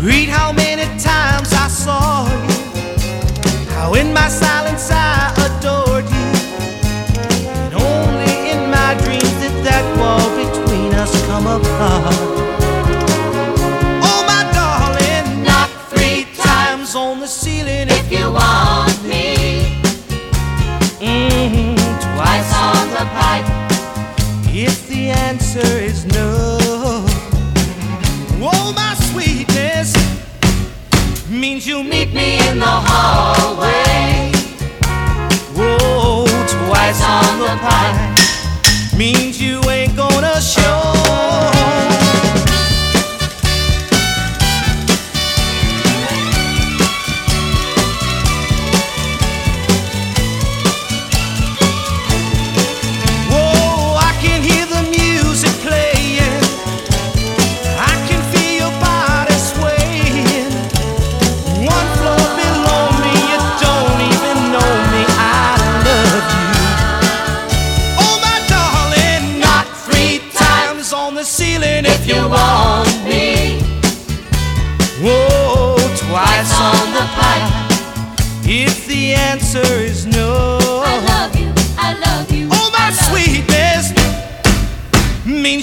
Read 0.06 0.28
how 0.28 0.52
many 0.52 0.86
times 1.10 1.50
I 1.64 1.66
saw 1.84 2.26
you, 2.46 2.58
how 3.74 3.94
in 3.94 4.08
my 4.20 4.28
silence 4.28 4.86
I 4.92 5.10
adored 5.46 6.06
you. 6.16 6.30
And 7.62 7.72
only 7.90 8.34
in 8.52 8.60
my 8.78 8.90
dreams 9.02 9.34
did 9.42 9.56
that 9.68 9.86
wall 9.98 10.26
between 10.42 10.90
us 11.02 11.12
come 11.28 11.46
apart. 11.58 12.20
Oh, 14.10 14.20
my 14.32 14.42
darling, 14.58 15.26
knock 15.46 15.70
three 15.92 16.22
times 16.48 16.94
on 16.94 17.18
the 17.22 17.30
ceiling 17.40 17.88
if 17.98 18.06
you 18.16 18.26
want 18.38 18.98
me. 19.12 19.26
Mhm, 21.00 21.74
twice 22.06 22.50
on 22.68 22.84
the 22.96 23.04
pipe. 23.18 23.48
If 24.68 24.88
the 24.88 25.10
answer 25.28 25.68
means 38.98 39.40
you 39.40 39.60
ain't 39.70 39.94
gonna 39.96 40.40
show. 40.40 40.77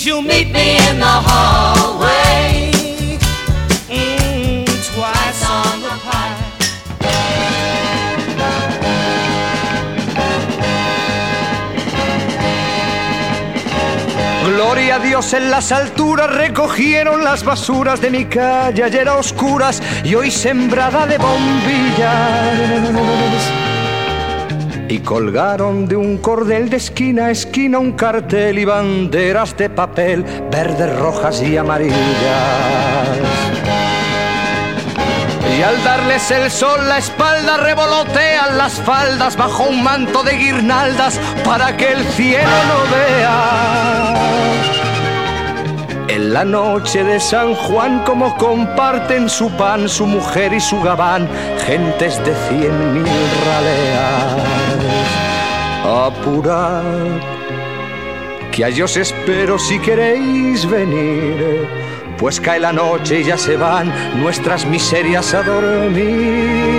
You'll 0.05 0.21
meet 0.21 0.51
me 0.51 0.77
in 0.89 0.99
the 0.99 1.05
hallway. 1.05 2.71
Mm, 3.89 4.65
twice 4.93 5.49
on 5.49 5.81
the 5.81 5.89
pipe. 6.05 6.45
Gloria 14.45 14.95
a 14.95 14.99
Dios 14.99 15.33
en 15.33 15.49
las 15.49 15.71
alturas 15.71 16.29
recogieron 16.31 17.23
las 17.23 17.43
basuras 17.43 17.99
de 17.99 18.11
mi 18.11 18.25
calle 18.25 18.83
ayer 18.83 19.09
a 19.09 19.15
oscuras 19.15 19.81
y 20.03 20.13
hoy 20.13 20.29
sembrada 20.29 21.07
de 21.07 21.17
bombillas. 21.17 22.45
Y 24.87 24.99
colgaron 24.99 25.87
de 25.87 25.95
un 25.95 26.19
cordel 26.19 26.69
de 26.69 26.77
esquina 26.77 27.25
a 27.25 27.31
esquina 27.31 27.79
un 27.79 27.93
cartel 27.93 28.59
y 28.59 28.65
banderas 28.65 29.57
de 29.57 29.69
papel 29.69 30.23
verdes, 30.51 30.95
rojas 30.97 31.41
y 31.41 31.57
amarillas. 31.57 31.97
Y 35.57 35.61
al 35.61 35.83
darles 35.83 36.29
el 36.31 36.51
sol 36.51 36.87
la 36.87 36.97
espalda 36.97 37.57
revolotean 37.57 38.57
las 38.57 38.73
faldas 38.81 39.35
bajo 39.37 39.63
un 39.63 39.83
manto 39.83 40.21
de 40.23 40.33
guirnaldas 40.33 41.19
para 41.43 41.75
que 41.77 41.93
el 41.93 42.03
cielo 42.09 42.43
no 42.67 42.95
vea. 42.95 44.15
En 46.09 46.31
la 46.33 46.45
noche 46.45 47.03
de 47.03 47.19
San 47.19 47.55
Juan 47.55 48.03
como 48.05 48.37
comparten 48.37 49.29
su 49.29 49.49
pan, 49.51 49.89
su 49.89 50.05
mujer 50.05 50.53
y 50.53 50.59
su 50.59 50.79
gabán, 50.81 51.27
gentes 51.65 52.23
de 52.23 52.35
cien 52.47 52.93
mil 52.93 53.05
raleas. 53.45 54.54
Apurad, 56.07 57.21
que 58.51 58.65
a 58.65 58.69
os 58.83 58.97
espero 58.97 59.59
si 59.59 59.79
queréis 59.79 60.65
venir 60.65 61.67
pues 62.17 62.39
cae 62.39 62.59
la 62.59 62.71
noche 62.71 63.19
y 63.19 63.23
ya 63.23 63.37
se 63.37 63.57
van 63.57 63.91
nuestras 64.21 64.65
miserias 64.65 65.33
a 65.33 65.43
dormir. 65.43 66.75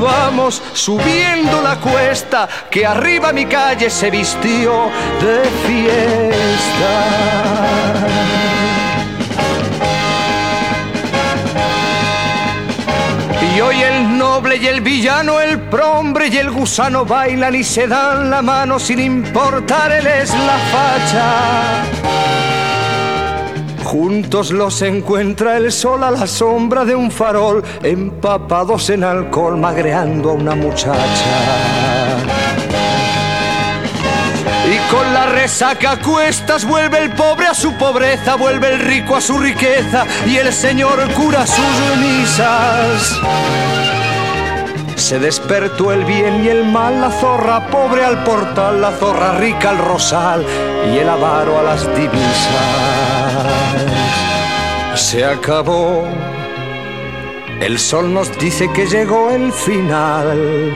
Vamos 0.00 0.62
subiendo 0.72 1.60
la 1.62 1.76
cuesta, 1.76 2.48
que 2.70 2.86
arriba 2.86 3.32
mi 3.32 3.46
calle 3.46 3.90
se 3.90 4.10
vistió 4.10 4.90
de 5.20 5.42
fiesta. 5.66 6.96
Y 14.36 14.66
el 14.66 14.82
villano, 14.82 15.40
el 15.40 15.58
prombre 15.58 16.28
y 16.28 16.36
el 16.36 16.50
gusano 16.50 17.06
bailan 17.06 17.54
y 17.54 17.64
se 17.64 17.88
dan 17.88 18.28
la 18.28 18.42
mano 18.42 18.78
sin 18.78 19.00
importarles 19.00 20.28
la 20.30 20.58
facha. 20.72 21.84
Juntos 23.82 24.50
los 24.50 24.82
encuentra 24.82 25.56
el 25.56 25.72
sol 25.72 26.04
a 26.04 26.10
la 26.10 26.26
sombra 26.26 26.84
de 26.84 26.94
un 26.94 27.10
farol, 27.10 27.64
empapados 27.82 28.90
en 28.90 29.04
alcohol, 29.04 29.56
magreando 29.56 30.28
a 30.30 30.34
una 30.34 30.54
muchacha. 30.54 31.00
Y 34.66 34.76
con 34.90 35.14
la 35.14 35.24
resaca 35.26 35.92
a 35.92 36.00
cuestas 36.00 36.66
vuelve 36.66 36.98
el 36.98 37.12
pobre 37.12 37.46
a 37.46 37.54
su 37.54 37.72
pobreza, 37.78 38.34
vuelve 38.36 38.68
el 38.68 38.80
rico 38.80 39.16
a 39.16 39.22
su 39.22 39.38
riqueza 39.38 40.04
y 40.26 40.36
el 40.36 40.52
señor 40.52 41.10
cura 41.14 41.46
sus 41.46 41.96
misas. 41.98 43.18
Se 44.96 45.18
despertó 45.20 45.92
el 45.92 46.04
bien 46.04 46.44
y 46.44 46.48
el 46.48 46.64
mal, 46.64 47.00
la 47.00 47.10
zorra 47.10 47.68
pobre 47.68 48.04
al 48.04 48.24
portal, 48.24 48.80
la 48.80 48.90
zorra 48.92 49.38
rica 49.38 49.70
al 49.70 49.78
rosal 49.78 50.44
y 50.92 50.98
el 50.98 51.08
avaro 51.08 51.58
a 51.60 51.62
las 51.62 51.86
divisas. 51.94 52.26
Se 54.94 55.24
acabó. 55.24 56.04
El 57.60 57.78
sol 57.78 58.12
nos 58.12 58.36
dice 58.38 58.70
que 58.72 58.86
llegó 58.86 59.30
el 59.30 59.52
final. 59.52 60.74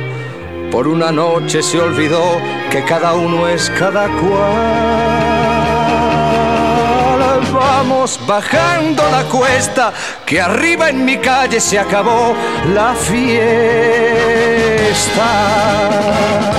Por 0.70 0.86
una 0.86 1.10
noche 1.10 1.62
se 1.62 1.80
olvidó 1.80 2.22
que 2.70 2.84
cada 2.84 3.14
uno 3.14 3.48
es 3.48 3.70
cada 3.70 4.06
cual. 4.06 5.39
Vamos 7.72 8.18
bajando 8.26 9.08
la 9.10 9.22
cuesta, 9.24 9.92
que 10.26 10.40
arriba 10.40 10.90
en 10.90 11.04
mi 11.04 11.18
calle 11.18 11.60
se 11.60 11.78
acabó 11.78 12.34
la 12.74 12.94
fiesta. 12.94 13.20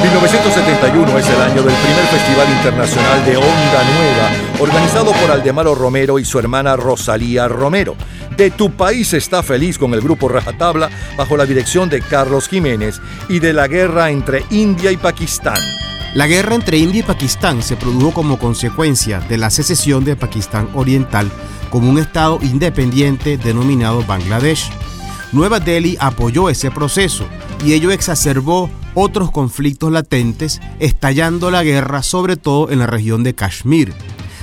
1971 0.02 1.20
es 1.20 1.28
el 1.28 1.42
año 1.42 1.64
del 1.64 1.76
primer 1.76 2.06
Festival 2.06 2.50
Internacional 2.50 3.26
de 3.26 3.36
Onda 3.36 3.84
Nueva, 3.98 4.30
organizado 4.62 5.12
por 5.12 5.32
Aldemaro 5.32 5.76
Romero 5.76 6.18
y 6.18 6.24
su 6.24 6.40
hermana 6.40 6.78
Rosalía 6.78 7.50
Romero. 7.50 7.98
De 8.38 8.50
Tu 8.50 8.72
País 8.72 9.14
está 9.14 9.44
feliz 9.44 9.78
con 9.78 9.94
el 9.94 10.00
grupo 10.00 10.30
Rajatabla 10.30 10.90
bajo 11.18 11.36
la 11.36 11.46
dirección 11.46 11.90
de 11.90 12.02
Carlos 12.02 12.48
Jiménez 12.48 13.02
y 13.28 13.40
de 13.40 13.52
la 13.52 13.68
guerra 13.68 14.12
entre 14.12 14.46
India 14.50 14.92
y 14.92 14.98
Pakistán. 14.98 15.60
La 16.14 16.28
guerra 16.28 16.56
entre 16.56 16.78
India 16.78 17.00
y 17.00 17.04
Pakistán 17.04 17.64
se 17.64 17.78
produjo 17.78 18.12
como 18.12 18.38
consecuencia 18.38 19.22
de 19.22 19.38
la 19.38 19.50
secesión 19.50 20.04
de 20.04 20.18
Pakistán 20.18 20.68
Oriental 20.74 21.32
como 21.70 21.90
un 21.90 22.00
estado 22.00 22.38
independiente 22.42 23.38
denominado 23.38 24.04
Bangladesh. 24.06 24.70
Nueva 25.32 25.62
Delhi 25.62 25.96
apoyó 26.02 26.50
ese 26.50 26.70
proceso 26.70 27.26
y 27.66 27.74
ello 27.74 27.92
exacerbó 27.92 28.70
otros 28.94 29.32
conflictos 29.32 29.90
latentes, 29.90 30.60
estallando 30.80 31.50
la 31.50 31.64
guerra 31.64 32.04
sobre 32.04 32.36
todo 32.36 32.70
en 32.72 32.80
la 32.80 32.88
región 32.88 33.24
de 33.24 33.34
Kashmir. 33.34 33.94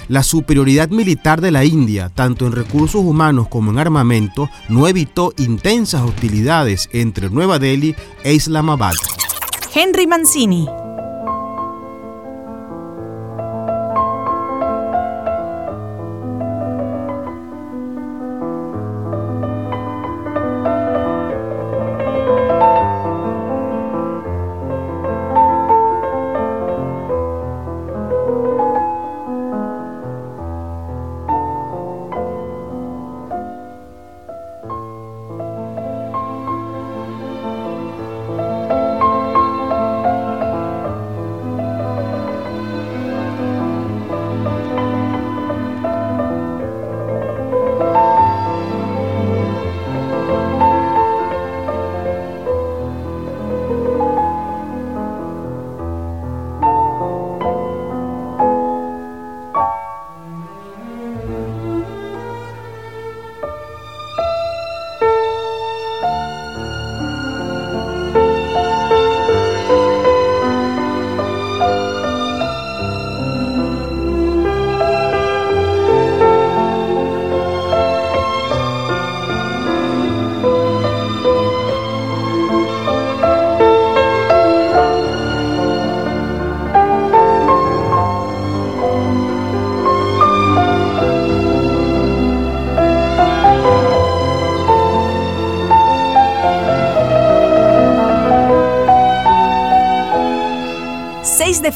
La 0.08 0.22
superioridad 0.22 0.88
militar 0.88 1.42
de 1.42 1.50
la 1.50 1.66
India, 1.66 2.08
tanto 2.08 2.46
en 2.46 2.52
recursos 2.52 3.02
humanos 3.02 3.46
como 3.48 3.72
en 3.72 3.78
armamento, 3.78 4.48
no 4.70 4.88
evitó 4.88 5.34
intensas 5.36 6.00
hostilidades 6.00 6.88
entre 6.94 7.28
Nueva 7.28 7.58
Delhi 7.58 7.94
e 8.24 8.32
Islamabad. 8.32 8.94
Henry 9.74 10.06
Mancini. 10.06 10.66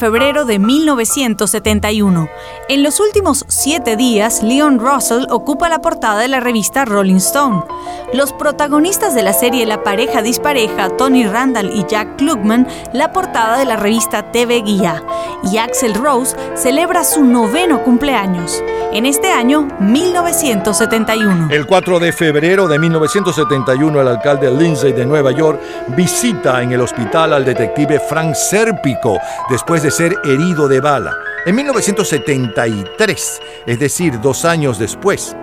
Febrero 0.03 0.43
de 0.43 0.59
1971. 0.59 2.27
En 2.67 2.83
los 2.83 2.99
últimos 2.99 3.45
siete 3.47 3.95
días, 3.95 4.43
Leon 4.43 4.77
Russell 4.77 5.27
ocupa 5.29 5.69
la 5.69 5.79
portada 5.79 6.19
de 6.19 6.27
la 6.27 6.41
revista 6.41 6.83
Rolling 6.83 7.15
Stone. 7.15 7.63
Los 8.11 8.33
protagonistas 8.33 9.15
de 9.15 9.21
la 9.21 9.31
serie 9.31 9.65
La 9.65 9.81
pareja 9.81 10.21
dispareja, 10.21 10.89
Tony 10.89 11.25
Randall 11.25 11.71
y 11.73 11.85
Jack 11.87 12.17
Klugman, 12.17 12.67
la 12.91 13.13
portada 13.13 13.57
de 13.57 13.63
la 13.63 13.77
revista 13.77 14.29
TV 14.33 14.61
Guía. 14.63 15.01
Y 15.49 15.55
Axel 15.55 15.93
Rose 15.93 16.35
celebra 16.55 17.05
su 17.05 17.23
noveno 17.23 17.81
cumpleaños. 17.85 18.61
En 18.93 19.07
este 19.07 19.31
año, 19.31 19.67
1971. 19.79 21.47
El 21.49 21.65
4 21.65 21.99
de 21.99 22.13
febrero 22.13 22.67
de 22.67 22.77
1971, 22.77 23.99
el 23.99 24.07
alcalde 24.07 24.51
Lindsay 24.51 24.93
de 24.93 25.03
Nueva 25.03 25.31
York 25.31 25.59
visita 25.97 26.61
en 26.61 26.73
el 26.73 26.79
hospital 26.79 27.33
al 27.33 27.43
detective 27.43 27.99
Frank 27.99 28.35
Serpico 28.35 29.17
después 29.49 29.81
de 29.81 29.89
ser 29.89 30.13
herido 30.23 30.67
de 30.67 30.79
bala. 30.79 31.11
En 31.43 31.55
1973, 31.55 33.41
es 33.65 33.79
decir, 33.79 34.21
dos 34.21 34.45
años 34.45 34.77
después, 34.77 35.35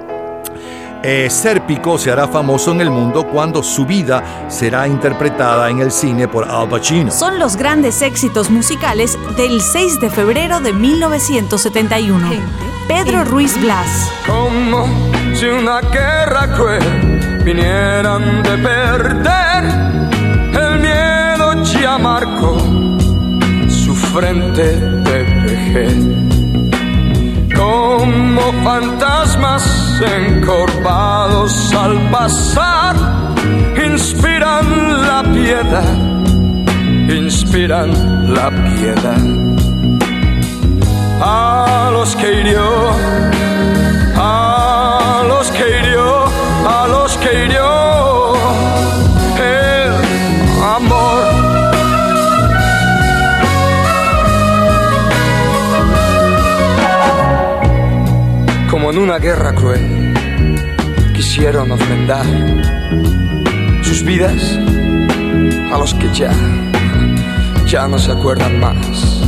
eh, 1.03 1.29
Serpico 1.29 1.99
se 1.99 2.13
hará 2.13 2.29
famoso 2.29 2.71
en 2.71 2.83
el 2.83 2.91
mundo 2.91 3.27
cuando 3.27 3.65
su 3.65 3.85
vida 3.85 4.47
será 4.49 4.87
interpretada 4.87 5.69
en 5.71 5.81
el 5.81 5.91
cine 5.91 6.29
por 6.29 6.49
Al 6.49 6.69
Pacino. 6.69 7.11
Son 7.11 7.41
los 7.41 7.57
grandes 7.57 8.01
éxitos 8.01 8.49
musicales 8.49 9.19
del 9.37 9.61
6 9.61 9.99
de 9.99 10.09
febrero 10.09 10.61
de 10.61 10.73
1971. 10.73 12.70
Pedro 12.91 13.23
Ruiz 13.23 13.57
Blas. 13.61 14.11
Como 14.27 14.85
si 15.33 15.47
una 15.47 15.81
guerra 15.81 16.53
cruel 16.57 16.83
vinieran 17.45 18.43
de 18.43 18.59
perder, 18.59 19.65
el 20.61 20.81
miedo 20.81 21.63
ya 21.63 21.99
marcó 21.99 22.59
su 23.69 23.95
frente 23.95 24.77
de 25.07 25.23
vejez. 25.47 25.95
Como 27.55 28.53
fantasmas 28.65 30.03
encorvados 30.03 31.73
al 31.73 31.97
pasar, 32.11 32.97
inspiran 33.87 35.01
la 35.01 35.23
piedad, 35.33 35.95
inspiran 37.09 38.35
la 38.35 38.51
piedad 38.51 39.60
a 41.21 41.91
los 41.93 42.17
que 42.17 42.41
hirió, 42.41 42.91
a 44.17 45.25
los 45.29 45.51
que 45.51 45.79
hirió, 45.79 46.25
a 46.67 46.87
los 46.89 47.17
que 47.19 47.45
hirió 47.45 48.35
el 49.37 49.93
amor. 50.65 51.25
Como 58.71 58.91
en 58.91 58.99
una 58.99 59.19
guerra 59.19 59.55
cruel, 59.55 60.15
quisieron 61.15 61.71
ofrendar 61.71 62.25
sus 63.83 64.03
vidas 64.03 64.59
a 65.71 65.79
los 65.79 65.93
que 65.95 66.13
ya, 66.15 66.33
ya 67.67 67.87
no 67.89 67.99
se 67.99 68.11
acuerdan 68.13 68.59
más 68.59 69.21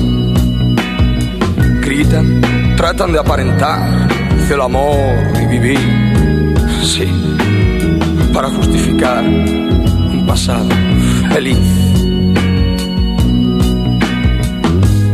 tratan 2.77 3.13
de 3.13 3.19
aparentar 3.19 4.09
el 4.51 4.61
amor 4.61 5.15
y 5.41 5.47
vivir, 5.47 5.79
sí, 6.83 7.07
para 8.33 8.49
justificar 8.49 9.23
un 9.25 10.25
pasado 10.27 10.69
feliz. 11.33 11.59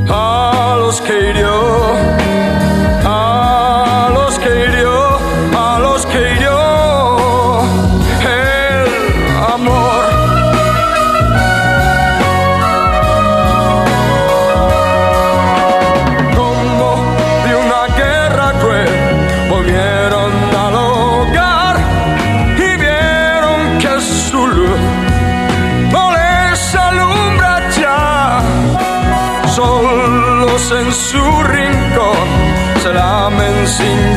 A 0.08 0.76
los 0.80 1.00
que 1.00 1.30
hirió, 1.30 1.52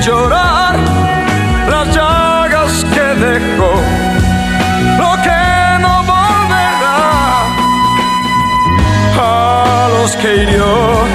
llorar 0.02 0.76
las 1.69 1.95
llagas 1.95 2.84
que 2.94 3.06
dejó, 3.26 3.72
lo 4.98 5.11
que 5.22 5.80
no 5.80 6.03
volverá 6.03 7.45
a 9.19 9.90
los 9.94 10.15
que 10.18 10.38
hirió. 10.38 11.10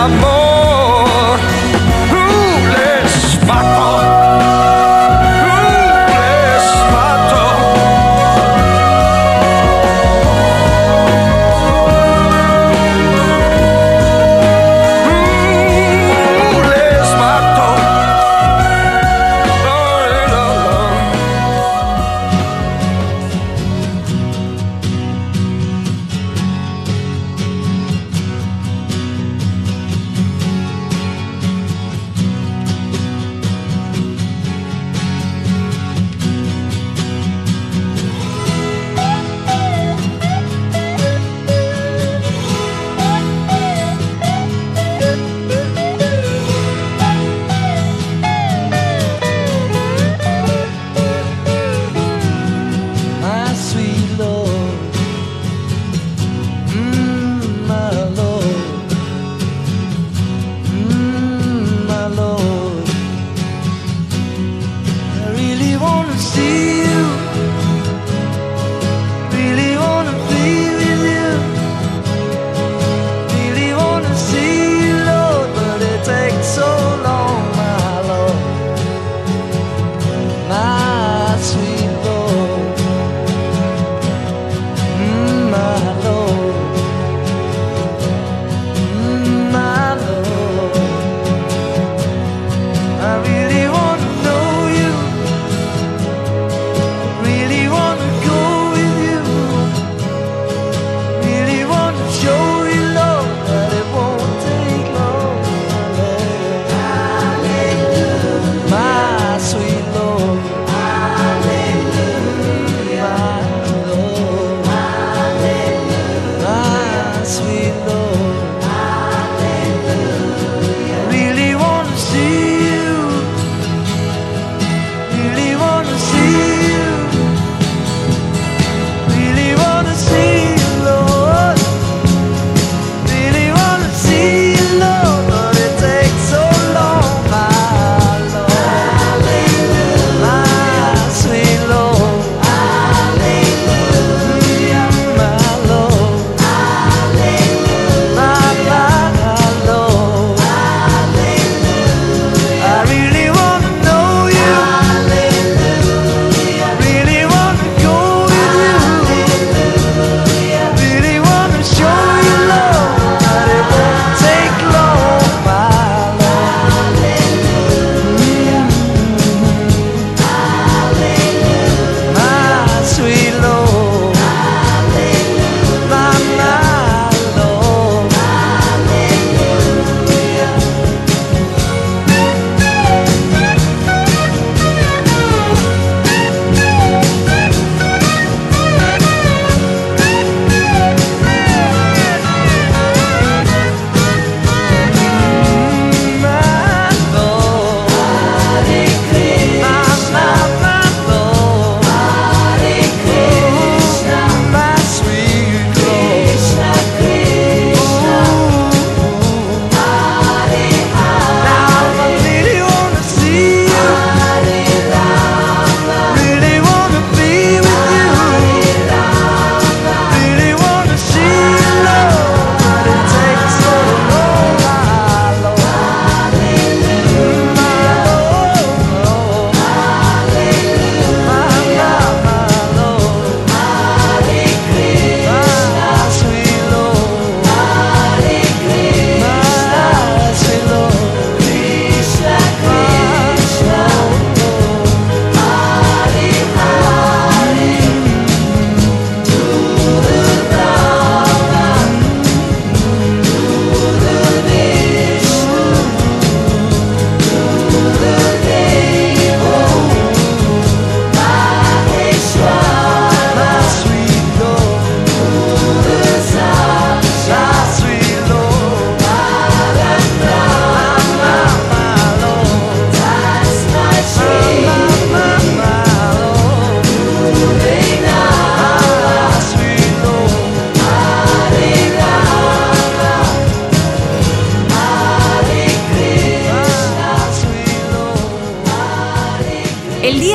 amor. 0.00 0.39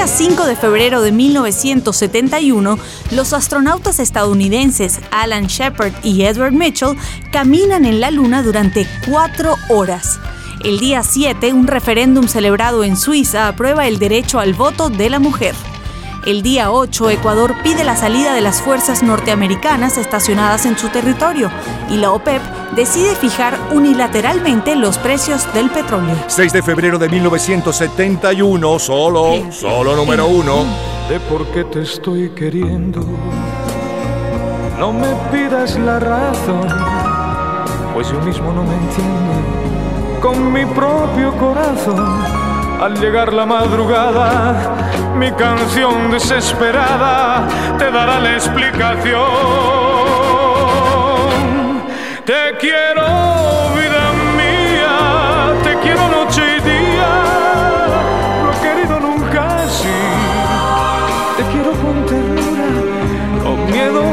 5 0.07 0.45
de 0.45 0.56
febrero 0.56 1.02
de 1.02 1.11
1971, 1.11 2.77
los 3.11 3.34
astronautas 3.34 3.99
estadounidenses 3.99 5.02
Alan 5.11 5.47
Shepard 5.47 5.93
y 6.03 6.23
Edward 6.23 6.53
Mitchell 6.53 6.95
caminan 7.31 7.85
en 7.85 7.99
la 7.99 8.11
Luna 8.11 8.41
durante 8.43 8.88
cuatro 9.10 9.56
horas. 9.69 10.19
El 10.64 10.80
día 10.80 11.03
7, 11.03 11.53
un 11.53 11.68
referéndum 11.68 12.27
celebrado 12.27 12.84
en 12.84 12.95
Suiza 12.95 13.47
aprueba 13.47 13.88
el 13.88 13.99
derecho 13.99 14.39
al 14.39 14.53
voto 14.53 14.89
de 14.89 15.10
la 15.10 15.19
mujer. 15.19 15.56
El 16.26 16.41
día 16.41 16.72
8, 16.72 17.11
Ecuador 17.11 17.53
pide 17.61 17.84
la 17.84 17.95
salida 17.95 18.34
de 18.34 18.41
las 18.41 18.60
fuerzas 18.60 19.03
norteamericanas 19.03 19.99
estacionadas 19.99 20.65
en 20.65 20.76
su 20.76 20.89
territorio 20.89 21.52
y 21.91 21.97
la 21.97 22.11
OPEP 22.14 22.41
decide 22.76 23.15
fijar 23.15 23.56
unilateralmente 23.72 24.76
los 24.76 24.97
precios 24.97 25.45
del 25.53 25.69
petróleo. 25.69 26.15
6 26.26 26.52
de 26.52 26.64
febrero 26.64 26.97
de 26.97 27.10
1971, 27.10 28.80
solo, 28.80 29.52
solo 29.52 29.95
número 29.95 30.26
uno. 30.26 30.65
de 31.07 31.19
por 31.19 31.45
qué 31.52 31.64
te 31.65 31.84
estoy 31.84 32.30
queriendo. 32.31 33.06
No 34.80 34.91
me 34.91 35.14
pidas 35.31 35.77
la 35.77 35.99
razón, 35.99 36.68
pues 37.93 38.10
yo 38.10 38.19
mismo 38.22 38.52
no 38.52 38.64
me 38.64 38.73
entiendo 38.73 39.65
con 40.22 40.52
mi 40.52 40.65
propio 40.65 41.38
corazón. 41.38 42.44
Al 42.85 42.93
llegar 42.99 43.33
la 43.33 43.47
madrugada, 43.47 44.77
mi 45.17 45.31
canción 45.31 46.11
desesperada 46.11 47.47
te 47.79 47.89
dará 47.89 48.19
la 48.19 48.33
explicación. 48.33 49.15
Te 52.23 52.55
quiero, 52.59 53.01
vida 53.73 54.03
mía, 54.37 55.55
te 55.63 55.79
quiero 55.79 56.07
noche 56.09 56.43
y 56.57 56.61
día, 56.61 57.09
he 58.51 58.55
querido 58.61 58.99
nunca 58.99 59.63
así. 59.63 59.99
Te 61.37 61.43
quiero 61.51 61.71
con 61.71 62.05
ternura, 62.05 62.67
con 63.43 63.65
miedo, 63.65 64.03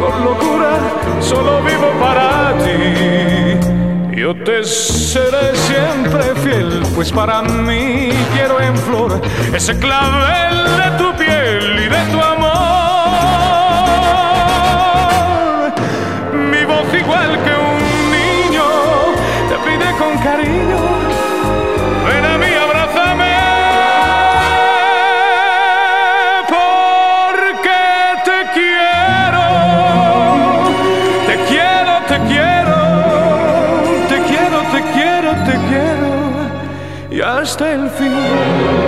con 0.00 0.24
locura, 0.24 0.72
solo 1.20 1.62
vivo 1.62 1.92
para 2.00 2.58
ti. 2.58 4.18
Yo 4.20 4.34
te 4.42 4.64
seré 5.16 5.56
siempre 5.56 6.22
fiel, 6.42 6.82
pues 6.94 7.10
para 7.10 7.40
mí 7.40 8.10
quiero 8.34 8.60
en 8.60 8.76
flor 8.76 9.20
ese 9.54 9.78
clavel 9.78 10.56
de 10.80 10.88
tu 10.98 11.16
piel 11.16 11.84
y 11.84 11.88
de 11.88 12.12
tu 12.12 12.20
hasta 37.46 37.74
el 37.74 37.88
fin 37.90 38.85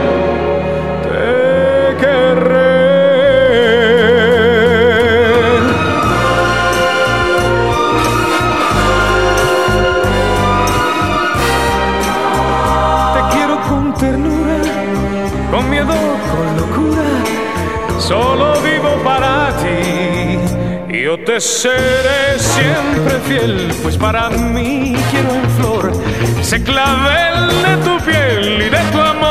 Yo 21.09 21.17
te 21.17 21.41
seré 21.41 22.39
siempre 22.39 23.19
fiel, 23.27 23.73
pues 23.83 23.97
para 23.97 24.29
mí 24.29 24.95
quiero 25.11 25.35
en 25.37 25.51
flor 25.53 25.93
ese 26.39 26.63
clavel 26.63 27.49
de 27.63 27.77
tu 27.83 28.05
piel 28.05 28.63
y 28.67 28.69
de 28.69 28.79
tu 28.93 29.01
amor. 29.01 29.28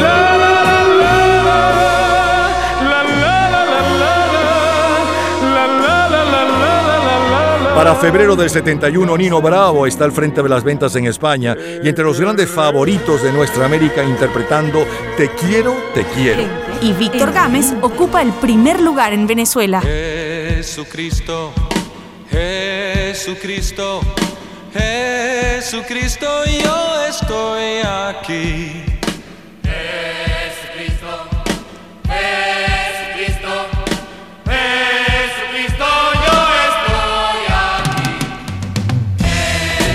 La, 0.00 0.16
la, 0.36 0.50
la, 0.50 0.64
la, 0.64 0.74
la, 1.00 1.14
la, 2.82 3.02
la, 3.10 3.40
la, 3.50 3.70
la, 3.70 4.06
la, 5.50 5.66
la, 5.66 6.08
la, 6.08 6.24
la, 6.24 6.42
la, 6.50 7.68
la. 7.68 7.74
Para 7.74 7.94
febrero 7.94 8.36
del 8.36 8.50
71, 8.50 9.16
Nino 9.16 9.40
Bravo 9.40 9.86
está 9.86 10.04
al 10.04 10.12
frente 10.12 10.42
de 10.42 10.48
las 10.48 10.62
ventas 10.62 10.94
en 10.96 11.06
España 11.06 11.56
y 11.82 11.88
entre 11.88 12.04
los 12.04 12.20
grandes 12.20 12.50
favoritos 12.50 13.22
de 13.22 13.32
nuestra 13.32 13.64
América 13.66 14.04
interpretando 14.04 14.84
Te 15.16 15.30
quiero, 15.30 15.74
te 15.94 16.04
quiero. 16.04 16.42
Y 16.82 16.92
Víctor 16.92 17.32
Gámez 17.32 17.72
ocupa 17.82 18.22
el 18.22 18.32
primer 18.32 18.80
lugar 18.80 19.12
en 19.12 19.26
Venezuela. 19.26 19.80
Jesucristo, 19.82 21.52
Jesucristo, 22.30 24.00
Jesucristo, 24.72 26.44
yo 26.44 27.04
estoy 27.08 27.80
aquí. 27.84 28.84
Jesucristo, 29.64 31.10
Jesucristo, 32.06 33.50
Jesucristo, 34.46 35.86
yo 36.24 36.38
estoy 36.68 37.40
aquí. 37.66 38.14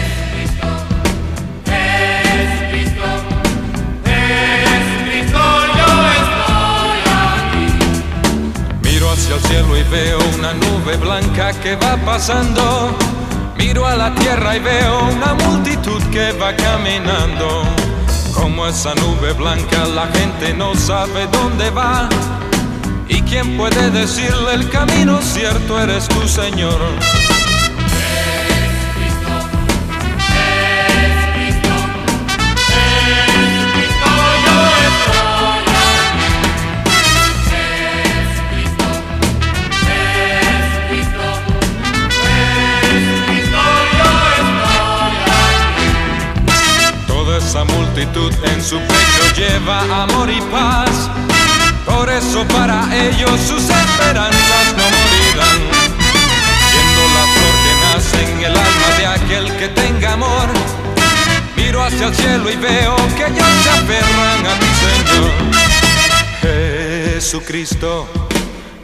Jesucristo, 0.03 0.67
Jesucristo, 1.65 3.07
Jesucristo, 4.03 5.41
yo 5.77 5.89
estoy 6.19 6.99
aquí. 7.31 7.65
Miro 8.83 9.05
hacia 9.09 9.35
el 9.35 9.41
cielo 9.41 9.71
y 9.77 9.83
veo 9.83 10.19
una 10.37 10.51
nube 10.53 10.97
blanca 10.97 11.53
que 11.61 11.77
va 11.77 11.95
pasando. 11.97 13.14
Miro 13.75 13.87
a 13.87 13.97
la 13.97 14.15
tierra 14.15 14.55
y 14.55 14.59
veo 14.61 15.09
una 15.09 15.33
multitud 15.33 16.01
que 16.03 16.31
va 16.31 16.55
caminando. 16.55 17.63
Como 18.33 18.67
esa 18.67 18.95
nube 18.95 19.33
blanca 19.33 19.85
la 19.85 20.07
gente 20.07 20.53
no 20.53 20.73
sabe 20.75 21.27
dónde 21.27 21.69
va. 21.71 22.07
¿Y 23.09 23.21
quién 23.23 23.57
puede 23.57 23.91
decirle 23.91 24.53
el 24.53 24.69
camino 24.69 25.21
cierto 25.21 25.77
eres 25.77 26.07
tú, 26.07 26.25
Señor? 26.25 26.79
En 48.43 48.63
su 48.63 48.79
pecho 48.79 49.23
lleva 49.35 50.03
amor 50.03 50.29
y 50.29 50.41
paz. 50.51 51.09
Por 51.85 52.09
eso 52.09 52.43
para 52.47 52.83
ellos 52.95 53.39
sus 53.47 53.63
esperanzas 53.69 54.75
no 54.77 54.83
morirán. 54.83 55.61
Viendo 56.71 57.03
la 57.15 57.25
flor 57.33 57.55
que 57.63 57.73
nace 57.83 58.19
en 58.31 58.39
el 58.39 58.55
alma 58.55 58.89
de 58.97 59.05
aquel 59.07 59.57
que 59.57 59.67
tenga 59.69 60.13
amor. 60.13 60.49
Miro 61.55 61.83
hacia 61.83 62.07
el 62.07 62.15
cielo 62.15 62.49
y 62.49 62.55
veo 62.55 62.95
que 63.15 63.25
ellos 63.25 63.47
se 63.63 63.69
aferran 63.69 64.45
a 64.45 64.59
ti, 64.59 64.67
Señor. 64.83 65.31
Jesucristo, 66.41 68.07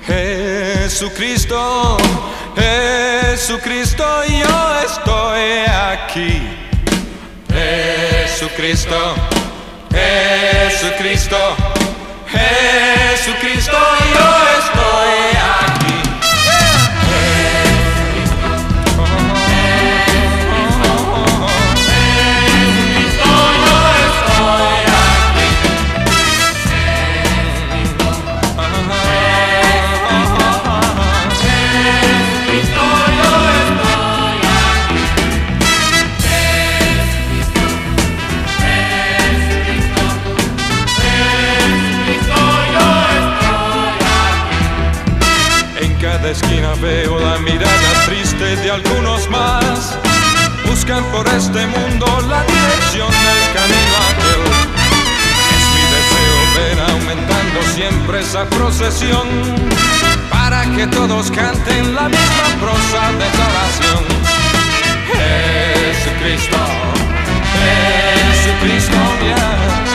Jesucristo, 0.05 1.97
Jesucristo, 2.55 4.05
yo 4.25 4.79
estoy 4.85 5.65
aquí. 5.93 6.61
Jesucristo, 8.41 9.15
Jesucristo, 9.93 11.37
Jesucristo, 12.27 13.77
yo 14.13 14.29
estoy 14.59 15.40
veo 46.81 47.19
la 47.19 47.37
mirada 47.37 48.05
triste 48.07 48.55
de 48.55 48.71
algunos 48.71 49.29
más. 49.29 49.97
Buscan 50.65 51.03
por 51.11 51.27
este 51.27 51.67
mundo 51.67 52.05
la 52.27 52.43
dirección 52.43 53.09
del 53.09 53.41
camino 53.53 53.95
aquel. 54.09 54.41
Es 55.55 55.65
mi 55.75 55.83
deseo 55.95 56.37
ver 56.57 56.79
aumentando 56.89 57.61
siempre 57.75 58.21
esa 58.21 58.45
procesión 58.49 59.27
para 60.29 60.63
que 60.75 60.87
todos 60.87 61.29
canten 61.29 61.93
la 61.93 62.09
misma 62.09 62.47
prosa 62.59 63.11
de 63.19 63.25
adoración. 63.25 64.03
Jesucristo, 65.13 66.57
Jesucristo, 68.33 68.97
ya, 69.27 69.90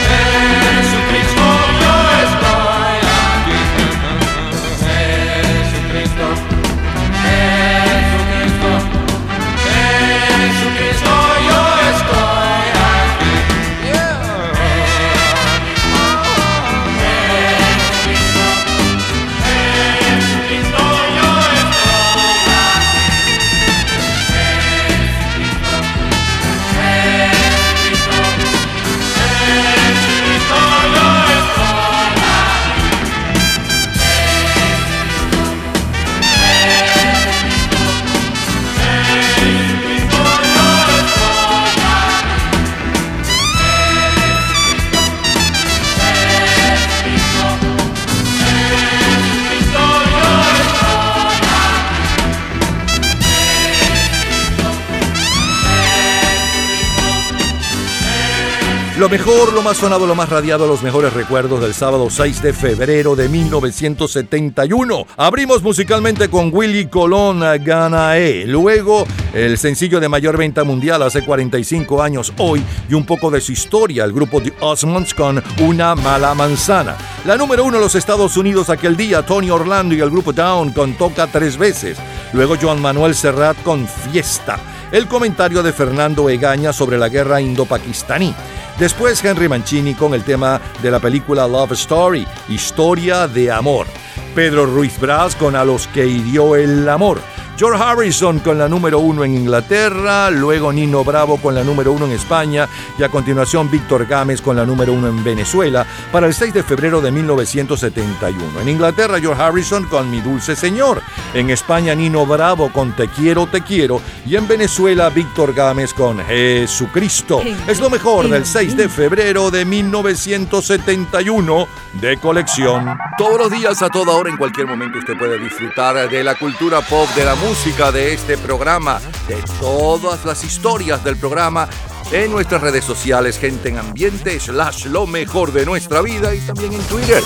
Lo 58.99 59.11
mejor, 59.11 59.53
lo 59.53 59.61
más 59.61 59.77
sonado, 59.77 60.07
lo 60.07 60.15
más 60.15 60.31
radiado, 60.31 60.67
los 60.67 60.83
mejores 60.83 61.13
recuerdos 61.13 61.61
del 61.61 61.75
sábado 61.75 62.09
6 62.09 62.41
de 62.41 62.55
febrero 62.55 63.15
de 63.15 63.29
1971. 63.29 65.07
Abrimos 65.19 65.63
musicalmente 65.63 66.31
con 66.31 66.49
Willy 66.51 66.87
Colón 66.87 67.41
Ganae. 67.63 68.47
Luego, 68.47 69.07
el 69.35 69.59
sencillo 69.59 70.01
de 70.01 70.09
mayor 70.09 70.39
venta 70.39 70.65
mundial 70.65 71.03
hace 71.03 71.23
45 71.23 72.03
años 72.03 72.33
hoy 72.39 72.65
y 72.89 72.95
un 72.95 73.05
poco 73.05 73.31
de 73.31 73.43
su 73.43 73.53
historia, 73.53 74.03
el 74.03 74.15
grupo 74.15 74.41
The 74.41 74.55
Osmonds 74.61 75.13
con 75.13 75.43
Una 75.61 75.95
mala 75.95 76.33
manzana. 76.35 76.97
La 77.27 77.37
número 77.37 77.65
uno 77.65 77.77
en 77.77 77.83
los 77.83 77.97
Estados 77.97 78.39
Unidos 78.39 78.71
aquel 78.71 78.97
día, 78.97 79.27
Tony 79.27 79.51
Orlando 79.51 79.95
y 79.95 80.01
el 80.01 80.09
grupo 80.09 80.33
Down 80.33 80.73
con 80.73 80.95
Toca 80.95 81.27
tres 81.27 81.59
veces. 81.59 81.99
Luego 82.33 82.57
Joan 82.59 82.81
Manuel 82.81 83.15
Serrat 83.15 83.63
con 83.63 83.87
Fiesta. 83.87 84.59
El 84.93 85.09
comentario 85.09 85.63
de 85.65 85.73
Fernando 85.73 86.29
Egaña 86.31 86.73
sobre 86.73 86.97
la 86.97 87.09
guerra 87.09 87.41
indo-pakistaní. 87.41 88.35
Después 88.79 89.25
Henry 89.25 89.49
Mancini 89.49 89.95
con 89.95 90.15
el 90.15 90.23
tema 90.23 90.61
de 90.81 90.91
la 90.91 91.01
película 91.01 91.49
Love 91.49 91.73
Story, 91.73 92.27
Historia 92.49 93.27
de 93.27 93.51
Amor. 93.51 93.87
Pedro 94.35 94.67
Ruiz 94.67 95.01
Braz 95.01 95.35
con 95.35 95.57
A 95.57 95.65
los 95.65 95.89
que 95.89 96.07
hirió 96.07 96.55
el 96.55 96.89
amor. 96.89 97.21
George 97.59 97.83
Harrison 97.83 98.39
con 98.41 98.59
la 98.59 98.69
número 98.69 98.99
uno 98.99 99.25
en 99.25 99.35
Inglaterra, 99.35 100.31
luego 100.31 100.75
Nino 100.75 101.03
Bravo 101.03 101.39
con 101.39 101.55
la 101.55 101.65
número 101.65 101.93
uno 101.93 102.05
en 102.05 102.13
España 102.13 102.69
y 102.99 103.03
a 103.03 103.09
continuación 103.09 103.71
Víctor 103.71 104.05
Gámez 104.05 104.43
con 104.43 104.57
la 104.57 104.67
número 104.67 104.93
uno 104.93 105.09
en 105.09 105.25
Venezuela 105.25 105.87
para 106.13 106.27
el 106.27 106.35
6 106.35 106.53
de 106.53 106.63
febrero 106.63 107.01
de 107.01 107.11
1971. 107.11 108.61
En 108.61 108.69
Inglaterra 108.69 109.19
George 109.19 109.43
Harrison 109.43 109.85
con 109.85 110.11
Mi 110.11 110.21
Dulce 110.21 110.55
Señor, 110.55 111.01
en 111.33 111.49
España 111.49 111.95
Nino 111.95 112.27
Bravo 112.27 112.71
con 112.71 112.93
Te 112.93 113.09
Quiero, 113.09 113.47
Te 113.47 113.63
Quiero 113.63 114.03
y 114.27 114.37
en 114.37 114.47
Venezuela 114.47 115.09
Víctor 115.09 115.55
Gámez 115.55 115.95
con 115.95 116.19
Jesucristo. 116.27 117.41
Es 117.67 117.81
lo 117.81 117.89
mejor 117.89 118.29
del 118.29 118.45
6 118.45 118.77
de 118.77 118.91
febrero 118.91 119.51
de 119.51 119.65
1971 119.65 121.69
de 122.03 122.19
colección. 122.19 122.99
Todos 123.17 123.39
los 123.39 123.51
días, 123.51 123.81
a 123.81 123.89
toda 123.89 124.13
hora, 124.13 124.29
en 124.29 124.37
cualquier 124.37 124.67
momento 124.67 124.99
usted 124.99 125.17
puede 125.17 125.39
disfrutar 125.39 126.11
de 126.11 126.23
la 126.23 126.35
cultura 126.35 126.83
pop, 126.83 127.09
de 127.17 127.25
la 127.25 127.35
música 127.35 127.46
de 127.47 128.13
este 128.13 128.37
programa, 128.37 129.01
de 129.29 129.37
todas 129.61 130.25
las 130.25 130.43
historias 130.43 131.05
del 131.05 131.17
programa 131.17 131.69
en 132.11 132.33
nuestras 132.33 132.61
redes 132.61 132.85
sociales, 132.85 133.39
gente 133.39 133.69
en 133.69 133.79
ambiente, 133.79 134.41
slash 134.41 134.87
lo 134.87 135.07
mejor 135.07 135.53
de 135.53 135.65
nuestra 135.65 136.03
vida 136.03 136.35
y 136.35 136.41
también 136.41 136.73
en 136.73 136.83
Twitter. 136.83 137.23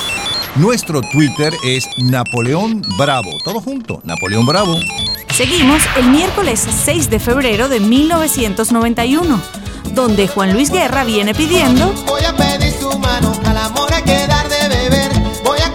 Nuestro 0.57 1.01
Twitter 1.01 1.55
es 1.65 1.89
Napoleón 1.97 2.83
Bravo. 2.99 3.31
Todo 3.45 3.63
junto, 3.63 4.03
Napoleón 4.05 4.45
Bravo. 4.45 4.77
Seguimos 5.33 5.83
el 5.97 6.11
miércoles 6.11 6.69
6 6.85 7.09
de 7.09 7.19
febrero 7.19 7.71
de 7.71 7.81
1991, 7.81 9.41
donde 9.95 10.29
Juan 10.29 10.53
Luis 10.53 10.71
Guerra 10.71 11.05
viene 11.05 11.35
pidiendo 11.35 11.95
Voy 12.07 12.23
a 12.25 12.37
pedir 12.37 12.75
su 12.75 12.91
mano, 12.99 13.33
al 13.47 13.57
amor 13.57 13.91
hay 13.91 14.03
que 14.03 14.27
dar 14.27 14.47
de 14.51 14.69
beber. 14.69 15.13
Voy 15.43 15.59
a 15.61 15.73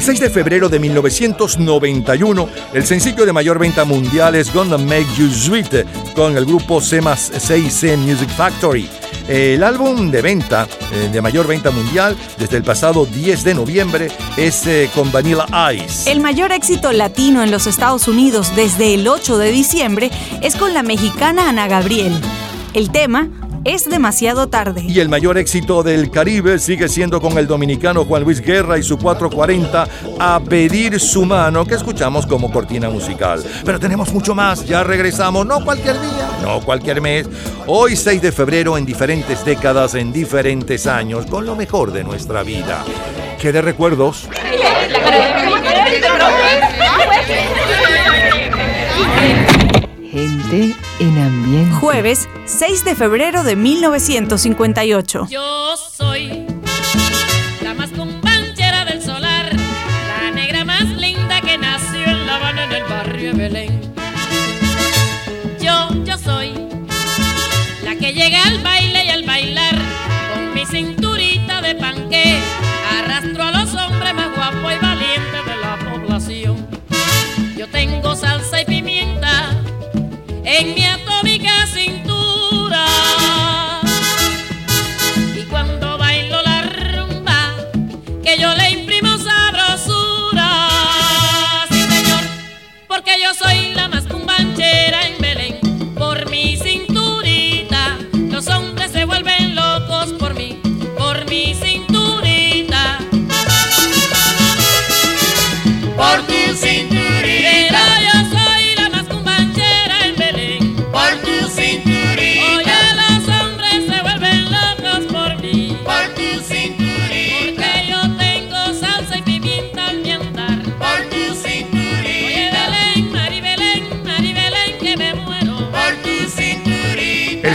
El 0.00 0.06
6 0.06 0.20
de 0.20 0.30
febrero 0.30 0.70
de 0.70 0.78
1991, 0.78 2.48
el 2.72 2.86
sencillo 2.86 3.26
de 3.26 3.34
mayor 3.34 3.58
venta 3.58 3.84
mundial 3.84 4.34
es 4.34 4.50
Gonna 4.50 4.78
Make 4.78 5.04
You 5.18 5.28
Sweet 5.30 6.14
con 6.14 6.38
el 6.38 6.46
grupo 6.46 6.80
C+6C 6.80 7.98
Music 7.98 8.30
Factory. 8.30 8.88
El 9.28 9.62
álbum 9.62 10.10
de 10.10 10.22
venta, 10.22 10.66
eh, 10.90 11.10
de 11.12 11.20
mayor 11.20 11.46
venta 11.46 11.70
mundial, 11.70 12.16
desde 12.38 12.56
el 12.56 12.62
pasado 12.62 13.04
10 13.04 13.44
de 13.44 13.52
noviembre, 13.52 14.08
es 14.38 14.66
eh, 14.66 14.88
con 14.94 15.12
Vanilla 15.12 15.46
Ice. 15.74 16.10
El 16.10 16.20
mayor 16.20 16.50
éxito 16.52 16.92
latino 16.92 17.42
en 17.42 17.50
los 17.50 17.66
Estados 17.66 18.08
Unidos 18.08 18.56
desde 18.56 18.94
el 18.94 19.06
8 19.06 19.36
de 19.36 19.52
diciembre 19.52 20.10
es 20.40 20.56
con 20.56 20.72
la 20.72 20.82
mexicana 20.82 21.50
Ana 21.50 21.68
Gabriel. 21.68 22.18
El 22.72 22.90
tema 22.90 23.28
es 23.64 23.88
demasiado 23.88 24.48
tarde. 24.48 24.82
Y 24.86 25.00
el 25.00 25.08
mayor 25.08 25.38
éxito 25.38 25.82
del 25.82 26.10
Caribe 26.10 26.58
sigue 26.58 26.88
siendo 26.88 27.20
con 27.20 27.36
el 27.38 27.46
dominicano 27.46 28.04
Juan 28.04 28.22
Luis 28.22 28.40
Guerra 28.40 28.78
y 28.78 28.82
su 28.82 28.98
440 28.98 29.86
A 30.18 30.40
Pedir 30.40 30.98
Su 30.98 31.24
Mano, 31.24 31.64
que 31.64 31.74
escuchamos 31.74 32.26
como 32.26 32.50
cortina 32.50 32.88
musical. 32.88 33.42
Pero 33.64 33.78
tenemos 33.78 34.12
mucho 34.12 34.34
más, 34.34 34.64
ya 34.66 34.82
regresamos, 34.82 35.46
no 35.46 35.64
cualquier 35.64 36.00
día, 36.00 36.30
no 36.42 36.60
cualquier 36.60 37.00
mes. 37.00 37.28
Hoy 37.66 37.96
6 37.96 38.22
de 38.22 38.32
febrero 38.32 38.78
en 38.78 38.86
diferentes 38.86 39.44
décadas, 39.44 39.94
en 39.94 40.12
diferentes 40.12 40.86
años, 40.86 41.26
con 41.26 41.44
lo 41.44 41.54
mejor 41.54 41.92
de 41.92 42.04
nuestra 42.04 42.42
vida. 42.42 42.84
¿Qué 43.38 43.52
de 43.52 43.62
recuerdos? 43.62 44.28
En 51.00 51.16
ambiente. 51.18 51.72
Jueves 51.76 52.28
6 52.44 52.84
de 52.84 52.94
febrero 52.94 53.42
de 53.42 53.56
1958. 53.56 55.26
Yo 55.30 55.59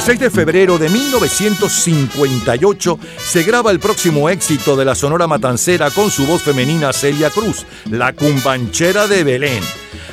16 0.06 0.20
de 0.20 0.30
febrero 0.30 0.78
de 0.78 0.88
1958 0.88 3.00
se 3.18 3.42
graba 3.42 3.72
el 3.72 3.80
próximo 3.80 4.30
éxito 4.30 4.76
de 4.76 4.86
la 4.86 4.94
Sonora 4.94 5.26
Matancera 5.26 5.90
con 5.90 6.12
su 6.12 6.28
voz 6.28 6.44
femenina 6.44 6.94
Celia 6.94 7.32
Cruz, 7.32 7.66
La 7.90 8.14
Cumbanchera 8.14 9.08
de 9.08 9.24
Belén. 9.24 9.64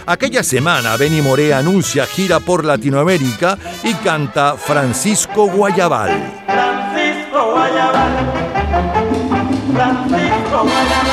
Aquella 0.07 0.43
semana, 0.43 0.97
Benny 0.97 1.21
Moré 1.21 1.53
anuncia 1.53 2.07
gira 2.07 2.41
por 2.41 2.65
Latinoamérica 2.65 3.59
y 3.85 3.93
canta 3.93 4.57
Francisco 4.57 5.49
Guayabal. 5.49 6.09
Francisco 6.47 7.53
Guayabal. 7.53 8.13
Francisco 9.75 10.63
Guayabal. 10.63 11.12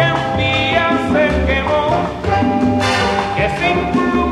Porque 0.00 0.12
un 0.12 0.36
día 0.36 0.86
se 1.12 1.24
quemó, 1.46 1.84
que 3.36 3.46
sin 3.58 4.29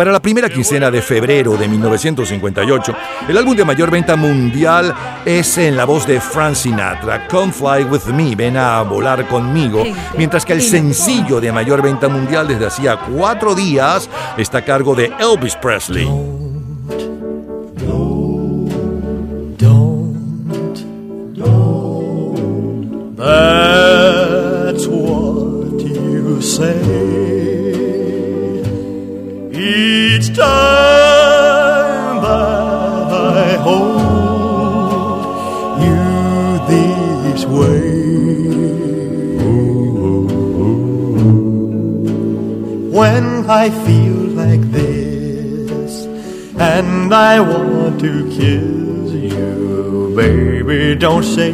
Para 0.00 0.12
la 0.12 0.22
primera 0.22 0.48
quincena 0.48 0.90
de 0.90 1.02
febrero 1.02 1.58
de 1.58 1.68
1958, 1.68 2.96
el 3.28 3.36
álbum 3.36 3.54
de 3.54 3.66
mayor 3.66 3.90
venta 3.90 4.16
mundial 4.16 4.94
es 5.26 5.58
en 5.58 5.76
la 5.76 5.84
voz 5.84 6.06
de 6.06 6.18
Frank 6.22 6.54
Sinatra, 6.54 7.28
Come 7.28 7.52
Fly 7.52 7.84
With 7.84 8.06
Me, 8.06 8.34
ven 8.34 8.56
a 8.56 8.80
volar 8.80 9.28
conmigo, 9.28 9.84
mientras 10.16 10.46
que 10.46 10.54
el 10.54 10.62
sencillo 10.62 11.38
de 11.38 11.52
mayor 11.52 11.82
venta 11.82 12.08
mundial 12.08 12.48
desde 12.48 12.64
hacía 12.64 12.96
cuatro 12.96 13.54
días 13.54 14.08
está 14.38 14.56
a 14.56 14.64
cargo 14.64 14.94
de 14.94 15.12
Elvis 15.20 15.54
Presley. 15.56 16.08
That's 23.18 24.86
what 24.86 25.78
you 25.82 26.40
say 26.40 27.59
each 29.60 30.28
time 30.28 32.16
that 32.22 33.34
I 33.50 33.52
hold 33.66 35.20
you 35.84 36.04
this 36.72 37.44
way. 37.44 37.90
When 42.98 43.24
I 43.50 43.68
feel 43.84 44.18
like 44.42 44.62
this 44.72 46.06
and 46.58 47.12
I 47.12 47.40
want 47.40 48.00
to 48.00 48.28
kiss 48.30 49.12
you, 49.12 50.12
baby, 50.16 50.94
don't 50.96 51.22
say 51.24 51.52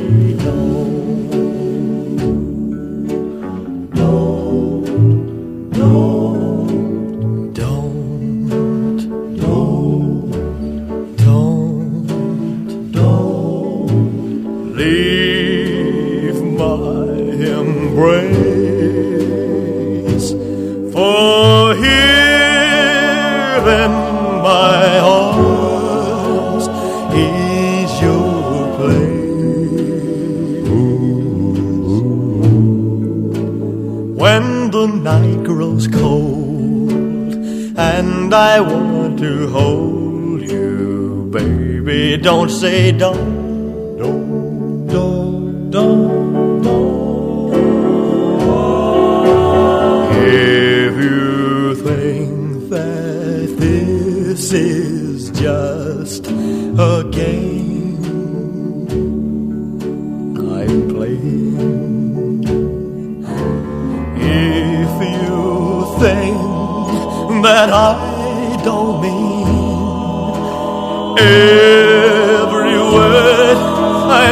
and 38.27 38.35
I 38.35 38.59
want 38.59 39.21
to 39.21 39.49
hold 39.51 40.43
you, 40.43 41.29
baby, 41.31 42.17
don't 42.21 42.51
say 42.51 42.91
don't, 42.91 43.26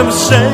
I'm 0.05 0.13
saying. 0.13 0.54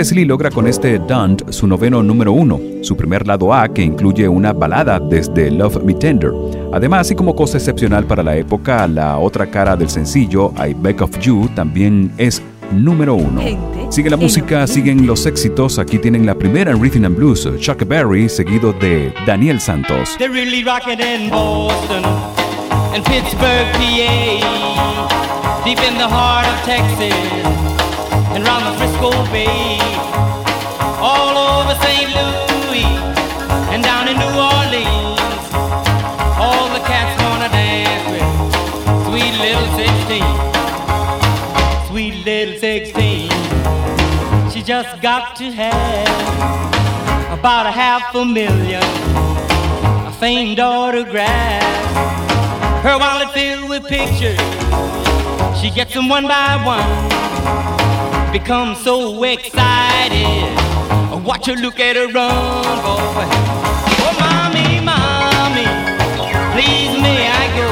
Presley 0.00 0.24
logra 0.24 0.50
con 0.50 0.66
este 0.66 0.98
Don't 0.98 1.50
su 1.52 1.66
noveno 1.66 2.02
número 2.02 2.32
uno, 2.32 2.58
su 2.80 2.96
primer 2.96 3.26
lado 3.26 3.52
A 3.52 3.68
que 3.68 3.82
incluye 3.82 4.26
una 4.26 4.54
balada 4.54 4.98
desde 4.98 5.50
Love 5.50 5.84
Me 5.84 5.92
Tender. 5.92 6.32
Además, 6.72 7.10
y 7.10 7.14
como 7.14 7.36
cosa 7.36 7.58
excepcional 7.58 8.06
para 8.06 8.22
la 8.22 8.34
época, 8.34 8.86
la 8.86 9.18
otra 9.18 9.50
cara 9.50 9.76
del 9.76 9.90
sencillo, 9.90 10.54
I 10.56 10.72
Beg 10.72 11.02
of 11.02 11.18
You, 11.18 11.50
también 11.54 12.12
es 12.16 12.40
número 12.72 13.14
uno. 13.14 13.42
Sigue 13.90 14.08
la 14.08 14.16
música, 14.16 14.66
siguen 14.66 15.06
los 15.06 15.26
éxitos. 15.26 15.78
Aquí 15.78 15.98
tienen 15.98 16.24
la 16.24 16.34
primera 16.34 16.70
en 16.70 16.80
Rhythm 16.80 17.04
and 17.04 17.16
Blues, 17.16 17.46
Chuck 17.58 17.86
Berry, 17.86 18.30
seguido 18.30 18.72
de 18.72 19.12
Daniel 19.26 19.60
Santos. 19.60 20.16
They're 20.16 20.32
really 20.32 20.64
rocking 20.64 20.98
in 20.98 21.28
Boston 21.28 22.04
and 22.94 23.04
Pittsburgh, 23.04 23.70
PA, 23.74 25.62
deep 25.66 25.78
in 25.86 25.98
the 25.98 26.08
heart 26.08 26.46
of 26.46 26.64
Texas 26.64 27.69
and 28.40 28.48
round 28.48 28.64
the 28.66 28.72
Frisco 28.78 29.10
Bay, 29.32 29.78
all 30.98 31.36
over 31.36 31.74
St. 31.84 32.08
Louis 32.16 32.84
and 33.72 33.82
down 33.82 34.08
in 34.08 34.16
New 34.16 34.32
Orleans. 34.32 35.20
All 36.40 36.68
the 36.72 36.80
cats 36.88 37.20
wanna 37.22 37.48
dance 37.50 38.04
with 38.10 38.24
sweet 39.06 39.34
little 39.44 39.68
16, 39.76 40.24
sweet 41.88 42.24
little 42.24 42.58
16. 42.58 43.30
She 44.50 44.62
just 44.62 45.02
got 45.02 45.36
to 45.36 45.50
have 45.52 46.08
about 47.38 47.66
a 47.66 47.70
half 47.70 48.14
a 48.14 48.24
million 48.24 48.82
a 50.06 50.12
famed 50.18 50.60
autograph. 50.60 51.62
Her 52.82 52.96
wallet 52.98 53.30
filled 53.32 53.68
with 53.68 53.86
pictures. 53.86 54.40
She 55.60 55.70
gets 55.70 55.92
them 55.92 56.08
one 56.08 56.26
by 56.26 56.56
one. 56.64 57.79
Becomes 58.32 58.78
so 58.84 59.24
excited. 59.24 60.56
Watch 61.24 61.46
her 61.46 61.54
look 61.54 61.80
at 61.80 61.96
her 61.96 62.06
run, 62.06 62.78
boy. 62.86 63.26
Oh, 64.06 64.14
mommy, 64.22 64.78
mommy, 64.78 65.66
please 66.54 66.94
may 67.02 67.26
I 67.26 67.44
go? 67.58 67.70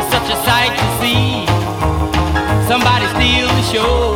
It's 0.00 0.08
such 0.08 0.28
a 0.32 0.38
sight 0.48 0.72
to 0.72 0.86
see. 1.00 1.44
Somebody 2.66 3.06
steal 3.12 3.48
the 3.48 3.62
show. 3.68 4.14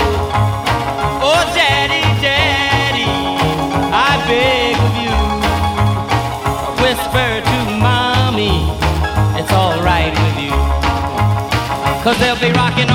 Oh, 1.20 1.44
daddy, 1.54 2.00
daddy, 2.24 3.12
I 3.92 4.16
beg 4.24 4.76
of 4.88 4.94
you. 5.04 5.16
Whisper 6.80 7.44
to 7.44 7.58
mommy, 7.76 8.72
it's 9.38 9.52
alright 9.52 10.16
with 10.16 10.38
you. 10.44 10.56
Cause 12.02 12.18
they'll 12.20 12.40
be 12.40 12.50
rocking 12.56 12.87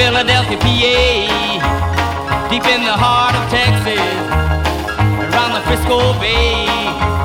Philadelphia, 0.00 0.56
PA. 0.56 2.48
Deep 2.48 2.64
in 2.64 2.84
the 2.84 2.96
heart 3.04 3.34
of 3.36 3.44
Texas, 3.52 4.00
around 5.28 5.52
the 5.52 5.60
Frisco 5.68 6.18
Bay. 6.18 7.19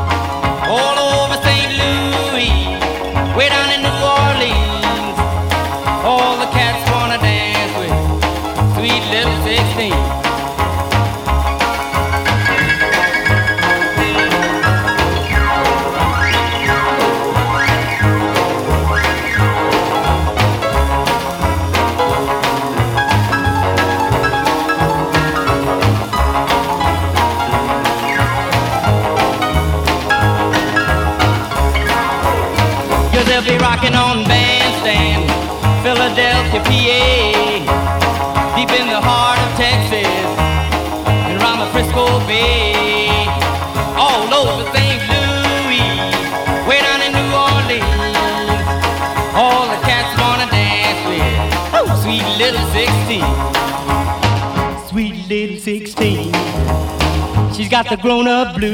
Got 57.83 57.89
the 57.89 57.97
grown-up 57.97 58.55
blues, 58.55 58.73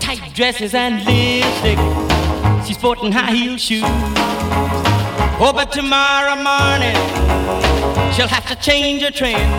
tight 0.00 0.20
dresses 0.34 0.74
and 0.74 0.96
lipstick. 1.04 1.78
She's 2.66 2.76
sporting 2.76 3.12
high 3.12 3.30
heel 3.30 3.56
shoes. 3.56 3.84
Oh, 5.38 5.52
but 5.54 5.70
tomorrow 5.70 6.34
morning 6.34 6.96
she'll 8.12 8.26
have 8.26 8.48
to 8.48 8.56
change 8.56 9.02
her 9.02 9.12
trend 9.12 9.52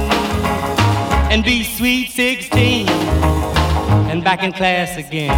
and 1.32 1.46
be 1.46 1.64
sweet 1.64 2.10
16 2.10 2.90
and 2.90 4.22
back 4.22 4.44
in 4.44 4.52
class 4.52 4.98
again. 4.98 5.32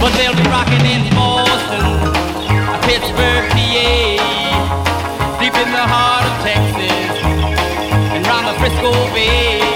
But 0.00 0.12
they'll 0.14 0.36
be 0.36 0.48
rocking 0.54 0.86
in 0.86 1.02
Boston, 1.18 1.82
Pittsburgh, 2.86 3.50
PA, 3.50 3.98
deep 5.40 5.54
in 5.64 5.68
the 5.78 5.86
heart 5.94 6.26
of 6.30 6.34
Texas 6.46 7.24
and 8.14 8.24
round 8.24 8.46
the 8.46 8.54
Frisco 8.60 8.92
Bay. 9.12 9.75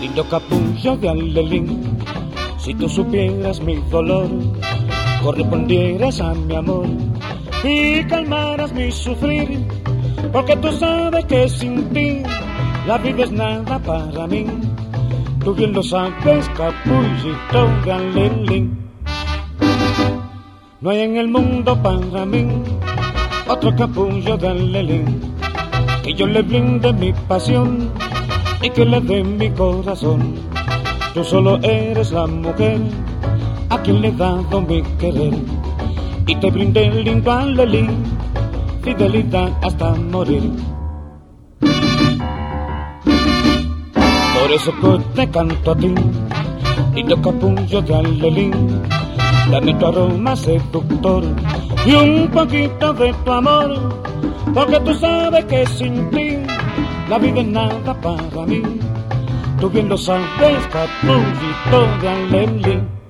Lindo 0.00 0.28
capullo 0.28 0.96
de 0.98 1.08
alelín, 1.08 1.96
si 2.58 2.74
tú 2.74 2.88
supieras 2.88 3.60
mi 3.60 3.76
dolor, 3.90 4.28
correspondieras 5.22 6.20
a 6.20 6.34
mi 6.34 6.54
amor 6.54 6.86
y 7.64 8.04
calmaras 8.04 8.72
mi 8.74 8.92
sufrir, 8.92 9.66
porque 10.30 10.56
tú 10.56 10.70
sabes 10.72 11.24
que 11.24 11.48
sin 11.48 11.88
ti 11.94 12.22
la 12.86 12.98
vida 12.98 13.24
es 13.24 13.32
nada 13.32 13.78
para 13.78 14.26
mí. 14.26 14.44
Tú 15.44 15.54
bien 15.54 15.72
lo 15.72 15.82
sabes, 15.82 16.48
capullito 16.50 17.68
de 17.84 17.92
alelín. 17.92 18.78
No 20.80 20.90
hay 20.90 21.00
en 21.00 21.16
el 21.16 21.28
mundo 21.28 21.80
para 21.82 22.24
mí 22.24 22.46
otro 23.48 23.74
capullo 23.74 24.36
de 24.36 24.48
alelín 24.48 25.20
que 26.02 26.14
yo 26.14 26.26
le 26.26 26.42
brinde 26.42 26.92
mi 26.92 27.12
pasión 27.12 27.90
y 28.62 28.70
que 28.70 28.84
le 28.84 29.00
dé 29.00 29.24
mi 29.24 29.50
corazón. 29.50 30.34
Tú 31.14 31.24
solo 31.24 31.58
eres 31.62 32.12
la 32.12 32.26
mujer 32.26 32.80
a 33.68 33.78
quien 33.82 34.00
le 34.00 34.08
he 34.08 34.12
dado 34.12 34.60
mi 34.62 34.82
querer. 34.98 35.34
y 36.26 36.36
te 36.36 36.50
brindé 36.50 36.86
el 36.86 37.04
lin, 37.04 37.90
fidelidad 38.82 39.50
hasta 39.62 39.92
morir. 39.94 40.71
Por 44.42 44.50
eso 44.50 44.72
que 44.72 44.98
te 45.14 45.30
canto 45.30 45.70
a 45.70 45.76
ti, 45.76 45.94
lindo 46.96 47.22
capullo 47.22 47.80
de 47.80 47.94
alelín, 47.94 48.82
dame 49.52 49.72
tu 49.74 49.86
aroma 49.86 50.34
seductor 50.34 51.22
y 51.86 51.94
un 51.94 52.28
poquito 52.28 52.92
de 52.92 53.14
tu 53.24 53.32
amor, 53.32 53.70
porque 54.52 54.80
tú 54.80 54.94
sabes 54.94 55.44
que 55.44 55.64
sin 55.66 56.10
ti 56.10 56.38
la 57.08 57.18
vida 57.18 57.40
es 57.40 57.46
nada 57.46 57.94
para 58.00 58.44
mí. 58.46 58.62
Tú 59.60 59.70
bien 59.70 59.88
lo 59.88 59.96
sabes, 59.96 60.66
capullito 60.72 61.78
de 62.00 62.08
alelín. 62.08 63.01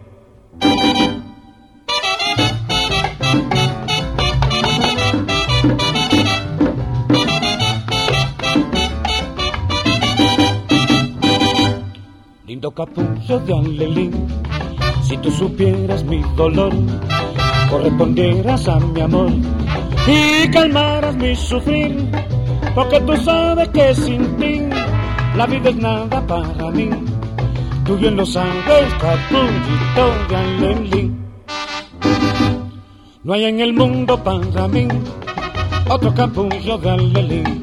Capullo 12.74 13.38
de 13.40 13.52
alelín, 13.52 14.12
si 15.02 15.18
tú 15.18 15.30
supieras 15.30 16.02
mi 16.04 16.22
dolor, 16.36 16.72
correspondieras 17.68 18.66
a 18.66 18.78
mi 18.80 19.00
amor 19.02 19.30
y 20.06 20.48
calmaras 20.48 21.14
mi 21.16 21.36
sufrir, 21.36 22.10
porque 22.74 22.98
tú 23.00 23.14
sabes 23.18 23.68
que 23.68 23.94
sin 23.94 24.36
ti 24.38 24.62
la 25.36 25.44
vida 25.44 25.68
es 25.68 25.76
nada 25.76 26.26
para 26.26 26.70
mí. 26.70 26.88
Tú 27.84 27.98
bien 27.98 28.16
lo 28.16 28.24
sabes, 28.24 28.94
capullito 28.98 30.04
de 30.30 30.36
alelín. 30.36 31.26
No 33.22 33.34
hay 33.34 33.44
en 33.44 33.60
el 33.60 33.74
mundo 33.74 34.16
para 34.24 34.66
mí 34.68 34.88
otro 35.90 36.14
capullo 36.14 36.78
de 36.78 36.90
alelín, 36.90 37.62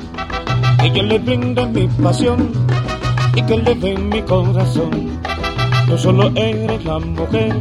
que 0.80 0.92
yo 0.92 1.02
le 1.02 1.18
brinde 1.18 1.66
mi 1.66 1.88
pasión 1.88 2.69
y 3.36 3.42
que 3.42 3.58
le 3.58 3.76
dé 3.76 3.98
mi 3.98 4.22
corazón. 4.22 5.20
Tú 5.88 5.98
solo 5.98 6.32
eres 6.36 6.86
la 6.86 7.00
mujer 7.00 7.56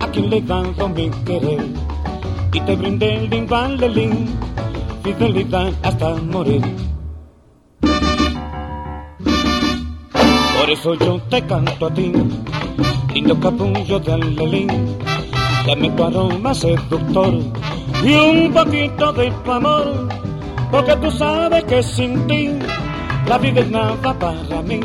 a 0.00 0.06
quien 0.08 0.30
le 0.30 0.40
dado 0.42 0.88
mi 0.88 1.10
querer 1.24 1.66
y 2.52 2.60
te 2.60 2.76
brindé 2.76 3.14
el 3.14 3.94
lin, 3.94 4.26
fidelidad 5.02 5.72
hasta 5.82 6.14
morir. 6.16 6.62
Por 10.58 10.70
eso 10.70 10.94
yo 10.94 11.20
te 11.30 11.42
canto 11.42 11.86
a 11.86 11.94
ti, 11.94 12.12
lindo 13.14 13.38
capullo 13.40 13.98
de 14.00 14.12
alelín, 14.12 14.96
dame 15.66 15.90
tu 15.90 16.04
aroma 16.04 16.54
seductor 16.54 17.34
y 18.04 18.14
un 18.14 18.52
poquito 18.52 19.12
de 19.12 19.30
tu 19.44 19.52
amor, 19.52 20.08
porque 20.70 20.96
tú 20.96 21.10
sabes 21.10 21.64
que 21.64 21.82
sin 21.82 22.26
ti 22.26 22.50
la 23.28 23.38
vida 23.38 23.60
es 23.60 23.70
nada 23.70 24.18
para 24.18 24.62
mí. 24.62 24.80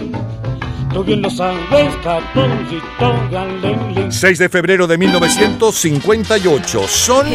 Tú 0.93 1.03
bien 1.03 1.21
lo 1.21 1.29
sabes, 1.29 1.93
alelín. 2.05 4.11
6 4.11 4.37
de 4.37 4.49
febrero 4.49 4.85
de 4.85 4.97
1958 4.97 6.87
son 6.87 7.25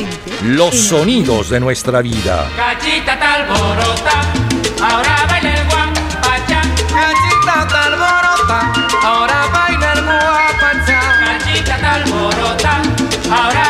los 0.45 0.75
sonidos 0.75 1.49
de 1.51 1.61
nuestra 1.61 2.03
vida. 2.03 2.47
Cachita 2.57 3.15
está 3.15 3.35
alborota, 3.35 4.21
ahora 4.81 5.27
baila 5.29 5.55
el 5.55 5.65
guapacha. 5.65 6.61
Cachita 6.77 7.63
está 7.63 7.85
alborota, 7.85 8.73
ahora 9.03 9.47
baila 9.53 9.93
el 9.95 10.05
guapacha. 10.05 11.01
Cachita 11.25 11.75
está 11.75 11.95
alborota, 11.95 12.83
ahora 13.31 13.68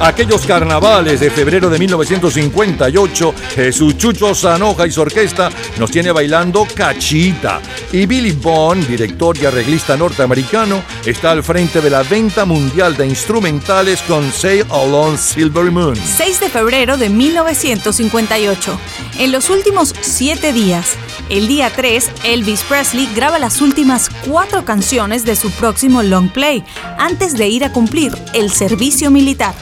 Aquellos 0.00 0.46
carnavales 0.46 1.18
de 1.18 1.28
febrero 1.28 1.68
de 1.68 1.76
1958, 1.76 3.34
Jesús 3.56 3.96
Chucho 3.96 4.32
Zanoja 4.32 4.86
y 4.86 4.92
su 4.92 5.00
orquesta 5.00 5.50
nos 5.76 5.90
tiene 5.90 6.12
bailando 6.12 6.66
Cachita. 6.72 7.60
Y 7.90 8.06
Billy 8.06 8.30
Bond, 8.30 8.86
director 8.86 9.36
y 9.36 9.46
arreglista 9.46 9.96
norteamericano, 9.96 10.82
está 11.04 11.32
al 11.32 11.42
frente 11.42 11.80
de 11.80 11.90
la 11.90 12.04
venta 12.04 12.44
mundial 12.44 12.96
de 12.96 13.06
instrumentales 13.06 14.00
con 14.02 14.30
Say 14.32 14.62
Along 14.70 15.18
Silver 15.18 15.70
Moon. 15.72 15.96
6 15.96 16.40
de 16.40 16.48
febrero 16.48 16.96
de 16.96 17.10
1958. 17.10 18.78
En 19.18 19.32
los 19.32 19.50
últimos 19.50 19.94
siete 20.00 20.52
días, 20.52 20.92
el 21.28 21.48
día 21.48 21.72
3, 21.74 22.10
Elvis 22.22 22.62
Presley 22.62 23.08
graba 23.16 23.40
las 23.40 23.60
últimas 23.60 24.10
cuatro 24.26 24.64
canciones 24.64 25.24
de 25.24 25.34
su 25.34 25.50
próximo 25.50 26.04
long 26.04 26.30
play 26.30 26.64
antes 26.98 27.34
de 27.34 27.48
ir 27.48 27.64
a 27.64 27.72
cumplir 27.72 28.12
el 28.32 28.52
servicio 28.52 29.10
militar. 29.10 29.54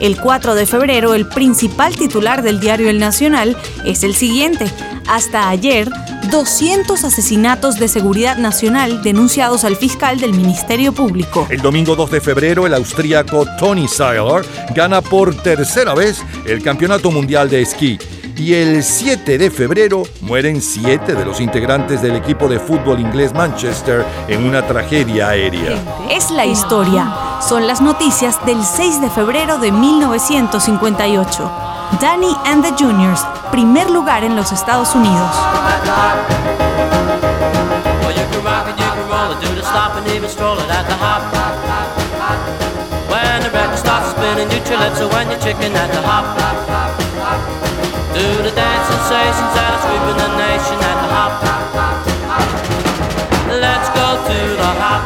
El 0.00 0.20
4 0.20 0.54
de 0.54 0.66
febrero, 0.66 1.14
el 1.14 1.26
principal 1.26 1.96
titular 1.96 2.42
del 2.42 2.60
diario 2.60 2.88
El 2.88 2.98
Nacional 2.98 3.56
es 3.84 4.04
el 4.04 4.14
siguiente. 4.14 4.66
Hasta 5.06 5.48
ayer, 5.48 5.88
200 6.30 7.02
asesinatos 7.04 7.78
de 7.78 7.88
seguridad 7.88 8.36
nacional 8.36 9.02
denunciados 9.02 9.64
al 9.64 9.76
fiscal 9.76 10.20
del 10.20 10.34
Ministerio 10.34 10.92
Público. 10.92 11.46
El 11.50 11.62
domingo 11.62 11.96
2 11.96 12.10
de 12.10 12.20
febrero, 12.20 12.66
el 12.66 12.74
austríaco 12.74 13.46
Tony 13.58 13.88
Seiler 13.88 14.44
gana 14.74 15.00
por 15.00 15.34
tercera 15.34 15.94
vez 15.94 16.22
el 16.46 16.62
Campeonato 16.62 17.10
Mundial 17.10 17.48
de 17.48 17.62
Esquí. 17.62 17.98
Y 18.38 18.54
el 18.54 18.84
7 18.84 19.36
de 19.36 19.50
febrero 19.50 20.04
mueren 20.20 20.62
siete 20.62 21.14
de 21.14 21.24
los 21.24 21.40
integrantes 21.40 22.00
del 22.00 22.14
equipo 22.14 22.46
de 22.46 22.60
fútbol 22.60 23.00
inglés 23.00 23.34
Manchester 23.34 24.06
en 24.28 24.46
una 24.46 24.64
tragedia 24.64 25.30
aérea. 25.30 25.76
Es 26.08 26.30
la 26.30 26.46
historia. 26.46 27.12
Son 27.40 27.66
las 27.66 27.80
noticias 27.80 28.38
del 28.46 28.64
6 28.64 29.00
de 29.00 29.10
febrero 29.10 29.58
de 29.58 29.72
1958. 29.72 31.50
Danny 32.00 32.32
and 32.46 32.62
the 32.62 32.70
Juniors, 32.78 33.26
primer 33.50 33.90
lugar 33.90 34.22
en 34.22 34.36
los 34.36 34.52
Estados 34.52 34.94
Unidos. 34.94 35.34
When 43.08 43.42
the 43.42 43.50
record 43.50 43.78
starts 43.78 44.10
spinning, 44.10 44.48
you 44.50 45.08
when 45.08 45.28
you're 45.28 45.40
chicken 45.40 45.74
at 45.74 45.90
the 45.90 46.00
hop. 46.02 47.67
Do 48.14 48.24
the 48.42 48.50
dance 48.50 48.86
sensations 48.88 49.52
that 49.54 49.70
are 49.76 49.82
sweeping 49.84 50.18
the 50.18 50.30
nation 50.40 50.78
at 50.80 50.96
the 51.02 51.08
hop. 51.12 51.32
Let's 53.52 53.88
go 53.94 54.08
to 54.26 54.38
the 54.58 54.70
hop. 54.80 55.02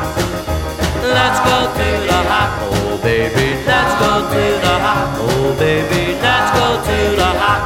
Let's 1.03 1.41
go 1.43 1.67
to 1.67 1.89
the 2.09 2.21
hop. 2.31 2.51
Oh 2.73 2.97
baby, 3.03 3.59
let's 3.67 3.95
go 3.99 4.23
to 4.33 4.43
the 4.65 4.75
hop. 4.81 5.19
Oh 5.19 5.51
baby, 5.59 6.15
let's 6.23 6.51
go 6.55 6.79
to 6.79 6.99
the 7.19 7.31
hop. 7.43 7.63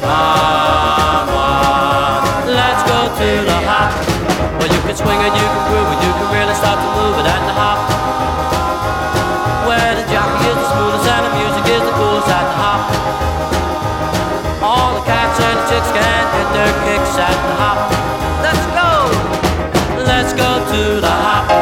Come 0.00 1.28
on, 1.28 2.48
let's 2.48 2.82
go 2.88 3.12
to 3.12 3.28
the 3.46 3.58
hop. 3.68 3.92
Well, 4.58 4.70
you 4.72 4.80
can 4.82 4.96
swing 4.96 5.20
it, 5.22 5.32
you 5.36 5.46
can 5.46 5.62
groove 5.70 5.92
it, 5.92 6.00
you 6.02 6.12
can 6.18 6.28
really 6.34 6.56
start 6.56 6.80
to 6.80 6.88
move 6.98 7.20
it 7.20 7.28
at 7.28 7.42
the 7.46 7.54
hop. 7.54 7.78
Where 9.68 9.92
the 9.94 10.04
jockey 10.10 10.50
is 10.50 10.56
the 10.56 10.66
smoothest 10.72 11.06
and 11.06 11.22
the 11.28 11.32
music 11.36 11.64
is 11.68 11.82
the 11.84 11.94
coolest 11.94 12.28
at 12.32 12.44
the 12.48 12.56
hop. 12.58 12.80
Can 16.52 16.66
their 16.66 16.72
kicks 16.84 17.16
at 17.18 17.36
the 17.46 17.54
hop. 17.54 17.78
Let's 18.42 18.66
go, 18.76 20.04
let's 20.04 20.32
go 20.32 20.58
to 20.72 21.00
the 21.00 21.08
hop. 21.08 21.61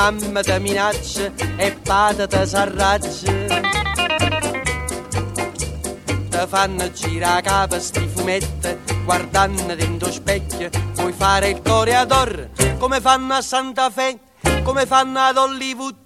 Mamma 0.00 0.40
ti 0.40 0.58
minaccia 0.60 1.30
e 1.56 1.76
s'arraggia. 2.46 3.32
Ti 6.30 6.46
fanno 6.46 6.90
girare 6.92 7.42
capo 7.42 7.78
sti 7.78 8.08
fumetti 8.14 8.78
guardando 9.04 9.74
dentro 9.74 10.10
specchio 10.10 10.70
puoi 10.94 11.12
fare 11.12 11.50
il 11.50 11.60
coreador 11.62 12.50
come 12.78 13.00
fanno 13.00 13.34
a 13.34 13.42
Santa 13.42 13.90
Fe 13.90 14.18
come 14.62 14.86
fanno 14.86 15.18
ad 15.18 15.36
Hollywood. 15.36 15.96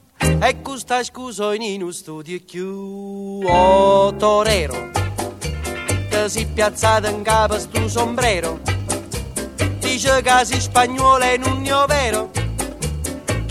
E 0.40 0.60
questa 0.60 1.02
scusa 1.04 1.54
in 1.54 1.82
uno 1.82 1.92
studio 1.92 2.40
più 2.44 3.40
oh 3.46 4.14
torero. 4.16 4.90
Che 6.10 6.28
si 6.28 6.46
piazzato 6.46 7.08
in 7.08 7.22
capo 7.22 7.58
sto 7.58 7.88
sombrero. 7.88 8.60
Dice 9.78 10.22
che 10.22 10.44
si 10.44 10.60
spagnolo 10.60 11.22
è 11.22 11.38
vero 11.86 12.33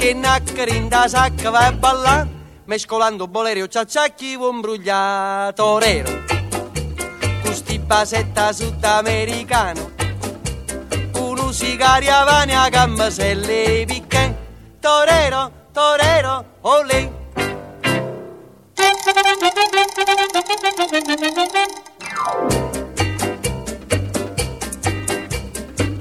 che 0.03 0.13
naccari 0.13 0.75
in 0.75 0.89
da 0.89 1.07
sacca 1.07 1.49
va 1.49 1.67
a 1.67 1.71
ballare 1.71 2.27
mescolando 2.65 3.25
bolerio 3.25 3.69
ciacciacchi 3.69 4.35
un 4.35 4.59
brugliato 4.59 5.63
torero 5.63 6.23
Custi 7.41 7.79
basetta 7.79 8.51
sudamericano 8.51 9.91
Uno 11.19 11.51
gamba 12.69 13.09
se 13.09 13.33
le 13.33 13.85
picche. 13.87 14.35
Torero, 14.81 15.51
torero, 15.71 16.45
olè 16.61 17.09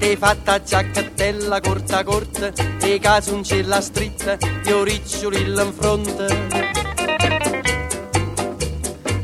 Ti 0.03 0.17
fatta 0.17 0.61
giacchettella 0.61 1.61
corta 1.61 2.03
corta 2.03 2.51
E 2.81 2.99
casuncella 2.99 3.79
stritta 3.79 4.37
Io 4.65 4.83
riccioli 4.83 5.39
in 5.43 5.73
fronte. 5.73 6.25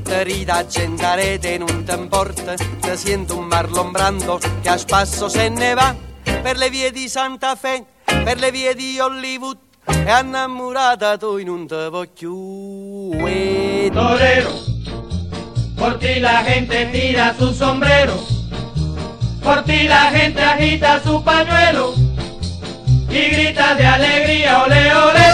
Te 0.04 0.24
rida 0.24 0.66
gente 0.66 1.06
a 1.06 1.16
rete 1.16 1.58
non 1.58 1.84
ti 1.84 1.92
importa 1.92 2.54
Te 2.54 2.96
sento 2.96 3.38
un 3.38 3.48
Marlon 3.48 3.92
Brando 3.92 4.40
Che 4.62 4.70
a 4.70 4.78
spasso 4.78 5.28
se 5.28 5.50
ne 5.50 5.74
va 5.74 5.94
Per 6.24 6.56
le 6.56 6.70
vie 6.70 6.92
di 6.92 7.10
Santa 7.10 7.58
Fe 7.58 7.84
Per 8.06 8.40
le 8.40 8.50
vie 8.50 8.74
di 8.74 8.98
Hollywood 9.02 9.58
E 9.86 10.20
innamorata 10.22 11.18
tu 11.18 11.44
non 11.44 11.68
te 11.68 11.90
voglio 11.90 13.28
e 13.28 13.90
Torero, 13.92 14.54
por 15.76 15.98
ti 15.98 16.20
la 16.20 16.42
gente 16.46 16.90
tira 16.90 17.36
su 17.38 17.52
sombrero, 17.52 18.39
por 19.50 19.64
ti 19.64 19.88
la 19.88 20.12
gente 20.12 20.44
agita 20.44 21.02
su 21.04 21.24
pañuelo 21.24 21.96
y 23.10 23.20
grita 23.32 23.74
de 23.74 23.84
alegría, 23.84 24.62
ole, 24.62 24.94
ole. 24.94 25.28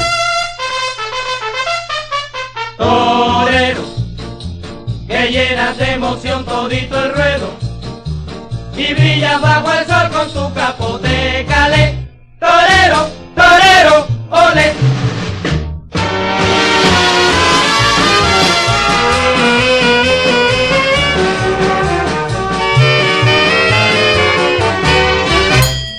Torero, 2.77 3.83
que 5.05 5.31
llenas 5.33 5.77
de 5.77 5.91
emoción 5.91 6.45
todito 6.45 6.97
el 7.03 7.13
ruedo 7.13 7.49
y 8.77 8.93
brillas 8.93 9.41
bajo 9.41 9.73
el 9.73 9.85
sol 9.85 10.09
con 10.09 10.31
tu 10.31 10.53
capote 10.53 11.45
calé. 11.49 12.07
Torero, 12.39 13.09
torero, 13.35 14.07
ole. 14.29 14.94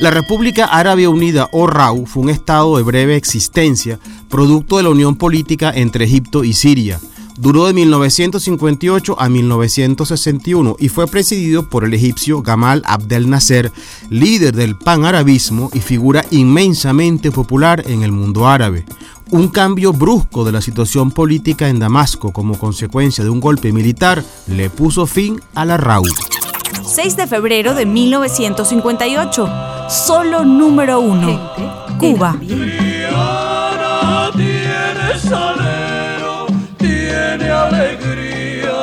La 0.06 0.12
República 0.12 0.66
Árabe 0.66 1.08
Unida 1.08 1.48
o 1.50 1.66
RAU 1.66 2.06
fue 2.06 2.22
un 2.22 2.30
estado 2.30 2.76
de 2.76 2.84
breve 2.84 3.16
existencia, 3.16 3.98
producto 4.28 4.76
de 4.76 4.84
la 4.84 4.90
unión 4.90 5.16
política 5.16 5.72
entre 5.74 6.04
Egipto 6.04 6.44
y 6.44 6.52
Siria. 6.52 7.00
Duró 7.36 7.66
de 7.66 7.72
1958 7.72 9.20
a 9.20 9.28
1961 9.28 10.76
y 10.78 10.90
fue 10.90 11.08
presidido 11.08 11.68
por 11.68 11.82
el 11.82 11.92
egipcio 11.92 12.40
Gamal 12.40 12.84
Abdel 12.86 13.28
Nasser, 13.28 13.72
líder 14.08 14.54
del 14.54 14.76
panarabismo 14.76 15.70
y 15.74 15.80
figura 15.80 16.24
inmensamente 16.30 17.32
popular 17.32 17.82
en 17.88 18.04
el 18.04 18.12
mundo 18.12 18.46
árabe. 18.46 18.84
Un 19.32 19.48
cambio 19.48 19.92
brusco 19.92 20.44
de 20.44 20.52
la 20.52 20.62
situación 20.62 21.10
política 21.10 21.68
en 21.68 21.80
Damasco 21.80 22.32
como 22.32 22.56
consecuencia 22.56 23.24
de 23.24 23.30
un 23.30 23.40
golpe 23.40 23.72
militar 23.72 24.24
le 24.46 24.70
puso 24.70 25.08
fin 25.08 25.40
a 25.56 25.64
la 25.64 25.76
RAU. 25.78 26.04
6 26.82 27.16
de 27.16 27.26
febrero 27.26 27.74
de 27.74 27.86
1958. 27.86 29.48
Solo 29.88 30.44
número 30.44 31.00
uno. 31.00 31.40
Cuba. 31.98 32.36
Triana 32.38 34.30
tiene 34.34 35.18
salero, 35.18 36.46
tiene 36.76 37.50
alegría 37.50 38.74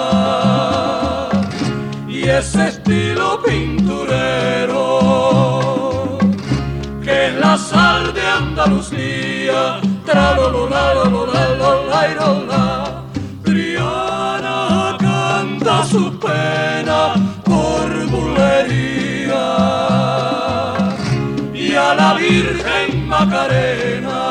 y 2.08 2.24
ese 2.24 2.70
estilo 2.70 3.40
pinturero 3.44 4.84
que 7.04 7.28
es 7.28 7.36
la 7.36 7.56
sal 7.58 8.14
de 8.14 8.22
Andalucía. 8.22 9.82
Tralololololololairola. 10.06 13.04
Triana 13.44 14.98
canta 15.00 15.84
su 15.86 16.18
pena 16.20 17.14
Virgen 22.30 23.06
Macarena 23.10 24.22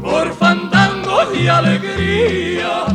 por 0.00 0.32
fandangos 0.32 1.28
y 1.38 1.46
alegría. 1.46 2.86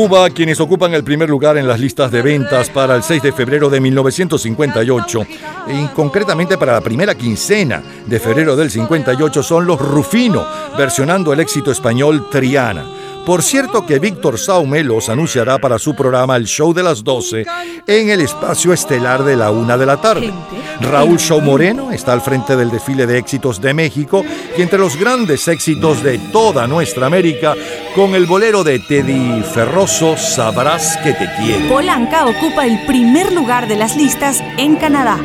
Cuba, 0.00 0.30
quienes 0.30 0.58
ocupan 0.60 0.94
el 0.94 1.04
primer 1.04 1.28
lugar 1.28 1.58
en 1.58 1.68
las 1.68 1.78
listas 1.78 2.10
de 2.10 2.22
ventas 2.22 2.70
para 2.70 2.96
el 2.96 3.02
6 3.02 3.22
de 3.22 3.32
febrero 3.32 3.68
de 3.68 3.80
1958, 3.80 5.26
y 5.68 5.88
concretamente 5.88 6.56
para 6.56 6.72
la 6.72 6.80
primera 6.80 7.14
quincena 7.14 7.82
de 8.06 8.18
febrero 8.18 8.56
del 8.56 8.70
58, 8.70 9.42
son 9.42 9.66
los 9.66 9.78
Rufino, 9.78 10.46
versionando 10.78 11.34
el 11.34 11.40
éxito 11.40 11.70
español 11.70 12.30
Triana. 12.30 12.99
Por 13.26 13.42
cierto 13.42 13.86
que 13.86 13.98
Víctor 13.98 14.38
Saume 14.38 14.82
los 14.82 15.08
anunciará 15.08 15.58
para 15.58 15.78
su 15.78 15.94
programa 15.94 16.36
El 16.36 16.46
Show 16.46 16.72
de 16.72 16.82
las 16.82 17.04
12 17.04 17.46
en 17.86 18.10
el 18.10 18.20
espacio 18.20 18.72
estelar 18.72 19.22
de 19.24 19.36
la 19.36 19.50
una 19.50 19.76
de 19.76 19.86
la 19.86 20.00
tarde. 20.00 20.32
Raúl 20.80 21.18
Show 21.18 21.40
Moreno 21.40 21.92
está 21.92 22.12
al 22.12 22.22
frente 22.22 22.56
del 22.56 22.70
desfile 22.70 23.06
de 23.06 23.18
éxitos 23.18 23.60
de 23.60 23.74
México 23.74 24.24
y 24.56 24.62
entre 24.62 24.78
los 24.78 24.96
grandes 24.96 25.46
éxitos 25.48 26.02
de 26.02 26.18
toda 26.32 26.66
nuestra 26.66 27.06
América, 27.06 27.54
con 27.94 28.14
el 28.14 28.26
bolero 28.26 28.64
de 28.64 28.78
Teddy 28.78 29.42
Ferroso, 29.42 30.16
Sabrás 30.16 30.96
que 31.04 31.12
te 31.12 31.28
quiero. 31.36 31.68
Polanca 31.68 32.26
ocupa 32.26 32.66
el 32.66 32.84
primer 32.86 33.32
lugar 33.32 33.68
de 33.68 33.76
las 33.76 33.96
listas 33.96 34.42
en 34.56 34.76
Canadá. 34.76 35.18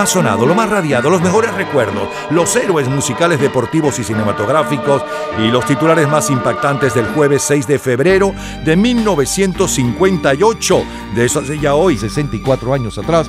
Más 0.00 0.08
sonado, 0.08 0.46
lo 0.46 0.54
más 0.54 0.70
radiado, 0.70 1.10
los 1.10 1.20
mejores 1.20 1.52
recuerdos, 1.52 2.08
los 2.30 2.56
héroes 2.56 2.88
musicales 2.88 3.38
deportivos 3.38 3.98
y 3.98 4.04
cinematográficos 4.04 5.02
y 5.38 5.48
los 5.48 5.66
titulares 5.66 6.08
más 6.08 6.30
impactantes 6.30 6.94
del 6.94 7.04
jueves 7.08 7.42
6 7.42 7.66
de 7.66 7.78
febrero 7.78 8.34
de 8.64 8.76
1958. 8.76 10.82
De 11.14 11.26
eso 11.26 11.40
hace 11.40 11.58
ya 11.58 11.74
hoy, 11.74 11.98
64 11.98 12.72
años 12.72 12.96
atrás. 12.96 13.28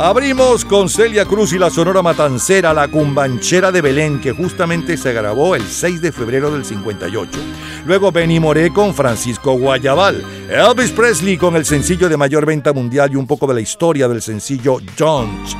Abrimos 0.00 0.64
con 0.64 0.88
Celia 0.88 1.24
Cruz 1.24 1.52
y 1.52 1.58
la 1.58 1.70
Sonora 1.70 2.02
Matancera, 2.02 2.74
la 2.74 2.88
cumbanchera 2.88 3.70
de 3.70 3.80
Belén, 3.80 4.20
que 4.20 4.32
justamente 4.32 4.96
se 4.96 5.12
grabó 5.12 5.54
el 5.54 5.62
6 5.62 6.02
de 6.02 6.10
febrero 6.10 6.50
del 6.50 6.64
58. 6.64 7.30
Luego 7.86 8.10
Benny 8.10 8.40
Moré 8.40 8.72
con 8.72 8.92
Francisco 8.92 9.52
Guayabal. 9.52 10.24
Elvis 10.50 10.90
Presley 10.90 11.36
con 11.36 11.54
el 11.54 11.64
sencillo 11.64 12.08
de 12.08 12.16
mayor 12.16 12.44
venta 12.44 12.72
mundial 12.72 13.12
y 13.12 13.16
un 13.16 13.28
poco 13.28 13.46
de 13.46 13.54
la 13.54 13.60
historia 13.60 14.08
del 14.08 14.20
sencillo 14.20 14.78
Jones. 14.98 15.56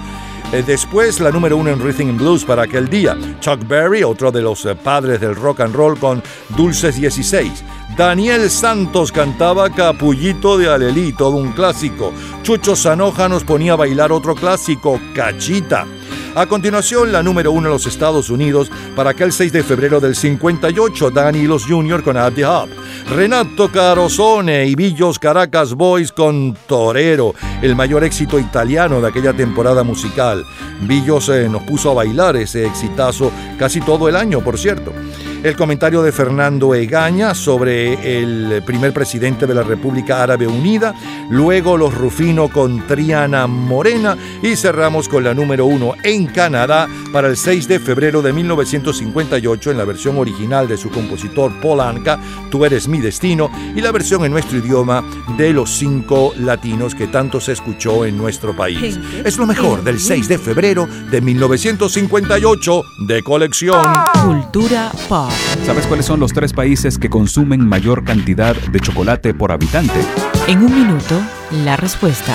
Eh, 0.51 0.63
Después 0.67 1.21
la 1.21 1.31
número 1.31 1.59
uno 1.59 1.71
en 1.71 1.79
Rhythm 1.79 2.09
and 2.09 2.21
Blues 2.21 2.45
para 2.45 2.63
aquel 2.63 2.89
día. 2.89 3.17
Chuck 3.41 3.67
Berry, 3.67 4.03
otro 4.03 4.33
de 4.33 4.41
los 4.41 4.65
eh, 4.65 4.75
padres 4.75 5.21
del 5.21 5.35
rock 5.37 5.61
and 5.61 5.75
roll 5.75 5.99
con 5.99 6.23
Dulces 6.57 6.97
16. 6.97 7.65
Daniel 7.99 8.49
Santos 8.49 9.13
cantaba 9.13 9.69
Capullito 9.69 10.57
de 10.57 10.71
Alelí, 10.71 11.13
todo 11.13 11.37
un 11.37 11.53
clásico. 11.53 12.13
Chucho 12.43 12.77
Sanoja 12.77 13.29
nos 13.29 13.45
ponía 13.45 13.75
a 13.75 13.77
bailar 13.77 14.11
otro 14.11 14.35
clásico, 14.35 14.99
Cachita. 15.15 15.87
A 16.35 16.47
continuación, 16.47 17.11
la 17.11 17.23
número 17.23 17.51
uno 17.51 17.69
en 17.69 17.73
los 17.73 17.87
Estados 17.87 18.31
Unidos 18.31 18.71
para 18.95 19.11
aquel 19.11 19.33
6 19.33 19.53
de 19.53 19.63
febrero 19.63 19.99
del 19.99 20.15
58, 20.15 21.11
Danny 21.11 21.47
Los 21.47 21.65
Jr. 21.65 22.03
con 22.03 22.17
Abdi 22.17 22.45
Hub. 22.45 22.69
Renato 23.11 23.73
Carosone 23.73 24.67
y 24.67 24.75
Villos 24.75 25.19
Caracas 25.19 25.75
Boys 25.75 26.13
con 26.13 26.57
Torero, 26.67 27.35
el 27.63 27.75
mayor 27.75 28.05
éxito 28.05 28.39
italiano 28.39 29.01
de 29.01 29.09
aquella 29.09 29.33
temporada 29.33 29.83
musical. 29.83 30.45
Villos 30.83 31.29
eh, 31.31 31.49
nos 31.49 31.63
puso 31.63 31.91
a 31.91 31.95
bailar 31.95 32.37
ese 32.37 32.67
exitazo 32.67 33.33
casi 33.59 33.81
todo 33.81 34.09
el 34.09 34.17
año, 34.17 34.41
por 34.41 34.59
cierto. 34.59 34.93
El 35.43 35.55
comentario 35.55 36.03
de 36.03 36.11
Fernando 36.11 36.75
Egaña 36.75 37.33
sobre 37.33 38.21
el 38.21 38.61
primer 38.65 38.93
presidente 38.93 39.47
de 39.47 39.55
la 39.55 39.63
República 39.63 40.21
Árabe 40.21 40.49
Unida, 40.49 40.95
luego 41.31 41.77
los 41.77 41.95
Rufino 41.95 42.49
con 42.49 42.85
Triana 42.89 43.47
Morena 43.47 44.17
y 44.43 44.57
cerramos 44.57 45.09
con 45.09 45.23
la 45.23 45.35
número 45.35 45.65
uno 45.67 45.95
en 46.03 46.27
Canadá 46.27 46.89
para 47.13 47.29
el 47.29 47.37
6 47.37 47.69
de 47.69 47.79
febrero 47.79 48.21
de 48.21 48.33
1958 48.33 49.71
en 49.71 49.79
la 49.79 49.85
versión 49.85 50.19
original 50.19 50.67
de 50.67 50.77
su 50.77 50.91
compositor 50.91 51.53
Paul 51.61 51.81
Anka, 51.81 52.19
Tú 52.51 52.65
eres 52.65 52.89
mi 52.89 52.99
destino, 52.99 53.51
y 53.77 53.81
la 53.81 53.93
versión 53.93 54.25
en 54.25 54.33
nuestro 54.33 54.59
idioma 54.59 55.05
de 55.37 55.53
los 55.53 55.71
cinco 55.71 56.33
latinos 56.37 56.95
que 56.95 57.07
tanto 57.07 57.41
se 57.41 57.53
escuchó 57.53 58.05
en 58.05 58.17
nuestro 58.17 58.57
país. 58.57 58.99
Es 59.25 59.37
lo 59.37 59.47
mejor 59.47 59.85
del 59.85 60.01
6 60.01 60.29
de 60.29 60.39
febrero 60.39 60.89
de 61.11 61.21
1958 61.21 62.83
de 63.07 63.23
colección. 63.23 63.87
Cultura 64.25 64.91
pop. 65.09 65.28
¿Sabes 65.65 65.87
cuáles 65.87 66.07
son 66.07 66.21
los 66.21 66.33
tres 66.33 66.53
países 66.53 66.99
que 66.99 67.11
consumen 67.11 67.67
mayor 67.67 68.05
cantidad 68.05 68.57
de 68.57 68.81
chocolate 68.81 69.35
por 69.35 69.53
habitante? 69.53 70.01
En 70.47 70.59
un 70.59 70.75
minuto, 70.75 71.21
la 71.65 71.77
respuesta. 71.77 72.35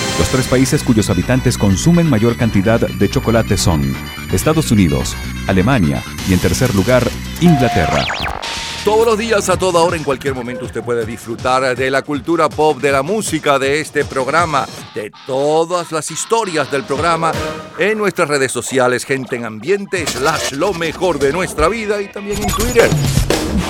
Los 0.21 0.29
tres 0.29 0.47
países 0.47 0.83
cuyos 0.83 1.09
habitantes 1.09 1.57
consumen 1.57 2.07
mayor 2.07 2.37
cantidad 2.37 2.79
de 2.79 3.09
chocolate 3.09 3.57
son 3.57 3.81
Estados 4.31 4.69
Unidos, 4.69 5.15
Alemania 5.47 6.03
y 6.29 6.33
en 6.33 6.39
tercer 6.39 6.75
lugar, 6.75 7.01
Inglaterra. 7.41 8.05
Todos 8.85 9.07
los 9.07 9.17
días, 9.17 9.49
a 9.49 9.57
toda 9.57 9.81
hora, 9.81 9.97
en 9.97 10.03
cualquier 10.03 10.35
momento, 10.35 10.65
usted 10.65 10.83
puede 10.83 11.07
disfrutar 11.07 11.75
de 11.75 11.89
la 11.89 12.03
cultura 12.03 12.49
pop, 12.49 12.79
de 12.79 12.91
la 12.91 13.01
música, 13.01 13.57
de 13.57 13.81
este 13.81 14.05
programa, 14.05 14.67
de 14.93 15.11
todas 15.25 15.91
las 15.91 16.11
historias 16.11 16.69
del 16.69 16.83
programa 16.83 17.31
en 17.79 17.97
nuestras 17.97 18.29
redes 18.29 18.51
sociales, 18.51 19.05
gente 19.05 19.37
en 19.37 19.45
ambiente, 19.45 20.05
slash 20.05 20.51
lo 20.51 20.71
mejor 20.71 21.17
de 21.17 21.33
nuestra 21.33 21.67
vida 21.67 21.99
y 21.99 22.09
también 22.09 22.37
en 22.43 22.47
Twitter. 22.47 22.91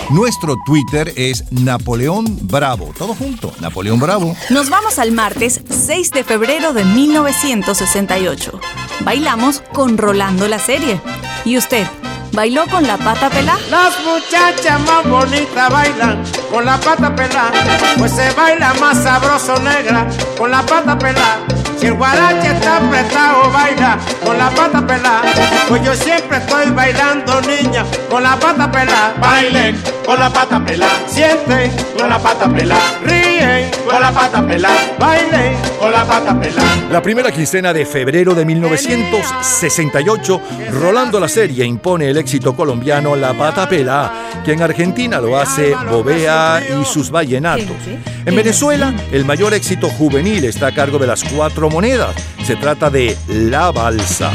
Nuestro 0.09 0.57
Twitter 0.65 1.13
es 1.15 1.45
Napoleón 1.51 2.25
Bravo. 2.41 2.93
Todo 2.97 3.15
junto, 3.15 3.53
Napoleón 3.61 3.99
Bravo. 3.99 4.35
Nos 4.49 4.69
vamos 4.69 4.99
al 4.99 5.11
martes 5.11 5.61
6 5.69 6.11
de 6.11 6.23
febrero 6.23 6.73
de 6.73 6.83
1968. 6.83 8.59
Bailamos 9.05 9.61
con 9.73 9.97
Rolando 9.97 10.47
la 10.47 10.59
serie. 10.59 10.99
¿Y 11.45 11.57
usted? 11.57 11.87
¿Bailó 12.33 12.65
con 12.67 12.85
la 12.87 12.97
pata 12.97 13.29
pelá? 13.29 13.57
Las 13.69 13.93
muchachas 14.05 14.79
más 14.81 15.09
bonitas 15.09 15.69
bailan 15.69 16.23
con 16.49 16.65
la 16.65 16.79
pata 16.79 17.13
pelada, 17.13 17.51
pues 17.97 18.11
se 18.13 18.31
baila 18.31 18.73
más 18.75 19.03
sabroso 19.03 19.59
negra 19.59 20.07
con 20.37 20.49
la 20.49 20.65
pata 20.65 20.97
pelada. 20.97 21.39
Si 21.81 21.87
el 21.87 21.95
guarache 21.95 22.47
está 22.51 22.77
apretado, 22.77 23.49
baila 23.51 23.97
con 24.23 24.37
la 24.37 24.51
pata 24.51 24.85
pelada. 24.85 25.23
Pues 25.67 25.83
yo 25.83 25.95
siempre 25.95 26.37
estoy 26.37 26.69
bailando, 26.69 27.41
niña, 27.41 27.83
con 28.07 28.21
la 28.21 28.39
pata 28.39 28.71
pelada. 28.71 29.15
Bailen 29.19 29.81
con 30.05 30.19
la 30.19 30.29
pata 30.29 30.63
pelada. 30.63 30.93
Sienten 31.07 31.71
con 31.97 32.07
la 32.07 32.19
pata 32.19 32.47
pelada. 32.53 32.99
Ríen 33.03 33.71
con 33.83 33.99
la 33.99 34.11
pata 34.11 34.45
pelada. 34.45 34.95
Bailen 34.99 35.55
con 35.79 35.91
la 35.91 36.05
pata 36.05 36.39
pelada. 36.39 36.69
La 36.91 37.01
primera 37.01 37.31
quincena 37.31 37.73
de 37.73 37.83
febrero 37.87 38.35
de 38.35 38.45
1968, 38.45 40.41
Rolando 40.73 41.19
la 41.19 41.27
Serie 41.27 41.65
impone 41.65 42.11
el 42.11 42.17
éxito 42.17 42.55
colombiano 42.55 43.15
La 43.15 43.33
Pata 43.33 43.67
Pela, 43.67 44.11
que 44.45 44.51
en 44.51 44.61
Argentina 44.61 45.19
lo 45.19 45.39
hace 45.39 45.73
Bobea 45.89 46.61
y 46.61 46.85
sus 46.85 47.09
vallenatos. 47.09 47.77
En 48.23 48.35
Venezuela, 48.35 48.93
el 49.11 49.25
mayor 49.25 49.55
éxito 49.55 49.89
juvenil 49.89 50.45
está 50.45 50.67
a 50.67 50.75
cargo 50.75 50.99
de 50.99 51.07
las 51.07 51.23
cuatro 51.23 51.70
monedas. 51.71 52.15
Se 52.43 52.55
trata 52.55 52.89
de 52.89 53.17
La 53.27 53.71
Balsa. 53.71 54.31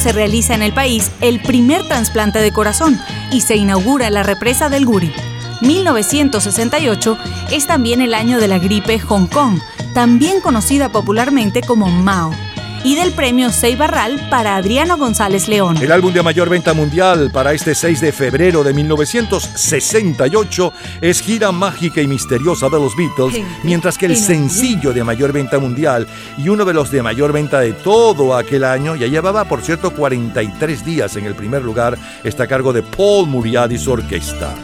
Se 0.00 0.12
realiza 0.12 0.54
en 0.54 0.62
el 0.62 0.72
país 0.72 1.10
el 1.20 1.42
primer 1.42 1.86
trasplante 1.86 2.38
de 2.38 2.52
corazón 2.52 2.98
y 3.30 3.42
se 3.42 3.56
inaugura 3.56 4.08
la 4.08 4.22
represa 4.22 4.70
del 4.70 4.86
Guri. 4.86 5.12
1968 5.60 7.18
es 7.50 7.66
también 7.66 8.00
el 8.00 8.14
año 8.14 8.40
de 8.40 8.48
la 8.48 8.58
gripe 8.58 8.98
Hong 8.98 9.26
Kong, 9.26 9.60
también 9.92 10.40
conocida 10.40 10.90
popularmente 10.90 11.60
como 11.60 11.90
Mao, 11.90 12.32
y 12.84 12.94
del 12.94 13.12
premio 13.12 13.50
Seibarral 13.50 14.28
para 14.30 14.56
Adriano 14.56 14.96
González 14.96 15.48
León. 15.48 15.76
El 15.80 15.92
álbum 15.92 16.12
de 16.12 16.22
mayor 16.22 16.48
venta 16.48 16.74
mundial 16.74 17.30
para 17.32 17.52
este 17.52 17.74
6 17.74 18.00
de 18.00 18.12
febrero 18.12 18.64
de 18.64 18.72
1968 18.72 20.72
es 21.00 21.20
Gira 21.20 21.52
Mágica 21.52 22.00
y 22.00 22.06
Misteriosa 22.06 22.68
de 22.68 22.78
los 22.78 22.96
Beatles, 22.96 23.44
mientras 23.62 23.98
que 23.98 24.06
el 24.06 24.16
sencillo 24.16 24.92
de 24.92 25.04
mayor 25.04 25.32
venta 25.32 25.58
mundial 25.58 26.06
y 26.38 26.48
uno 26.48 26.64
de 26.64 26.74
los 26.74 26.90
de 26.90 27.02
mayor 27.02 27.32
venta 27.32 27.60
de 27.60 27.72
todo 27.72 28.36
aquel 28.36 28.64
año, 28.64 28.96
ya 28.96 29.06
llevaba 29.06 29.44
por 29.44 29.62
cierto 29.62 29.92
43 29.92 30.84
días 30.84 31.16
en 31.16 31.26
el 31.26 31.34
primer 31.34 31.62
lugar, 31.62 31.98
está 32.24 32.44
a 32.44 32.46
cargo 32.46 32.72
de 32.72 32.82
Paul 32.82 33.26
Muriad 33.26 33.70
y 33.70 33.78
su 33.78 33.92
orquesta. 33.92 34.54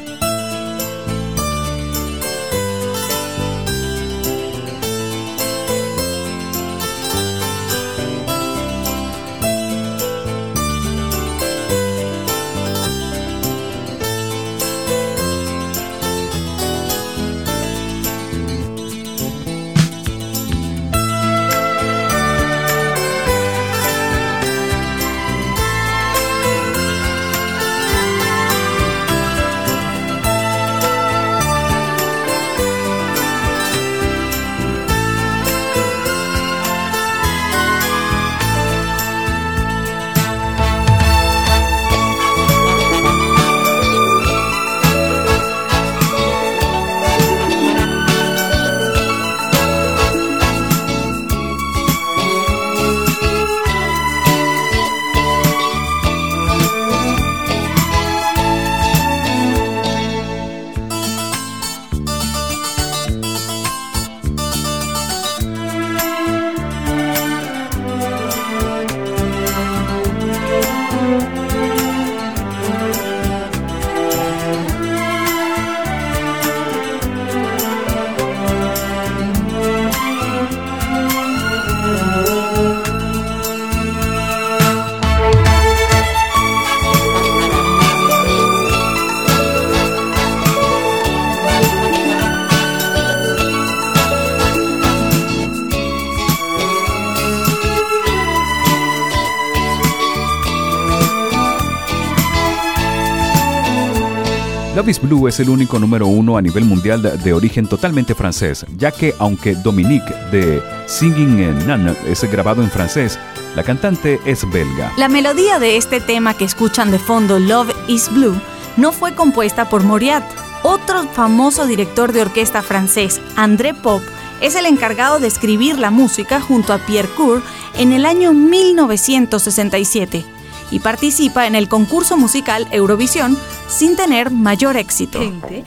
Es 105.28 105.40
el 105.40 105.48
único 105.48 105.78
número 105.78 106.06
uno 106.06 106.36
a 106.36 106.42
nivel 106.42 106.64
mundial 106.64 107.02
de, 107.02 107.32
origen 107.32 107.66
totalmente 107.66 108.14
francés, 108.14 108.64
ya 108.76 108.92
que 108.92 109.14
aunque 109.18 109.56
Dominique 109.56 110.14
de 110.30 110.62
Singing 110.86 111.40
in 111.40 111.66
None 111.66 111.96
es 112.06 112.22
grabado 112.30 112.62
en 112.62 112.70
francés, 112.70 113.18
la 113.56 113.64
cantante 113.64 114.20
es 114.24 114.48
belga. 114.50 114.92
La 114.96 115.08
melodía 115.08 115.58
de 115.58 115.76
este 115.76 116.00
tema 116.00 116.34
que 116.34 116.44
escuchan 116.44 116.90
de 116.90 116.98
fondo, 116.98 117.40
Love 117.40 117.74
is 117.88 118.08
Blue, 118.12 118.40
no 118.76 118.92
fue 118.92 119.14
compuesta 119.14 119.68
por 119.68 119.82
Moriat. 119.82 120.22
Otro 120.62 121.02
famoso 121.08 121.66
director 121.66 122.12
de 122.12 122.22
orquesta 122.22 122.62
francés, 122.62 123.20
André 123.34 123.74
Pop, 123.74 124.02
es 124.40 124.54
el 124.54 124.66
encargado 124.66 125.18
de 125.18 125.26
escribir 125.26 125.78
la 125.78 125.90
música 125.90 126.40
junto 126.40 126.72
a 126.72 126.78
Pierre 126.78 127.08
Cour 127.16 127.42
en 127.74 127.92
el 127.92 128.06
año 128.06 128.32
1967 128.32 130.24
y 130.70 130.80
participa 130.80 131.46
en 131.46 131.54
el 131.54 131.68
concurso 131.68 132.16
musical 132.16 132.66
Eurovisión 132.70 133.36
sin 133.68 133.96
tener 133.96 134.30
mayor 134.30 134.76
éxito. 134.76 135.20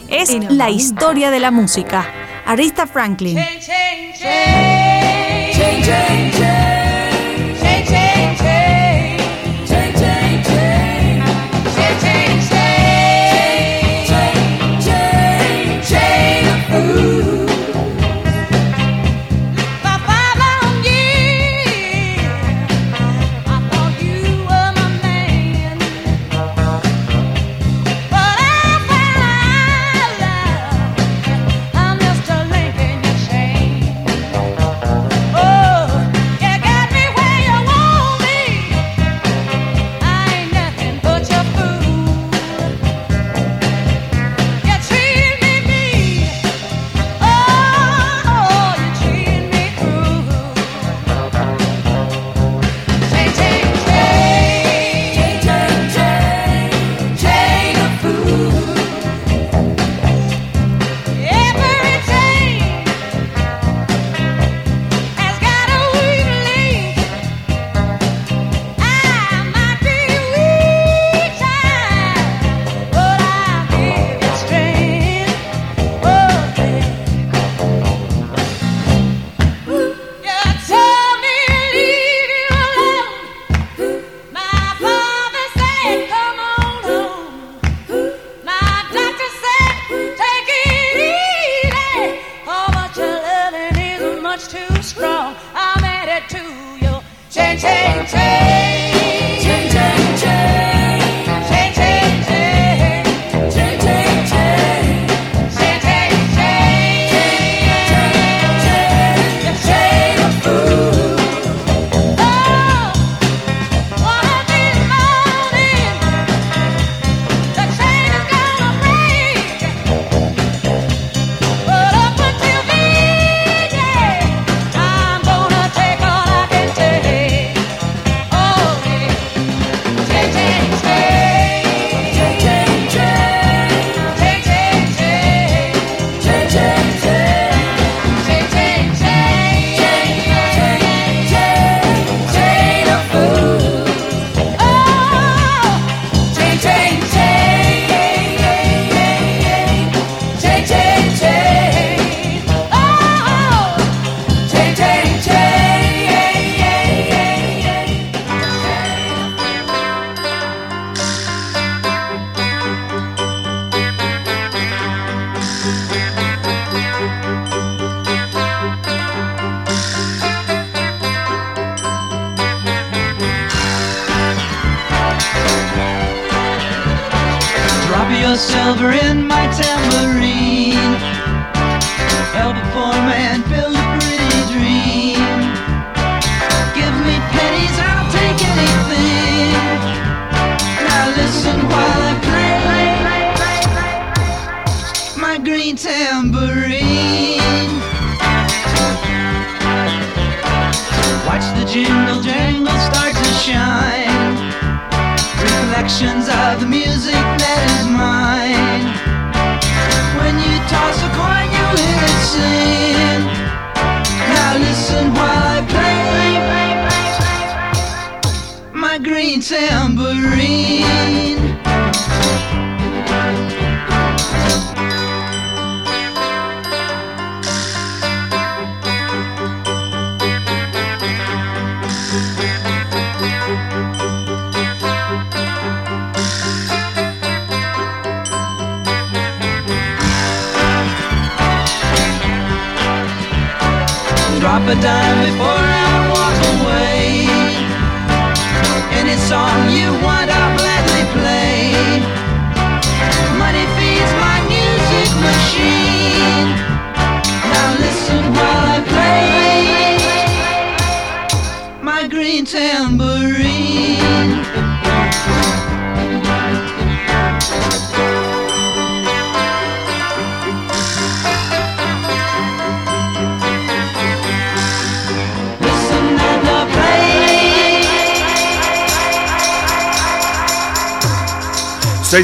Es 0.07 0.33
la 0.49 0.69
historia 0.69 1.31
de 1.31 1.39
la 1.39 1.51
música. 1.51 2.05
Arista 2.45 2.87
Franklin. 2.87 3.37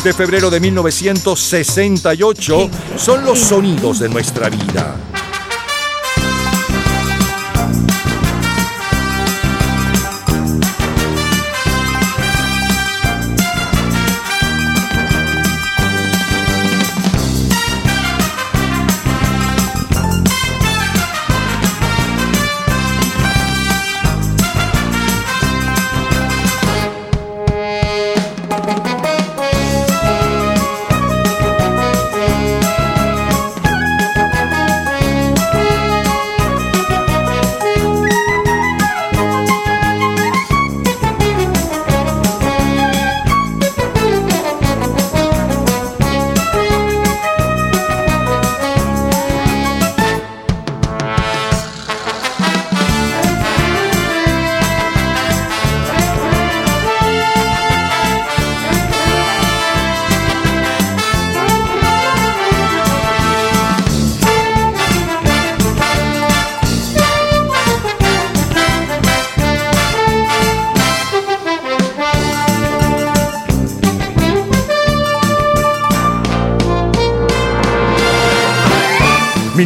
De 0.06 0.14
febrero 0.14 0.52
de 0.52 0.60
1968 0.60 2.70
son 2.96 3.26
los 3.26 3.40
sonidos 3.40 3.98
de 3.98 4.08
nuestra 4.08 4.50
vida. 4.50 5.15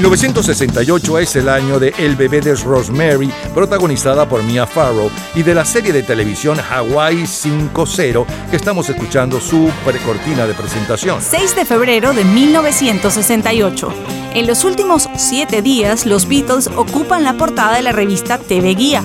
...1968 0.10 1.22
es 1.22 1.36
el 1.36 1.50
año 1.50 1.80
de 1.80 1.94
El 2.00 2.16
bebé 2.16 2.42
de 2.42 2.56
Rosemary... 2.56 3.32
...protagonizada 3.54 4.28
por 4.28 4.42
Mia 4.42 4.66
Farrow... 4.66 5.12
...y 5.36 5.44
de 5.44 5.54
la 5.54 5.64
serie 5.64 5.94
de 5.94 6.02
televisión 6.02 6.58
Hawaii 6.60 7.26
5-0... 7.26 8.26
...que 8.50 8.56
estamos 8.56 8.90
escuchando 8.90 9.40
su 9.40 9.70
precortina 9.86 10.48
de 10.48 10.56
presentación. 10.56 11.22
6 11.22 11.56
de 11.56 11.64
febrero 11.64 12.14
de 12.14 12.26
1968. 12.26 13.94
En 14.34 14.48
los 14.48 14.64
últimos 14.64 15.08
siete 15.16 15.62
días, 15.62 16.08
los 16.08 16.28
Beatles 16.28 16.68
ocupan 16.76 17.24
la 17.24 17.34
portada 17.34 17.76
de 17.76 17.84
la 17.84 17.92
revista 17.92 18.40
TV 18.40 18.74
Guía. 18.74 19.04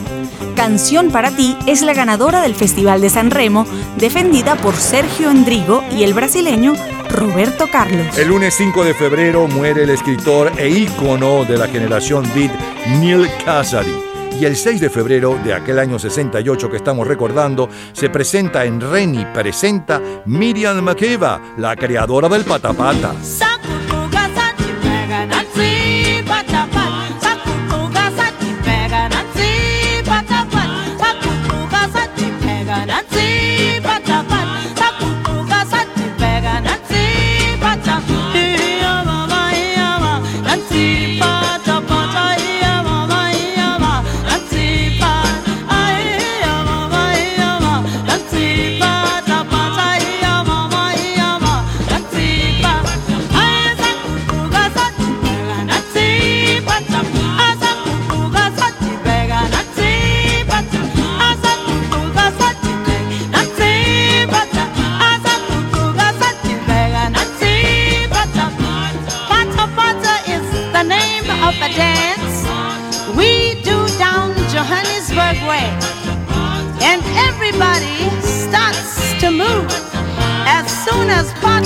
Canción 0.57 1.11
para 1.11 1.31
ti 1.31 1.57
es 1.67 1.83
la 1.83 1.93
ganadora 1.93 2.41
del 2.41 2.55
Festival 2.55 3.03
de 3.03 3.11
San 3.11 3.31
Remo, 3.31 3.67
defendida 3.99 4.55
por 4.57 4.77
Sergio 4.77 5.31
Endrigo 5.31 5.83
y 5.91 6.05
el 6.05 6.15
brasileño 6.15 6.75
Roberto 7.15 7.69
Carlos. 7.71 8.19
El 8.19 8.29
lunes 8.29 8.55
5 8.55 8.85
de 8.85 8.93
febrero 8.93 9.47
muere 9.47 9.85
el 9.85 9.91
escritor 9.91 10.51
e 10.59 10.69
ícono 10.69 11.45
de 11.45 11.57
la 11.57 11.69
generación 11.69 12.25
beat 12.35 12.51
Neil 13.01 13.29
Cassady. 13.45 13.95
Y 14.41 14.45
el 14.45 14.57
6 14.57 14.81
de 14.81 14.91
febrero 14.91 15.39
de 15.45 15.55
aquel 15.55 15.79
año 15.79 15.97
68 15.97 16.69
que 16.69 16.77
estamos 16.77 17.07
recordando, 17.07 17.69
se 17.93 18.11
presenta 18.11 18.65
en 18.65 18.81
Reni 18.81 19.25
Presenta 19.27 20.03
Miriam 20.27 20.83
Makeba, 20.83 21.41
la 21.57 21.77
creadora 21.77 22.29
del 22.29 22.45
patapata. 22.45 23.15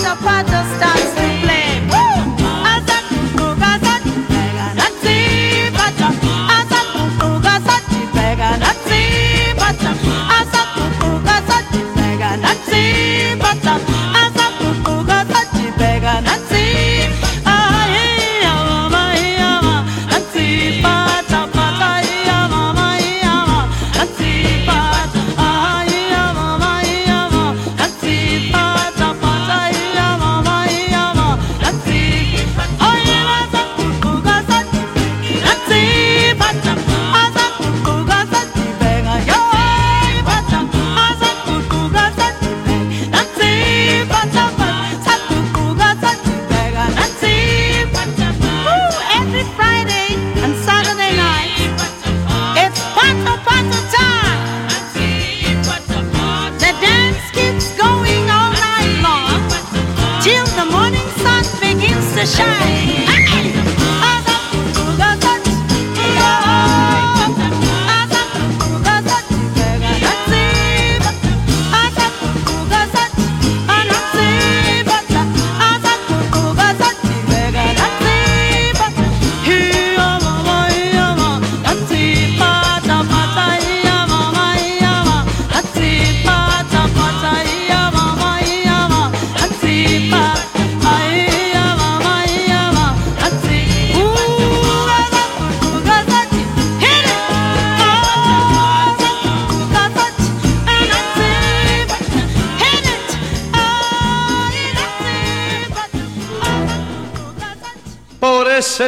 As 0.09 0.17
Pata 0.23 0.65
Pata 0.81 1.38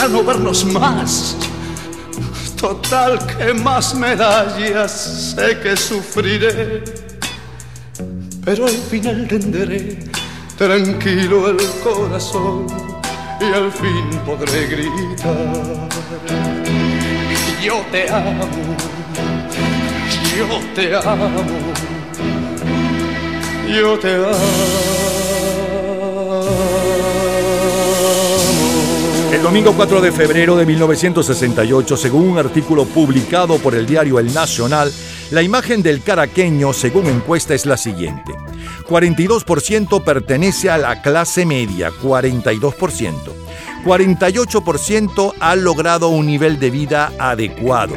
para 0.00 0.12
no 0.12 0.24
vernos 0.24 0.64
más. 0.64 1.36
Total, 2.58 3.18
que 3.26 3.52
más 3.52 3.94
me 3.94 4.16
da? 4.16 4.56
Ya 4.58 4.88
sé 4.88 5.58
que 5.62 5.76
sufriré, 5.76 6.82
pero 8.42 8.66
al 8.66 8.72
final 8.72 9.28
tendré 9.28 9.98
tranquilo 10.56 11.50
el 11.50 11.58
corazón 11.84 12.66
y 13.40 13.44
al 13.44 13.70
fin 13.70 14.20
podré 14.24 14.66
gritar. 14.68 15.36
Yo 17.62 17.84
te 17.92 18.08
amo, 18.10 18.48
yo 20.34 20.60
te 20.74 20.96
amo, 20.96 21.44
yo 23.68 23.98
te 23.98 24.14
amo. 24.14 25.09
El 29.32 29.42
domingo 29.42 29.72
4 29.76 30.00
de 30.00 30.10
febrero 30.10 30.56
de 30.56 30.66
1968, 30.66 31.96
según 31.96 32.30
un 32.30 32.38
artículo 32.38 32.84
publicado 32.84 33.58
por 33.58 33.76
el 33.76 33.86
diario 33.86 34.18
El 34.18 34.34
Nacional, 34.34 34.92
la 35.30 35.40
imagen 35.40 35.82
del 35.82 36.02
caraqueño, 36.02 36.72
según 36.72 37.06
encuesta, 37.06 37.54
es 37.54 37.64
la 37.64 37.76
siguiente. 37.76 38.32
42% 38.88 40.02
pertenece 40.02 40.68
a 40.68 40.78
la 40.78 41.00
clase 41.00 41.46
media, 41.46 41.92
42%. 42.02 43.14
48% 43.84 45.34
ha 45.38 45.54
logrado 45.54 46.08
un 46.08 46.26
nivel 46.26 46.58
de 46.58 46.70
vida 46.70 47.12
adecuado. 47.16 47.94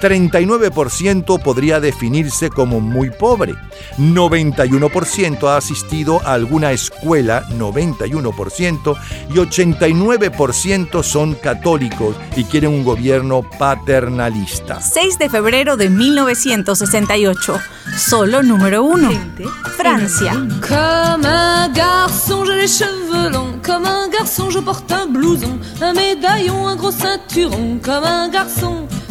39% 0.00 1.42
podría 1.42 1.80
definirse 1.80 2.50
como 2.50 2.80
muy 2.80 3.10
pobre. 3.10 3.54
91% 3.98 5.48
ha 5.48 5.56
asistido 5.56 6.20
a 6.24 6.34
alguna 6.34 6.72
escuela, 6.72 7.44
91%, 7.50 8.96
y 9.30 9.34
89% 9.34 11.02
son 11.02 11.34
católicos 11.34 12.16
y 12.36 12.44
quieren 12.44 12.70
un 12.70 12.84
gobierno 12.84 13.42
paternalista. 13.58 14.80
6 14.80 15.18
de 15.18 15.28
febrero 15.28 15.76
de 15.76 15.90
1968. 15.90 17.60
Solo 17.96 18.42
número 18.42 18.82
uno. 18.82 19.10
Francia. 19.76 20.32
Comme 20.66 21.26
un 21.26 21.72
garçon, 21.72 22.44
j'ai 22.44 22.56
les 22.56 22.68
cheveux 22.68 23.30
longs. 23.30 23.60
Comme 23.62 23.86
un 23.86 24.08
garçon, 24.08 24.50
je 24.50 24.58
porte 24.58 24.90
un 24.92 25.06
blouson, 25.06 25.58
un 25.80 25.92
médaillon, 25.92 26.68
un 26.68 26.76
gros 26.76 26.92
ceinturon. 26.92 27.78
Comme 27.82 28.04
un 28.04 28.28
garçon, 28.28 28.86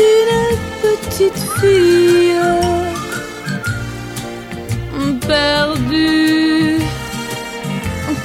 qu'une 0.00 0.58
petite 0.82 1.42
fille 1.60 2.34
perdue 5.26 6.78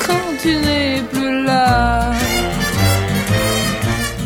quand 0.05 0.27
tu 0.41 0.55
n'es 0.65 1.01
plus 1.11 1.43
là. 1.43 2.11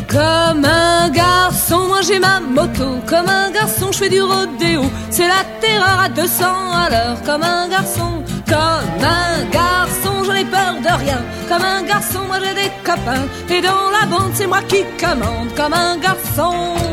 Comme 0.08 0.64
un 0.64 1.08
garçon, 1.10 1.80
moi 1.88 2.00
j'ai 2.02 2.18
ma 2.18 2.40
moto. 2.40 2.88
Comme 3.06 3.28
un 3.28 3.50
garçon, 3.50 3.86
je 3.92 3.98
fais 3.98 4.08
du 4.08 4.22
rodéo. 4.22 4.82
C'est 5.10 5.28
la 5.28 5.42
terreur 5.60 5.98
à 6.06 6.08
200 6.08 6.44
à 6.84 6.90
l'heure. 6.90 7.18
Comme 7.24 7.42
un 7.42 7.68
garçon, 7.68 8.10
comme 8.48 9.04
un 9.20 9.36
garçon, 9.58 10.24
j'en 10.24 10.34
ai 10.34 10.44
peur 10.44 10.74
de 10.86 10.92
rien. 11.02 11.20
Comme 11.48 11.64
un 11.64 11.82
garçon, 11.82 12.20
moi 12.26 12.38
j'ai 12.42 12.54
des 12.62 12.70
copains. 12.84 13.26
Et 13.48 13.60
dans 13.60 13.90
la 13.98 14.06
bande, 14.06 14.32
c'est 14.34 14.48
moi 14.48 14.62
qui 14.68 14.82
commande. 14.98 15.48
Comme 15.56 15.74
un 15.74 15.96
garçon. 15.96 16.89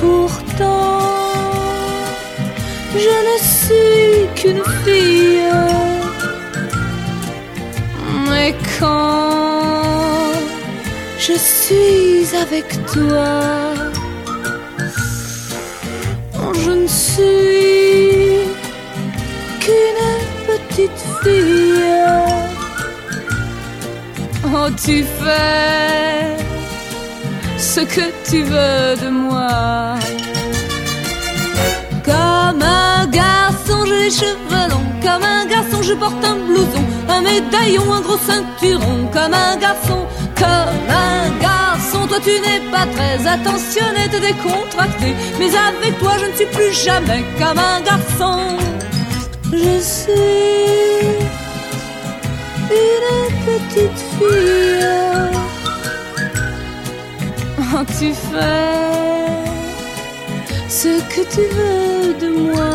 Pourtant, 0.00 1.00
je 2.94 3.14
ne 3.28 3.36
suis 3.52 4.28
qu'une 4.36 4.62
fille. 4.84 5.40
Mais 8.28 8.54
quand 8.78 10.32
je 11.18 11.32
suis 11.32 12.36
avec 12.36 12.68
toi, 12.86 13.30
je 16.64 16.70
ne 16.70 16.86
suis 16.86 18.44
qu'une 19.60 20.04
petite 20.46 21.02
fille. 21.22 21.84
Oh, 24.46 24.68
tu 24.84 25.02
fais 25.02 26.36
ce 27.64 27.80
que 27.80 28.06
tu 28.28 28.42
veux 28.42 28.94
de 29.04 29.08
moi. 29.08 29.94
Comme 32.04 32.62
un 32.62 33.06
garçon, 33.06 33.86
j'ai 33.86 33.98
les 34.04 34.10
cheveux 34.10 34.66
longs. 34.70 34.90
Comme 35.02 35.24
un 35.24 35.46
garçon, 35.46 35.82
je 35.82 35.94
porte 35.94 36.22
un 36.24 36.36
blouson, 36.46 36.84
un 37.08 37.22
médaillon, 37.22 37.90
un 37.92 38.02
gros 38.02 38.18
ceinturon. 38.18 39.08
Comme 39.12 39.34
un 39.34 39.56
garçon, 39.56 40.00
comme 40.36 40.78
un 41.06 41.24
garçon. 41.40 42.06
Toi, 42.06 42.18
tu 42.22 42.34
n'es 42.44 42.60
pas 42.70 42.86
très 42.94 43.26
attentionné, 43.26 44.02
t'es 44.10 44.20
décontracté. 44.20 45.14
Mais 45.38 45.50
avec 45.68 45.98
toi, 45.98 46.12
je 46.20 46.26
ne 46.26 46.36
suis 46.36 46.50
plus 46.56 46.72
jamais 46.84 47.24
comme 47.38 47.58
un 47.58 47.80
garçon. 47.80 48.40
Je 49.50 49.80
suis 49.80 50.12
une 52.70 53.30
petite 53.46 54.00
fille. 54.18 55.43
Oh, 57.76 57.82
tu 57.98 58.14
fais 58.14 59.34
ce 60.68 61.00
que 61.12 61.22
tu 61.34 61.40
veux 61.56 62.14
de 62.20 62.28
moi. 62.46 62.74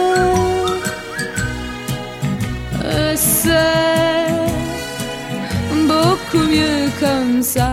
C'est 3.15 4.25
beaucoup 5.87 6.43
mieux 6.49 6.89
comme 6.99 7.43
ça. 7.43 7.69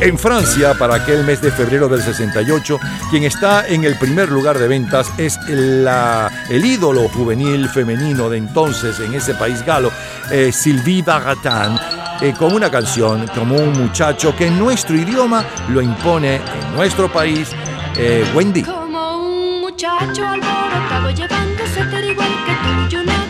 En 0.00 0.18
Francia, 0.18 0.74
para 0.78 0.96
aquel 0.96 1.24
mes 1.24 1.40
de 1.40 1.50
febrero 1.50 1.88
del 1.88 2.02
68, 2.02 2.78
quien 3.10 3.24
está 3.24 3.66
en 3.66 3.84
el 3.84 3.96
primer 3.96 4.30
lugar 4.30 4.58
de 4.58 4.68
ventas 4.68 5.10
es 5.16 5.38
la- 5.48 6.30
el 6.50 6.64
ídolo 6.64 7.08
juvenil 7.08 7.68
femenino 7.68 8.28
de 8.28 8.38
entonces 8.38 8.98
en 9.00 9.14
ese 9.14 9.34
país 9.34 9.64
galo, 9.64 9.90
eh, 10.30 10.50
Sylvie 10.52 11.02
Vartan, 11.02 11.78
eh, 12.20 12.34
con 12.38 12.52
una 12.52 12.70
canción 12.70 13.26
como 13.34 13.56
un 13.56 13.72
muchacho 13.72 14.34
que 14.36 14.46
en 14.48 14.58
nuestro 14.58 14.96
idioma 14.96 15.44
lo 15.68 15.80
impone 15.80 16.36
en 16.36 16.74
nuestro 16.76 17.10
país, 17.10 17.48
eh, 17.96 18.24
Wendy. 18.34 18.62
Como 18.64 19.18
un 19.18 19.60
muchacho 19.62 20.26
alborotado 20.26 21.10
llevándose 21.10 21.84
ter 21.90 22.04
igual 22.04 22.28
que 22.44 22.52
tú 22.52 22.96
y 22.96 22.96
una 23.02 23.26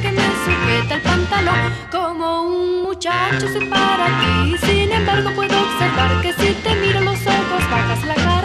que 0.00 0.12
me 0.12 0.22
sujeta 0.44 0.94
el 0.96 1.02
pantalón. 1.02 1.72
Como 1.90 2.42
un 2.42 2.67
soy 3.36 3.66
para. 3.66 4.06
Ti, 4.20 4.56
sin 4.66 4.92
embargo 4.92 5.30
puedo 5.34 5.54
observar 5.60 6.20
que 6.22 6.32
si 6.32 6.54
te 6.54 6.74
miro 6.76 7.00
los 7.00 7.20
ojos 7.26 7.70
bajas 7.70 8.04
la 8.04 8.14
cara 8.14 8.37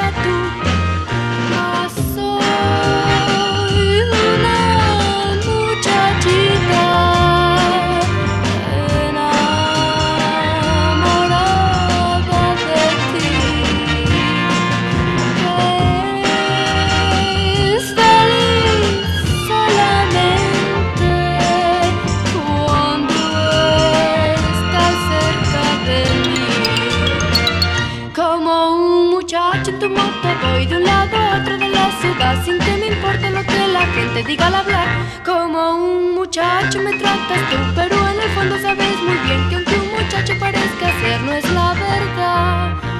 diga 34.25 34.47
al 34.47 34.55
hablar. 34.55 34.87
Como 35.25 35.75
un 35.75 36.15
muchacho 36.15 36.79
me 36.81 36.93
tratas 36.97 37.49
tú, 37.49 37.57
pero 37.75 37.95
en 38.09 38.21
el 38.21 38.29
fondo 38.35 38.57
sabes 38.59 38.97
muy 39.01 39.17
bien 39.25 39.49
que 39.49 39.55
aunque 39.55 39.75
un 39.75 40.03
muchacho 40.03 40.33
parezca 40.39 40.99
ser 41.01 41.21
no 41.21 41.33
es 41.33 41.49
la 41.51 41.73
verdad. 41.73 42.92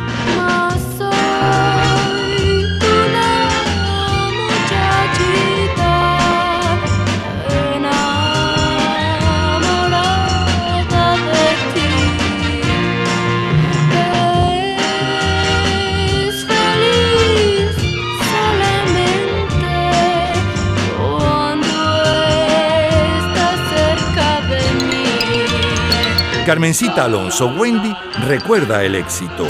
Carmencita 26.45 27.05
Alonso, 27.05 27.47
Wendy 27.57 27.95
recuerda 28.27 28.83
el 28.83 28.95
éxito. 28.95 29.47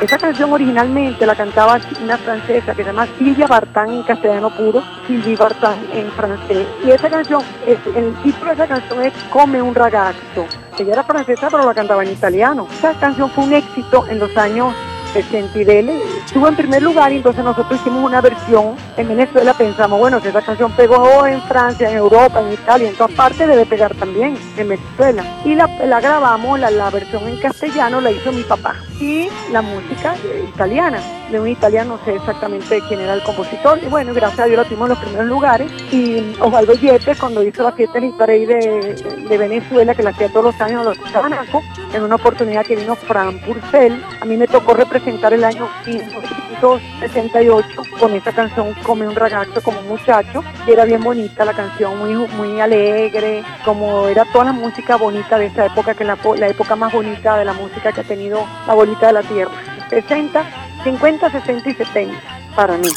Esa 0.00 0.16
canción 0.16 0.52
originalmente 0.52 1.26
la 1.26 1.34
cantaba 1.34 1.80
una 2.00 2.16
francesa 2.18 2.72
que 2.72 2.84
se 2.84 2.88
llama 2.88 3.08
Silvia 3.18 3.48
Bartán 3.48 3.90
en 3.90 4.02
castellano 4.04 4.50
puro, 4.50 4.82
Sylvie 5.06 5.34
Bartán 5.34 5.78
en 5.92 6.08
francés. 6.12 6.66
Y 6.84 6.90
esa 6.90 7.10
canción, 7.10 7.42
el 7.66 8.14
título 8.22 8.46
de 8.46 8.52
esa 8.54 8.66
canción 8.68 9.02
es 9.02 9.12
Come 9.30 9.60
un 9.60 9.74
ragazzo. 9.74 10.46
Ella 10.78 10.92
era 10.92 11.04
francesa 11.04 11.48
pero 11.50 11.64
la 11.64 11.74
cantaba 11.74 12.04
en 12.04 12.12
italiano. 12.12 12.68
Esa 12.78 12.92
canción 12.94 13.28
fue 13.30 13.44
un 13.44 13.54
éxito 13.54 14.06
en 14.08 14.20
los 14.20 14.36
años 14.36 14.74
60 15.22 15.58
y 15.58 15.64
dele. 15.64 16.02
Estuvo 16.24 16.48
en 16.48 16.56
primer 16.56 16.82
lugar 16.82 17.12
y 17.12 17.16
entonces 17.16 17.42
nosotros 17.42 17.80
hicimos 17.80 18.04
una 18.04 18.20
versión 18.20 18.76
en 18.96 19.08
Venezuela. 19.08 19.54
Pensamos, 19.54 19.98
bueno, 19.98 20.20
si 20.20 20.28
esa 20.28 20.42
canción 20.42 20.70
pegó 20.72 21.26
en 21.26 21.40
Francia, 21.42 21.90
en 21.90 21.96
Europa, 21.96 22.40
en 22.40 22.52
Italia, 22.52 22.88
en 22.90 22.96
todas 22.96 23.12
partes 23.12 23.48
debe 23.48 23.64
pegar 23.64 23.94
también 23.94 24.36
en 24.56 24.68
Venezuela. 24.68 25.24
Y 25.44 25.54
la, 25.54 25.66
la 25.86 26.00
grabamos, 26.00 26.60
la 26.60 26.90
versión 26.90 27.26
en 27.28 27.36
castellano 27.38 28.00
la 28.00 28.10
hizo 28.10 28.30
mi 28.32 28.42
papá. 28.42 28.76
Y 29.00 29.28
la 29.52 29.60
música 29.62 30.14
italiana, 30.48 31.00
de 31.30 31.38
un 31.38 31.48
italiano, 31.48 31.98
no 31.98 32.04
sé 32.04 32.14
exactamente 32.16 32.80
quién 32.88 33.00
era 33.00 33.14
el 33.14 33.22
compositor. 33.22 33.78
Y 33.82 33.86
bueno, 33.86 34.14
gracias 34.14 34.40
a 34.40 34.46
Dios 34.46 34.58
la 34.58 34.64
tuvimos 34.64 34.86
en 34.86 34.94
los 34.94 34.98
primeros 35.04 35.26
lugares. 35.26 35.70
Y 35.92 36.34
Osvaldo 36.40 36.72
Yepes, 36.74 37.18
cuando 37.18 37.42
hizo 37.42 37.62
la 37.62 37.72
fiesta 37.72 37.98
en 37.98 38.16
Parade 38.16 38.46
de, 38.46 38.94
de 39.28 39.38
Venezuela, 39.38 39.94
que 39.94 40.02
la 40.02 40.10
hacía 40.10 40.28
todos 40.28 40.46
los 40.46 40.60
años 40.60 40.80
en 40.80 40.86
los 40.88 41.12
Tabanaco, 41.12 41.62
en 41.92 42.02
una 42.02 42.14
oportunidad 42.16 42.64
que 42.64 42.76
vino 42.76 42.96
Fran 42.96 43.38
Purcell, 43.40 44.02
a 44.20 44.24
mí 44.24 44.36
me 44.36 44.46
tocó 44.46 44.74
representar 44.74 45.32
el 45.32 45.44
año 45.44 45.68
1968 45.86 47.82
con 47.98 48.14
esa 48.14 48.32
canción 48.32 48.74
Come 48.82 49.08
un 49.08 49.14
ragazzo 49.14 49.62
como 49.62 49.80
un 49.80 49.88
muchacho, 49.88 50.42
era 50.66 50.84
bien 50.84 51.02
bonita 51.02 51.44
la 51.44 51.52
canción, 51.52 51.98
muy, 51.98 52.14
muy 52.14 52.60
alegre, 52.60 53.42
como 53.64 54.08
era 54.08 54.24
toda 54.32 54.46
la 54.46 54.52
música 54.52 54.96
bonita 54.96 55.38
de 55.38 55.46
esa 55.46 55.66
época, 55.66 55.94
que 55.94 56.02
es 56.02 56.06
la, 56.06 56.18
la 56.36 56.48
época 56.48 56.76
más 56.76 56.92
bonita 56.92 57.36
de 57.36 57.44
la 57.44 57.52
música 57.52 57.92
que 57.92 58.00
ha 58.00 58.04
tenido 58.04 58.46
la 58.66 58.74
bolita 58.86 59.08
de 59.08 59.12
la 59.12 59.22
tierra. 59.22 59.50
60, 59.90 60.44
50, 60.84 61.30
60 61.30 61.70
y 61.70 61.74
70 61.74 62.14
para 62.54 62.78
mí. 62.78 62.88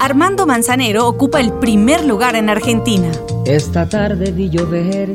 Armando 0.00 0.46
Manzanero 0.46 1.06
ocupa 1.08 1.40
el 1.40 1.52
primer 1.54 2.04
lugar 2.04 2.36
en 2.36 2.50
Argentina. 2.50 3.10
Esta 3.46 3.88
tarde 3.88 4.32
vi 4.32 4.50
llover, 4.50 5.08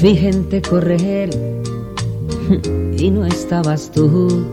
vi 0.00 0.16
gente 0.16 0.62
correr 0.62 1.30
y 2.98 3.10
no 3.10 3.24
estabas 3.24 3.90
tú. 3.92 4.44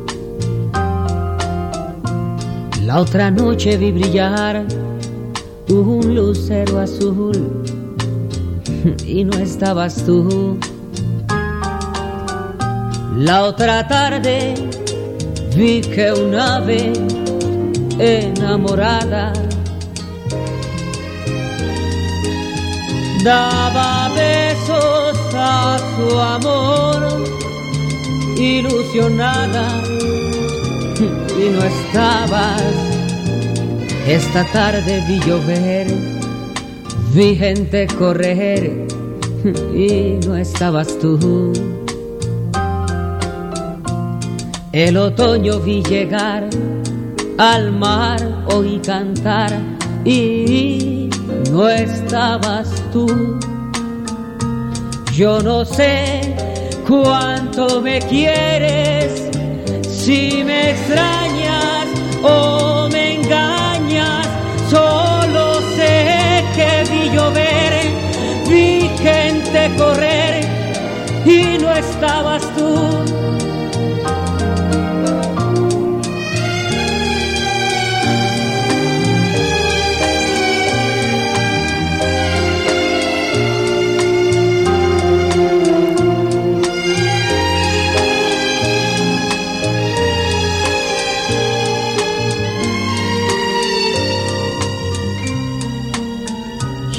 La 2.82 3.00
otra 3.00 3.32
noche 3.32 3.78
vi 3.78 3.92
brillar 3.92 4.66
un 5.70 6.16
lucero 6.16 6.80
azul 6.80 7.64
y 9.06 9.24
no 9.24 9.38
estabas 9.38 10.04
tú. 10.06 10.58
La 13.18 13.44
otra 13.44 13.88
tarde 13.88 14.54
vi 15.56 15.82
que 15.82 16.12
un 16.12 16.36
ave 16.36 16.94
enamorada 18.00 19.34
daba 23.24 24.10
besos 24.16 25.18
a 25.36 25.78
su 25.96 26.20
amor 26.20 27.24
ilusionada 28.38 29.82
y 31.00 31.50
no 31.50 31.64
estabas. 31.64 32.62
Esta 34.08 34.44
tarde 34.52 35.04
vi 35.08 35.20
llover 35.20 35.88
vi 37.14 37.36
gente 37.36 37.86
correr 38.00 38.88
y 39.76 40.18
no 40.26 40.36
estabas 40.36 40.98
tú 41.00 41.54
el 44.74 44.98
otoño 44.98 45.60
vi 45.60 45.84
llegar 45.84 46.50
al 47.38 47.72
mar 47.72 48.20
oí 48.48 48.80
cantar 48.80 49.52
y 50.04 51.10
no 51.52 51.70
estabas 51.70 52.82
tú. 52.92 53.38
Yo 55.14 55.44
no 55.44 55.64
sé 55.64 56.36
cuánto 56.88 57.82
me 57.82 58.00
quieres, 58.00 59.30
Si 59.88 60.44
me 60.44 60.72
extrañas 60.72 61.88
o 62.24 62.90
me 62.92 63.22
engañas, 63.22 64.28
solo 64.70 65.62
sé 65.78 66.44
que 66.56 66.84
vi 66.92 67.10
llover, 67.16 67.74
vi 68.50 68.90
gente 68.98 69.72
correr 69.78 70.44
y 71.26 71.58
no 71.60 71.72
estabas 71.72 72.42
tú. 72.58 73.43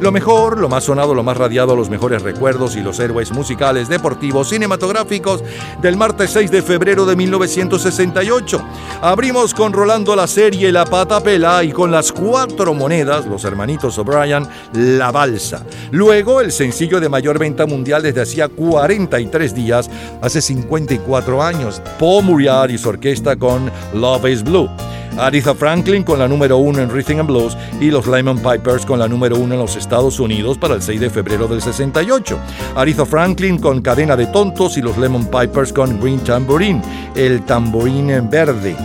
Lo 0.00 0.12
mejor, 0.12 0.58
lo 0.58 0.68
más 0.68 0.84
sonado, 0.84 1.14
lo 1.14 1.22
más 1.22 1.38
radiado, 1.38 1.74
los 1.74 1.88
mejores 1.88 2.20
recuerdos 2.20 2.76
y 2.76 2.82
los 2.82 3.00
héroes 3.00 3.32
musicales, 3.32 3.88
deportivos, 3.88 4.50
cinematográficos 4.50 5.42
del 5.80 5.96
martes 5.96 6.30
6 6.30 6.50
de 6.50 6.62
febrero 6.62 7.06
de 7.06 7.16
1968. 7.16 8.62
Abrimos 9.00 9.54
con 9.54 9.72
Rolando 9.72 10.14
la 10.14 10.26
serie 10.26 10.70
La 10.70 10.84
Pata 10.84 11.22
Pela 11.22 11.64
y 11.64 11.72
con 11.72 11.90
las 11.90 12.12
cuatro 12.12 12.74
monedas, 12.74 13.24
los 13.26 13.44
hermanitos 13.44 13.96
O'Brien, 13.96 14.46
La 14.74 15.10
Balsa. 15.10 15.64
Luego, 15.92 16.42
el 16.42 16.52
sencillo 16.52 17.00
de 17.00 17.08
mayor 17.08 17.38
venta 17.38 17.64
mundial 17.64 18.02
desde 18.02 18.20
hacía 18.20 18.48
43 18.48 19.54
días, 19.54 19.90
hace 20.20 20.42
54 20.42 21.42
años, 21.42 21.80
Paul 21.98 22.24
Muriel 22.24 22.70
y 22.70 22.76
su 22.76 22.90
orquesta 22.90 23.36
con 23.36 23.70
Love 23.94 24.26
is 24.26 24.42
Blue. 24.42 24.68
Aretha 25.18 25.54
Franklin 25.54 26.02
con 26.02 26.18
la 26.18 26.28
número 26.28 26.58
uno 26.58 26.80
en 26.80 26.90
Rhythm 26.90 27.20
and 27.20 27.28
Blues 27.28 27.56
y 27.80 27.90
los 27.90 28.06
Lemon 28.06 28.38
Pipers 28.38 28.84
con 28.84 28.98
la 28.98 29.08
número 29.08 29.36
uno 29.36 29.54
en 29.54 29.60
los 29.60 29.76
Estados 29.76 30.20
Unidos 30.20 30.58
para 30.58 30.74
el 30.74 30.82
6 30.82 31.00
de 31.00 31.10
febrero 31.10 31.48
del 31.48 31.62
68. 31.62 32.38
Aretha 32.74 33.06
Franklin 33.06 33.58
con 33.58 33.80
Cadena 33.80 34.16
de 34.16 34.26
Tontos 34.26 34.76
y 34.76 34.82
los 34.82 34.98
Lemon 34.98 35.26
Pipers 35.26 35.72
con 35.72 36.00
Green 36.00 36.20
Tambourine, 36.20 36.82
el 37.14 37.42
tamborín 37.44 38.10
en 38.10 38.28
verde. 38.28 38.76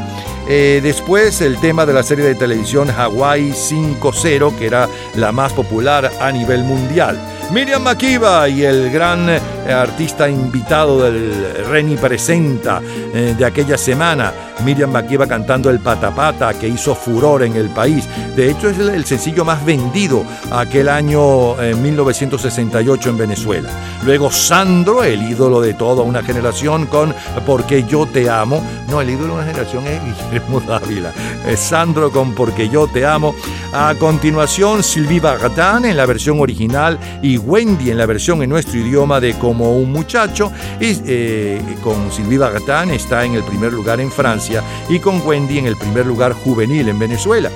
Eh, 0.50 0.80
después 0.82 1.42
el 1.42 1.58
tema 1.60 1.86
de 1.86 1.94
la 1.94 2.04
serie 2.04 2.26
de 2.26 2.36
televisión 2.36 2.90
Hawaii 2.90 3.52
5-0, 3.52 4.58
que 4.58 4.66
era 4.66 4.90
la 5.16 5.32
más 5.32 5.54
popular 5.54 6.12
a 6.20 6.32
nivel 6.32 6.64
mundial. 6.64 7.18
Miriam 7.52 7.84
Makiba 7.84 8.48
y 8.48 8.64
el 8.64 8.92
gran 8.92 9.30
artista 9.70 10.30
invitado 10.30 11.04
del 11.04 11.66
Reni 11.70 11.96
Presenta 11.98 12.82
eh, 13.14 13.36
de 13.38 13.46
aquella 13.46 13.78
semana, 13.78 14.32
Miriam 14.64 14.92
Makiba 14.92 15.28
cantando 15.28 15.70
el 15.70 15.80
Patapata 15.80 16.54
que 16.54 16.68
hizo 16.68 16.96
furor 16.96 17.44
en 17.44 17.56
el 17.56 17.70
país. 17.70 18.08
De 18.36 18.50
hecho 18.50 18.70
es 18.70 18.78
el, 18.78 19.06
sencillo 19.06 19.44
más 19.44 19.64
vendido 19.66 20.24
aquel 20.52 20.90
año 20.90 21.62
eh, 21.62 21.76
1968 21.76 23.10
en 23.10 23.18
Venezuela. 23.18 23.70
Luego 24.06 24.32
Sandro, 24.32 25.04
el 25.04 25.22
ídolo 25.22 25.62
de 25.62 25.74
toda 25.74 26.04
una 26.04 26.24
generación 26.24 26.88
con 26.88 27.14
Porque 27.46 27.84
yo 27.84 28.06
te 28.06 28.30
amo. 28.30 28.64
No, 28.90 29.02
el 29.02 29.10
ídolo 29.10 29.28
de 29.28 29.34
una 29.34 29.46
generación 29.46 29.86
es 29.88 30.02
Guillermo 30.04 30.60
Dávila. 30.68 31.12
Eh, 31.46 31.58
Sandro 31.58 32.12
con 32.12 32.34
Porque 32.34 32.70
yo 32.70 32.88
te 32.88 33.06
amo. 33.06 33.36
A 33.74 33.96
continuación 33.98 34.84
Sylvie 34.84 35.20
Vartan 35.20 35.86
en 35.86 35.96
la 35.96 36.06
versión 36.06 36.40
original 36.40 37.00
y 37.22 37.38
Wendy 37.38 37.92
en 37.92 37.98
la 37.98 38.06
versión 38.06 38.44
en 38.44 38.50
nuestro 38.50 38.80
idioma 38.80 39.20
de 39.20 39.34
Como 39.52 39.76
un 39.76 39.92
muchacho. 39.92 40.50
Y 40.80 40.98
eh, 41.06 41.62
con 41.84 42.10
Sylvie 42.10 42.38
Vartan 42.38 42.90
está 42.92 43.26
en 43.26 43.34
el 43.34 43.44
primer 43.44 43.74
lugar 43.74 44.00
en 44.00 44.10
Francia 44.10 44.64
y 44.88 44.98
con 45.00 45.22
Wendy 45.28 45.58
en 45.58 45.66
el 45.66 45.76
primer 45.76 46.06
lugar 46.06 46.32
juvenil 46.32 46.88
en 46.88 46.98
Venezuela. 46.98 47.50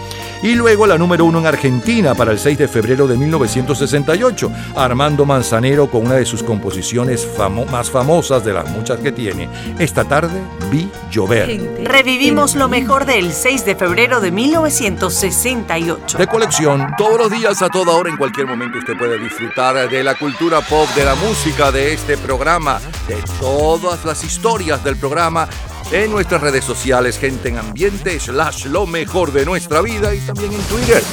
Y 0.43 0.53
luego 0.55 0.85
la 0.85 0.97
número 0.97 1.23
uno 1.23 1.39
en 1.39 1.47
Argentina 1.47 2.13
para 2.13 2.33
el 2.33 2.37
6 2.37 2.57
de 2.57 2.67
febrero 2.67 3.07
de 3.07 3.15
1968, 3.17 4.51
Armando 4.75 5.25
Manzanero 5.25 5.89
con 5.89 6.05
una 6.05 6.15
de 6.15 6.25
sus 6.25 6.43
composiciones 6.43 7.25
famo- 7.25 7.65
más 7.71 7.89
famosas 7.89 8.43
de 8.43 8.51
las 8.53 8.69
muchas 8.69 8.99
que 8.99 9.13
tiene. 9.13 9.47
Esta 9.79 10.03
tarde 10.03 10.41
vi 10.69 10.89
llover. 11.09 11.79
Revivimos 11.85 12.55
lo 12.55 12.67
mejor 12.67 13.05
del 13.05 13.31
6 13.31 13.63
de 13.65 13.75
febrero 13.75 14.19
de 14.19 14.31
1968. 14.31 16.17
De 16.17 16.27
colección, 16.27 16.85
todos 16.97 17.17
los 17.17 17.31
días, 17.31 17.61
a 17.61 17.69
toda 17.69 17.93
hora, 17.93 18.09
en 18.09 18.17
cualquier 18.17 18.45
momento 18.47 18.77
usted 18.77 18.97
puede 18.97 19.17
disfrutar 19.17 19.89
de 19.89 20.03
la 20.03 20.15
cultura 20.15 20.59
pop, 20.61 20.87
de 20.95 21.05
la 21.05 21.15
música, 21.15 21.71
de 21.71 21.84
este 21.93 22.17
programa, 22.17 22.79
de 23.07 23.21
todas 23.39 24.05
las 24.05 24.23
historias 24.23 24.83
del 24.83 24.95
programa 24.97 25.47
en 25.91 26.09
nuestras 26.09 26.41
redes 26.41 26.65
sociales, 26.65 27.19
gente 27.19 27.49
en 27.49 27.57
ambiente, 27.57 28.19
slash 28.19 28.65
lo 28.65 28.87
mejor 28.87 29.31
de 29.31 29.45
nuestra 29.45 29.81
vida 29.81 30.15
y 30.15 30.19
también 30.21 30.51
en 30.51 30.61
Twitter. 30.61 31.03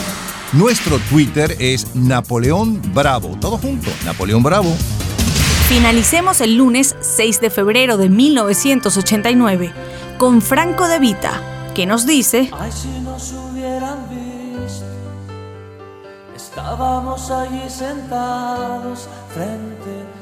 Nuestro 0.53 0.99
Twitter 1.11 1.57
es 1.59 1.95
Napoleón 1.95 2.81
Bravo, 2.95 3.37
todo 3.41 3.59
junto, 3.59 3.91
Napoleón 4.05 4.43
Bravo. 4.43 4.75
Finalicemos 5.69 6.41
el 6.41 6.57
lunes 6.57 6.97
6 7.01 7.41
de 7.41 7.51
febrero 7.51 7.97
de 7.97 8.09
1989 8.09 9.73
con 10.17 10.41
Franco 10.41 10.89
De 10.89 10.99
Vita, 10.99 11.41
que 11.75 11.87
nos 11.87 12.07
dice... 12.07 12.51
Ay, 12.59 12.73
si 12.73 12.89
nos 13.01 13.33
hubieran 13.33 14.09
visto, 14.09 14.87
estábamos 16.35 17.31
allí 17.31 17.69
sentados 17.69 19.09
frente 19.35 20.22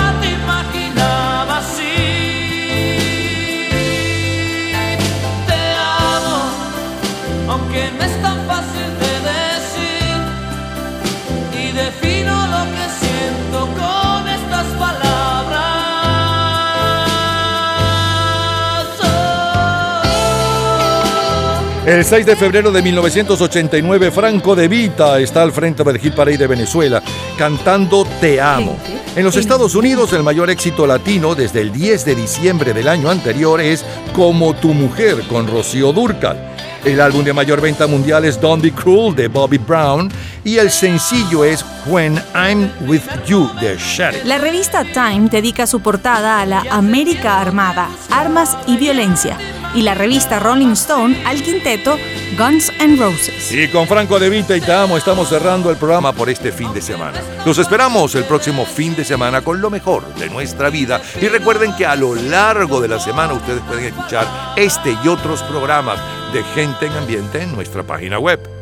El 21.85 22.05
6 22.05 22.27
de 22.27 22.35
febrero 22.35 22.71
de 22.71 22.79
1989, 22.83 24.11
Franco 24.11 24.55
De 24.55 24.67
Vita 24.67 25.19
está 25.19 25.41
al 25.41 25.51
frente 25.51 25.83
del 25.83 25.97
Hit 25.97 26.13
Parade 26.13 26.37
de 26.37 26.45
Venezuela 26.45 27.01
cantando 27.39 28.05
Te 28.19 28.39
Amo. 28.39 28.77
En 29.15 29.23
los 29.23 29.35
Estados 29.35 29.73
Unidos, 29.73 30.13
el 30.13 30.21
mayor 30.21 30.51
éxito 30.51 30.85
latino 30.85 31.33
desde 31.33 31.61
el 31.61 31.71
10 31.71 32.05
de 32.05 32.15
diciembre 32.15 32.73
del 32.73 32.87
año 32.87 33.09
anterior 33.09 33.59
es 33.59 33.83
Como 34.13 34.53
tu 34.53 34.75
mujer 34.75 35.23
con 35.27 35.47
Rocío 35.47 35.91
Dúrcal. 35.91 36.51
El 36.85 37.01
álbum 37.01 37.23
de 37.23 37.33
mayor 37.33 37.61
venta 37.61 37.87
mundial 37.87 38.25
es 38.25 38.39
Don't 38.39 38.63
Be 38.63 38.71
Cruel 38.71 39.15
de 39.15 39.27
Bobby 39.27 39.57
Brown 39.57 40.11
y 40.43 40.57
el 40.57 40.69
sencillo 40.71 41.43
es 41.43 41.65
When 41.87 42.21
I'm 42.35 42.71
With 42.87 43.01
You 43.25 43.49
de 43.59 43.77
Sheriff. 43.77 44.23
La 44.25 44.37
revista 44.37 44.83
Time 44.83 45.29
dedica 45.29 45.65
su 45.65 45.79
portada 45.81 46.41
a 46.41 46.45
la 46.45 46.63
América 46.69 47.39
Armada, 47.39 47.89
armas 48.09 48.57
y 48.65 48.77
violencia, 48.77 49.37
y 49.73 49.81
la 49.81 49.93
revista 49.93 50.39
Rolling 50.39 50.73
Stone 50.73 51.21
al 51.25 51.41
quinteto 51.41 51.97
Guns 52.37 52.71
N' 52.79 52.97
Roses. 52.97 53.51
Y 53.51 53.67
con 53.67 53.87
Franco 53.87 54.19
De 54.19 54.29
Vita 54.29 54.55
y 54.55 54.61
Te 54.61 54.73
Amo 54.73 54.97
estamos 54.97 55.29
cerrando 55.29 55.69
el 55.69 55.77
programa 55.77 56.13
por 56.13 56.29
este 56.29 56.51
fin 56.51 56.73
de 56.73 56.81
semana. 56.81 57.19
Los 57.45 57.57
esperamos 57.57 58.15
el 58.15 58.23
próximo 58.25 58.65
fin 58.65 58.95
de 58.95 59.03
semana 59.03 59.41
con 59.41 59.61
lo 59.61 59.69
mejor 59.69 60.13
de 60.15 60.29
nuestra 60.29 60.69
vida. 60.69 61.01
Y 61.21 61.27
recuerden 61.27 61.75
que 61.75 61.85
a 61.85 61.95
lo 61.95 62.15
largo 62.15 62.81
de 62.81 62.87
la 62.87 62.99
semana 62.99 63.33
ustedes 63.33 63.61
pueden 63.61 63.85
escuchar 63.85 64.53
este 64.55 64.95
y 65.03 65.07
otros 65.07 65.43
programas 65.43 65.99
de 66.33 66.43
Gente 66.55 66.85
en 66.85 66.93
Ambiente 66.93 67.41
en 67.41 67.53
nuestra 67.53 67.83
página 67.83 68.19
web. 68.19 68.60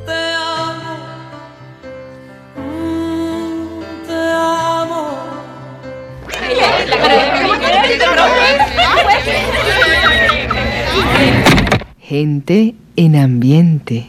Gente 12.10 12.74
en 12.96 13.16
ambiente. 13.16 14.08